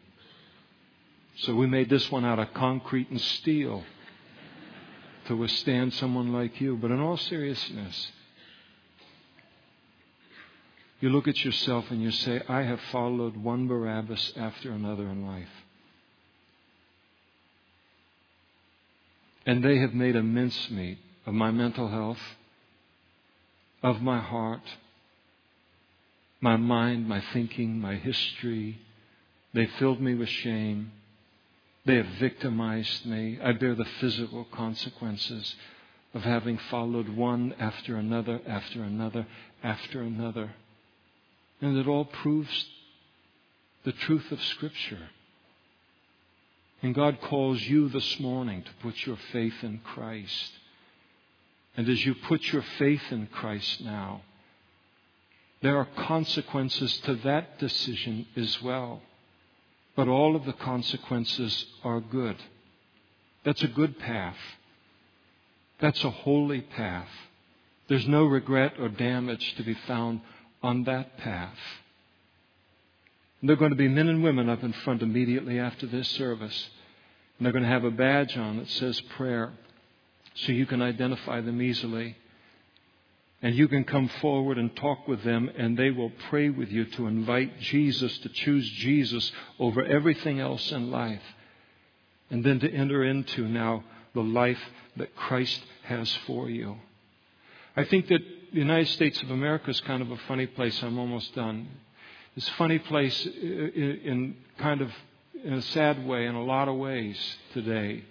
So 1.37 1.55
we 1.55 1.69
made 1.69 1.89
this 1.89 2.11
one 2.11 2.25
out 2.25 2.41
of 2.41 2.53
concrete 2.55 3.09
and 3.09 3.21
steel 3.21 3.85
to 5.27 5.37
withstand 5.37 5.95
someone 5.95 6.33
like 6.33 6.61
you. 6.61 6.77
But 6.77 6.91
in 6.91 6.99
all 6.99 7.17
seriousness, 7.17 8.11
you 10.99 11.11
look 11.11 11.29
at 11.29 11.45
yourself 11.45 11.89
and 11.91 12.03
you 12.03 12.11
say, 12.11 12.43
I 12.49 12.63
have 12.63 12.81
followed 12.91 13.37
one 13.37 13.69
Barabbas 13.69 14.33
after 14.37 14.73
another 14.73 15.05
in 15.05 15.25
life. 15.25 15.49
And 19.47 19.65
they 19.65 19.79
have 19.79 19.95
made 19.95 20.17
a 20.17 20.23
mincemeat 20.23 20.99
of 21.27 21.35
my 21.35 21.53
mental 21.53 21.87
health, 21.87 22.21
of 23.85 24.03
my 24.03 24.19
heart, 24.19 24.63
my 26.43 26.57
mind, 26.57 27.09
my 27.09 27.23
thinking, 27.33 27.81
my 27.81 27.95
history. 27.95 28.79
They 29.55 29.67
filled 29.79 30.01
me 30.01 30.15
with 30.15 30.29
shame. 30.29 30.93
They 31.87 31.97
have 31.97 32.07
victimized 32.21 33.07
me. 33.07 33.39
I 33.43 33.53
bear 33.53 33.75
the 33.75 33.87
physical 34.01 34.45
consequences 34.45 35.55
of 36.13 36.23
having 36.23 36.59
followed 36.71 37.09
one 37.09 37.55
after 37.59 37.97
another, 37.97 38.41
after 38.47 38.83
another, 38.83 39.27
after 39.63 40.03
another. 40.03 40.53
And 41.63 41.79
it 41.79 41.89
all 41.89 42.05
proves 42.05 42.67
the 43.85 43.93
truth 43.93 44.31
of 44.31 44.43
Scripture 44.43 45.09
And 46.83 46.95
God 46.97 47.21
calls 47.21 47.63
you 47.63 47.89
this 47.89 48.19
morning 48.19 48.63
to 48.65 48.71
put 48.83 49.07
your 49.07 49.19
faith 49.33 49.55
in 49.63 49.79
Christ. 49.85 50.53
And 51.77 51.89
as 51.89 52.05
you 52.05 52.15
put 52.15 52.43
your 52.53 52.65
faith 52.79 53.03
in 53.13 53.29
Christ 53.29 53.81
now, 53.83 54.23
there 55.63 55.79
are 55.79 55.89
consequences 56.07 56.99
to 57.05 57.15
that 57.17 57.59
decision 57.59 58.27
as 58.37 58.61
well. 58.63 59.01
But 59.95 60.09
all 60.09 60.35
of 60.35 60.45
the 60.45 60.53
consequences 60.55 61.67
are 61.85 62.01
good. 62.01 62.37
That's 63.45 63.63
a 63.63 63.69
good 63.69 63.99
path. 63.99 64.37
That's 65.81 66.03
a 66.05 66.11
holy 66.11 66.61
path. 66.61 67.09
There's 67.89 68.07
no 68.07 68.25
regret 68.25 68.75
or 68.79 68.89
damage 68.89 69.55
to 69.57 69.63
be 69.63 69.75
found 69.87 70.21
on 70.63 70.85
that 70.85 71.19
path. 71.19 71.59
And 73.41 73.49
there 73.49 73.55
are 73.55 73.59
going 73.59 73.73
to 73.73 73.77
be 73.77 73.89
men 73.89 74.09
and 74.09 74.23
women 74.23 74.49
up 74.49 74.63
in 74.63 74.73
front 74.73 75.03
immediately 75.03 75.59
after 75.59 75.87
this 75.87 76.09
service. 76.11 76.71
And 77.39 77.45
they're 77.45 77.53
going 77.53 77.65
to 77.65 77.71
have 77.71 77.85
a 77.85 77.91
badge 77.91 78.37
on 78.37 78.59
that 78.59 78.69
says 78.69 79.01
prayer 79.17 79.53
so 80.35 80.53
you 80.53 80.65
can 80.65 80.81
identify 80.81 81.41
them 81.41 81.61
easily. 81.61 82.17
And 83.43 83.57
you 83.57 83.67
can 83.67 83.83
come 83.83 84.09
forward 84.21 84.57
and 84.57 84.75
talk 84.77 85.09
with 85.09 85.25
them, 85.25 85.51
and 85.57 85.77
they 85.77 85.91
will 85.91 86.13
pray 86.31 86.49
with 86.49 86.71
you 86.71 86.85
to 86.85 87.09
invite 87.09 87.59
Jesus, 87.59 88.17
to 88.19 88.29
choose 88.29 88.69
Jesus 88.71 89.33
over 89.59 89.85
everything 89.85 90.39
else 90.39 90.71
in 90.71 90.93
life. 90.93 91.23
And 92.31 92.45
then 92.45 92.61
to 92.61 92.73
enter 92.73 93.03
into 93.03 93.49
now 93.49 93.83
the 94.15 94.23
life 94.23 94.61
that 94.97 95.17
Christ 95.17 95.61
has 95.83 96.11
for 96.27 96.49
you. 96.49 96.77
I 97.77 97.85
think 97.85 98.07
that 98.09 98.21
the 98.53 98.59
United 98.59 98.89
States 98.89 99.21
of 99.23 99.31
America 99.31 99.71
is 99.71 99.81
kind 99.81 100.03
of 100.03 100.11
a 100.11 100.17
funny 100.29 100.47
place. 100.47 100.81
I'm 100.83 100.99
almost 100.99 101.35
done. 101.35 101.69
It's 102.37 102.49
a 102.49 102.53
funny 102.53 102.79
place 102.79 103.27
in, 103.27 104.01
in 104.05 104.37
kind 104.59 104.81
of 104.81 104.91
in 105.43 105.55
a 105.55 105.63
sad 105.63 106.07
way 106.07 106.27
in 106.27 106.35
a 106.35 106.45
lot 106.45 106.69
of 106.69 106.77
ways 106.77 107.19
today. 107.53 108.05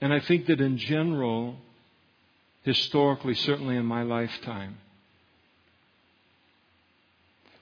And 0.00 0.12
I 0.12 0.20
think 0.20 0.46
that 0.46 0.60
in 0.60 0.78
general, 0.78 1.56
historically, 2.62 3.34
certainly 3.34 3.76
in 3.76 3.86
my 3.86 4.02
lifetime, 4.02 4.78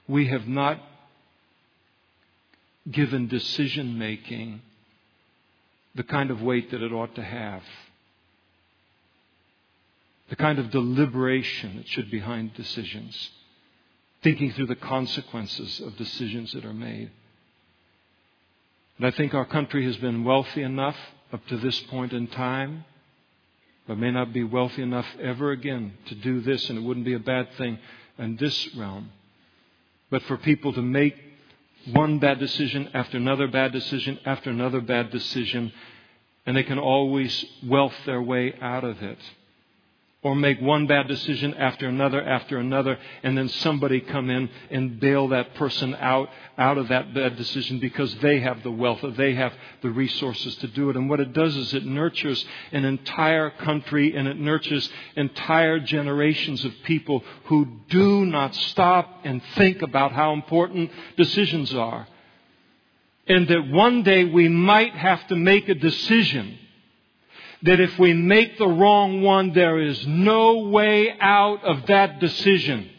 we 0.07 0.27
have 0.27 0.47
not 0.47 0.79
given 2.89 3.27
decision 3.27 3.97
making 3.97 4.61
the 5.95 6.03
kind 6.03 6.29
of 6.29 6.41
weight 6.41 6.71
that 6.71 6.81
it 6.83 6.91
ought 6.91 7.15
to 7.15 7.23
have, 7.23 7.63
the 10.29 10.35
kind 10.35 10.59
of 10.59 10.69
deliberation 10.71 11.77
that 11.77 11.87
should 11.87 12.11
be 12.11 12.19
behind 12.19 12.53
decisions, 12.53 13.31
thinking 14.21 14.51
through 14.51 14.67
the 14.67 14.75
consequences 14.75 15.79
of 15.79 15.95
decisions 15.97 16.51
that 16.51 16.65
are 16.65 16.73
made. 16.73 17.09
And 18.97 19.07
I 19.07 19.11
think 19.11 19.33
our 19.33 19.45
country 19.45 19.85
has 19.85 19.97
been 19.97 20.23
wealthy 20.23 20.61
enough 20.61 20.97
up 21.33 21.45
to 21.47 21.57
this 21.57 21.79
point 21.81 22.13
in 22.13 22.27
time, 22.27 22.85
but 23.87 23.97
may 23.97 24.11
not 24.11 24.33
be 24.33 24.43
wealthy 24.43 24.81
enough 24.81 25.07
ever 25.21 25.51
again 25.51 25.93
to 26.07 26.15
do 26.15 26.41
this, 26.41 26.69
and 26.69 26.79
it 26.79 26.81
wouldn't 26.81 27.05
be 27.05 27.13
a 27.13 27.19
bad 27.19 27.51
thing 27.53 27.77
in 28.17 28.35
this 28.37 28.75
realm. 28.75 29.11
But 30.09 30.23
for 30.23 30.37
people 30.37 30.73
to 30.73 30.81
make 30.81 31.15
one 31.91 32.19
bad 32.19 32.39
decision 32.39 32.89
after 32.93 33.17
another 33.17 33.47
bad 33.47 33.71
decision 33.71 34.19
after 34.25 34.49
another 34.49 34.81
bad 34.81 35.11
decision, 35.11 35.71
and 36.45 36.55
they 36.57 36.63
can 36.63 36.79
always 36.79 37.45
wealth 37.63 37.95
their 38.05 38.21
way 38.21 38.53
out 38.61 38.83
of 38.83 39.01
it 39.01 39.19
or 40.25 40.33
make 40.33 40.59
one 40.59 40.87
bad 40.87 41.07
decision 41.07 41.53
after 41.53 41.87
another 41.87 42.19
after 42.19 42.57
another 42.57 42.97
and 43.21 43.37
then 43.37 43.47
somebody 43.47 44.01
come 44.01 44.31
in 44.31 44.49
and 44.71 44.99
bail 44.99 45.27
that 45.27 45.53
person 45.53 45.93
out 45.93 46.27
out 46.57 46.79
of 46.79 46.87
that 46.87 47.13
bad 47.13 47.37
decision 47.37 47.77
because 47.77 48.13
they 48.15 48.39
have 48.39 48.63
the 48.63 48.71
wealth 48.71 49.03
or 49.03 49.11
they 49.11 49.35
have 49.35 49.53
the 49.83 49.89
resources 49.91 50.55
to 50.55 50.67
do 50.67 50.89
it. 50.89 50.95
And 50.95 51.11
what 51.11 51.19
it 51.19 51.31
does 51.31 51.55
is 51.55 51.75
it 51.75 51.85
nurtures 51.85 52.43
an 52.71 52.85
entire 52.85 53.51
country 53.51 54.15
and 54.15 54.27
it 54.27 54.39
nurtures 54.39 54.89
entire 55.15 55.79
generations 55.79 56.65
of 56.65 56.73
people 56.85 57.23
who 57.45 57.67
do 57.89 58.25
not 58.25 58.55
stop 58.55 59.19
and 59.25 59.43
think 59.53 59.83
about 59.83 60.11
how 60.11 60.33
important 60.33 60.89
decisions 61.17 61.71
are. 61.75 62.07
And 63.27 63.47
that 63.47 63.67
one 63.67 64.01
day 64.01 64.23
we 64.23 64.47
might 64.49 64.95
have 64.95 65.27
to 65.27 65.35
make 65.35 65.69
a 65.69 65.75
decision 65.75 66.57
that 67.65 67.79
if 67.79 67.97
we 67.97 68.13
make 68.13 68.57
the 68.57 68.67
wrong 68.67 69.23
one, 69.23 69.51
there 69.53 69.79
is 69.79 70.05
no 70.05 70.69
way 70.69 71.15
out 71.19 71.63
of 71.65 71.87
that 71.87 72.19
decision. 72.19 72.89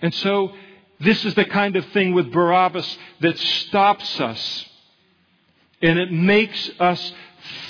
And 0.00 0.14
so, 0.14 0.52
this 0.98 1.24
is 1.26 1.34
the 1.34 1.44
kind 1.44 1.76
of 1.76 1.84
thing 1.92 2.14
with 2.14 2.32
Barabbas 2.32 2.98
that 3.20 3.38
stops 3.38 4.20
us. 4.20 4.66
And 5.82 5.98
it 5.98 6.10
makes 6.10 6.70
us 6.78 7.12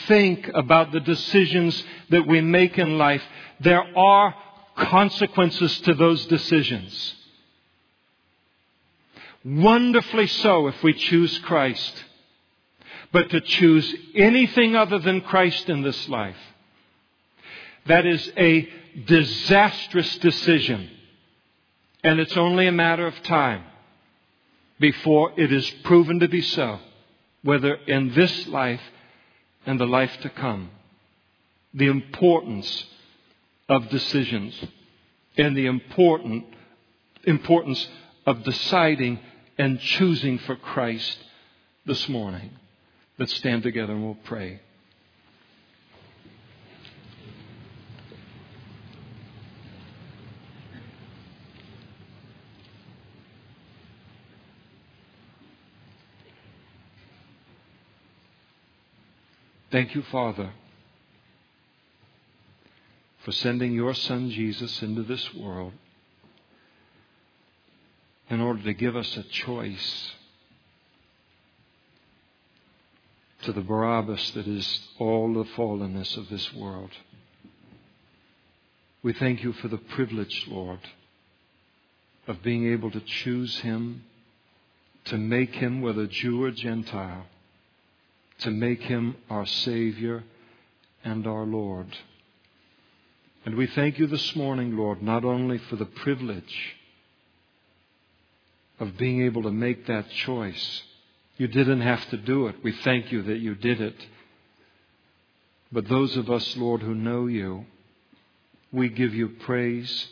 think 0.06 0.48
about 0.54 0.92
the 0.92 1.00
decisions 1.00 1.82
that 2.10 2.26
we 2.26 2.40
make 2.40 2.78
in 2.78 2.98
life. 2.98 3.22
There 3.60 3.84
are 3.96 4.34
consequences 4.76 5.80
to 5.82 5.94
those 5.94 6.24
decisions. 6.26 7.14
Wonderfully 9.44 10.26
so 10.28 10.68
if 10.68 10.82
we 10.82 10.92
choose 10.92 11.36
Christ. 11.38 12.04
But 13.12 13.30
to 13.30 13.40
choose 13.40 13.92
anything 14.14 14.76
other 14.76 14.98
than 14.98 15.20
Christ 15.22 15.68
in 15.68 15.82
this 15.82 16.08
life, 16.08 16.36
that 17.86 18.06
is 18.06 18.30
a 18.36 18.68
disastrous 19.06 20.18
decision. 20.18 20.90
And 22.04 22.20
it's 22.20 22.36
only 22.36 22.66
a 22.66 22.72
matter 22.72 23.06
of 23.06 23.22
time 23.22 23.64
before 24.78 25.32
it 25.36 25.52
is 25.52 25.68
proven 25.84 26.20
to 26.20 26.28
be 26.28 26.40
so, 26.40 26.78
whether 27.42 27.74
in 27.74 28.14
this 28.14 28.46
life 28.46 28.80
and 29.66 29.78
the 29.78 29.86
life 29.86 30.16
to 30.22 30.30
come. 30.30 30.70
The 31.74 31.88
importance 31.88 32.84
of 33.68 33.88
decisions 33.90 34.54
and 35.36 35.56
the 35.56 35.66
important 35.66 36.44
importance 37.24 37.88
of 38.26 38.42
deciding 38.44 39.18
and 39.58 39.78
choosing 39.78 40.38
for 40.38 40.56
Christ 40.56 41.18
this 41.86 42.08
morning. 42.08 42.50
Let's 43.20 43.34
stand 43.34 43.62
together 43.64 43.92
and 43.92 44.02
we'll 44.02 44.14
pray. 44.14 44.62
Thank 59.70 59.94
you, 59.94 60.00
Father, 60.00 60.52
for 63.22 63.32
sending 63.32 63.74
your 63.74 63.92
Son 63.92 64.30
Jesus 64.30 64.80
into 64.80 65.02
this 65.02 65.34
world 65.34 65.74
in 68.30 68.40
order 68.40 68.62
to 68.62 68.72
give 68.72 68.96
us 68.96 69.14
a 69.18 69.24
choice 69.24 70.12
to 73.42 73.52
the 73.52 73.62
Barabbas 73.62 74.32
that 74.32 74.46
is 74.46 74.88
all 74.98 75.32
the 75.32 75.44
fallenness 75.44 76.16
of 76.16 76.28
this 76.28 76.52
world. 76.52 76.90
We 79.02 79.14
thank 79.14 79.42
you 79.42 79.52
for 79.54 79.68
the 79.68 79.78
privilege, 79.78 80.46
Lord, 80.46 80.80
of 82.26 82.42
being 82.42 82.70
able 82.70 82.90
to 82.90 83.00
choose 83.00 83.58
him, 83.60 84.04
to 85.06 85.16
make 85.16 85.54
him, 85.54 85.80
whether 85.80 86.06
Jew 86.06 86.44
or 86.44 86.50
Gentile, 86.50 87.24
to 88.40 88.50
make 88.50 88.82
him 88.82 89.16
our 89.30 89.46
Savior 89.46 90.22
and 91.02 91.26
our 91.26 91.44
Lord. 91.44 91.96
And 93.46 93.54
we 93.54 93.66
thank 93.68 93.98
you 93.98 94.06
this 94.06 94.36
morning, 94.36 94.76
Lord, 94.76 95.02
not 95.02 95.24
only 95.24 95.56
for 95.56 95.76
the 95.76 95.86
privilege 95.86 96.76
of 98.78 98.98
being 98.98 99.22
able 99.22 99.42
to 99.44 99.50
make 99.50 99.86
that 99.86 100.10
choice, 100.10 100.82
you 101.40 101.48
didn't 101.48 101.80
have 101.80 102.06
to 102.10 102.18
do 102.18 102.48
it. 102.48 102.56
We 102.62 102.72
thank 102.84 103.10
you 103.10 103.22
that 103.22 103.38
you 103.38 103.54
did 103.54 103.80
it. 103.80 103.96
But 105.72 105.88
those 105.88 106.14
of 106.18 106.28
us, 106.28 106.54
Lord, 106.54 106.82
who 106.82 106.94
know 106.94 107.28
you, 107.28 107.64
we 108.70 108.90
give 108.90 109.14
you 109.14 109.30
praise 109.30 110.06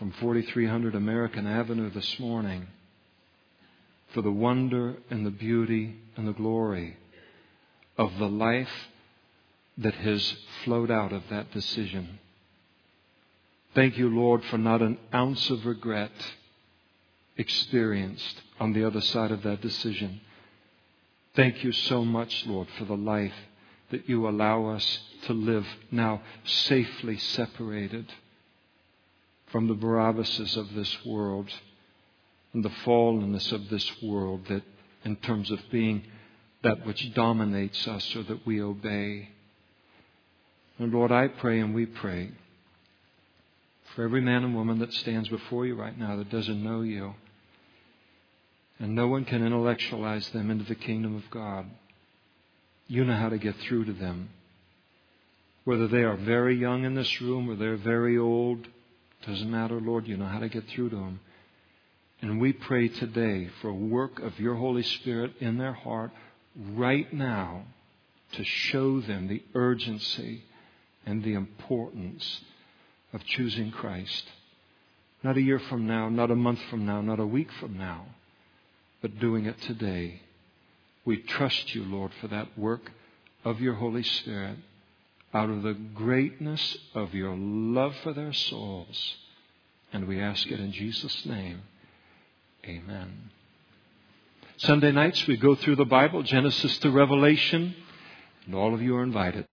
from 0.00 0.10
4300 0.10 0.96
American 0.96 1.46
Avenue 1.46 1.88
this 1.90 2.18
morning 2.18 2.66
for 4.12 4.22
the 4.22 4.32
wonder 4.32 4.96
and 5.08 5.24
the 5.24 5.30
beauty 5.30 5.94
and 6.16 6.26
the 6.26 6.32
glory 6.32 6.96
of 7.96 8.18
the 8.18 8.28
life 8.28 8.88
that 9.78 9.94
has 9.94 10.34
flowed 10.64 10.90
out 10.90 11.12
of 11.12 11.22
that 11.30 11.52
decision. 11.52 12.18
Thank 13.76 13.98
you, 13.98 14.08
Lord, 14.08 14.42
for 14.46 14.58
not 14.58 14.82
an 14.82 14.98
ounce 15.14 15.48
of 15.48 15.64
regret 15.64 16.10
experienced 17.36 18.42
on 18.58 18.72
the 18.72 18.84
other 18.84 19.00
side 19.00 19.30
of 19.30 19.44
that 19.44 19.60
decision. 19.60 20.20
Thank 21.34 21.64
you 21.64 21.72
so 21.72 22.04
much, 22.04 22.44
Lord, 22.46 22.68
for 22.76 22.84
the 22.84 22.96
life 22.96 23.32
that 23.90 24.08
you 24.08 24.28
allow 24.28 24.66
us 24.66 24.98
to 25.26 25.32
live 25.32 25.66
now 25.90 26.20
safely 26.44 27.16
separated 27.16 28.12
from 29.46 29.66
the 29.66 29.74
Barabbases 29.74 30.56
of 30.56 30.74
this 30.74 30.94
world 31.06 31.48
and 32.52 32.62
the 32.62 32.70
fallenness 32.84 33.50
of 33.50 33.70
this 33.70 33.90
world 34.02 34.46
that 34.48 34.62
in 35.04 35.16
terms 35.16 35.50
of 35.50 35.60
being 35.70 36.04
that 36.62 36.86
which 36.86 37.12
dominates 37.14 37.88
us 37.88 38.14
or 38.14 38.22
that 38.24 38.46
we 38.46 38.60
obey. 38.62 39.30
And 40.78 40.92
Lord, 40.92 41.12
I 41.12 41.28
pray 41.28 41.60
and 41.60 41.74
we 41.74 41.86
pray 41.86 42.30
for 43.94 44.04
every 44.04 44.20
man 44.20 44.44
and 44.44 44.54
woman 44.54 44.78
that 44.78 44.92
stands 44.92 45.28
before 45.28 45.66
you 45.66 45.74
right 45.74 45.98
now 45.98 46.16
that 46.16 46.30
doesn't 46.30 46.62
know 46.62 46.82
you. 46.82 47.14
And 48.78 48.94
no 48.94 49.08
one 49.08 49.24
can 49.24 49.44
intellectualize 49.44 50.28
them 50.30 50.50
into 50.50 50.64
the 50.64 50.74
kingdom 50.74 51.16
of 51.16 51.30
God. 51.30 51.66
You 52.88 53.04
know 53.04 53.16
how 53.16 53.28
to 53.28 53.38
get 53.38 53.56
through 53.56 53.84
to 53.86 53.92
them. 53.92 54.30
Whether 55.64 55.86
they 55.86 56.02
are 56.02 56.16
very 56.16 56.56
young 56.56 56.84
in 56.84 56.94
this 56.94 57.20
room 57.20 57.48
or 57.48 57.54
they're 57.54 57.76
very 57.76 58.18
old, 58.18 58.66
doesn't 59.26 59.50
matter, 59.50 59.80
Lord. 59.80 60.08
You 60.08 60.16
know 60.16 60.26
how 60.26 60.40
to 60.40 60.48
get 60.48 60.66
through 60.68 60.90
to 60.90 60.96
them. 60.96 61.20
And 62.20 62.40
we 62.40 62.52
pray 62.52 62.88
today 62.88 63.48
for 63.60 63.68
a 63.68 63.74
work 63.74 64.20
of 64.20 64.38
your 64.38 64.54
Holy 64.56 64.82
Spirit 64.82 65.32
in 65.40 65.58
their 65.58 65.72
heart 65.72 66.10
right 66.56 67.12
now 67.12 67.64
to 68.32 68.44
show 68.44 69.00
them 69.00 69.28
the 69.28 69.42
urgency 69.54 70.44
and 71.04 71.22
the 71.22 71.34
importance 71.34 72.40
of 73.12 73.24
choosing 73.24 73.70
Christ. 73.70 74.24
Not 75.22 75.36
a 75.36 75.42
year 75.42 75.58
from 75.58 75.86
now, 75.86 76.08
not 76.08 76.30
a 76.30 76.36
month 76.36 76.60
from 76.70 76.86
now, 76.86 77.00
not 77.00 77.20
a 77.20 77.26
week 77.26 77.48
from 77.60 77.76
now, 77.76 78.06
but 79.02 79.18
doing 79.18 79.46
it 79.46 79.60
today. 79.62 80.22
We 81.04 81.18
trust 81.18 81.74
you, 81.74 81.84
Lord, 81.84 82.12
for 82.20 82.28
that 82.28 82.56
work 82.56 82.92
of 83.44 83.60
your 83.60 83.74
Holy 83.74 84.04
Spirit 84.04 84.56
out 85.34 85.50
of 85.50 85.62
the 85.62 85.74
greatness 85.74 86.76
of 86.94 87.12
your 87.12 87.34
love 87.36 87.94
for 88.02 88.12
their 88.12 88.32
souls. 88.32 89.16
And 89.92 90.06
we 90.06 90.20
ask 90.20 90.46
it 90.46 90.60
in 90.60 90.72
Jesus' 90.72 91.26
name. 91.26 91.62
Amen. 92.64 93.30
Sunday 94.58 94.92
nights 94.92 95.26
we 95.26 95.36
go 95.36 95.56
through 95.56 95.76
the 95.76 95.84
Bible, 95.84 96.22
Genesis 96.22 96.78
to 96.78 96.90
Revelation, 96.90 97.74
and 98.46 98.54
all 98.54 98.74
of 98.74 98.80
you 98.80 98.96
are 98.96 99.02
invited. 99.02 99.46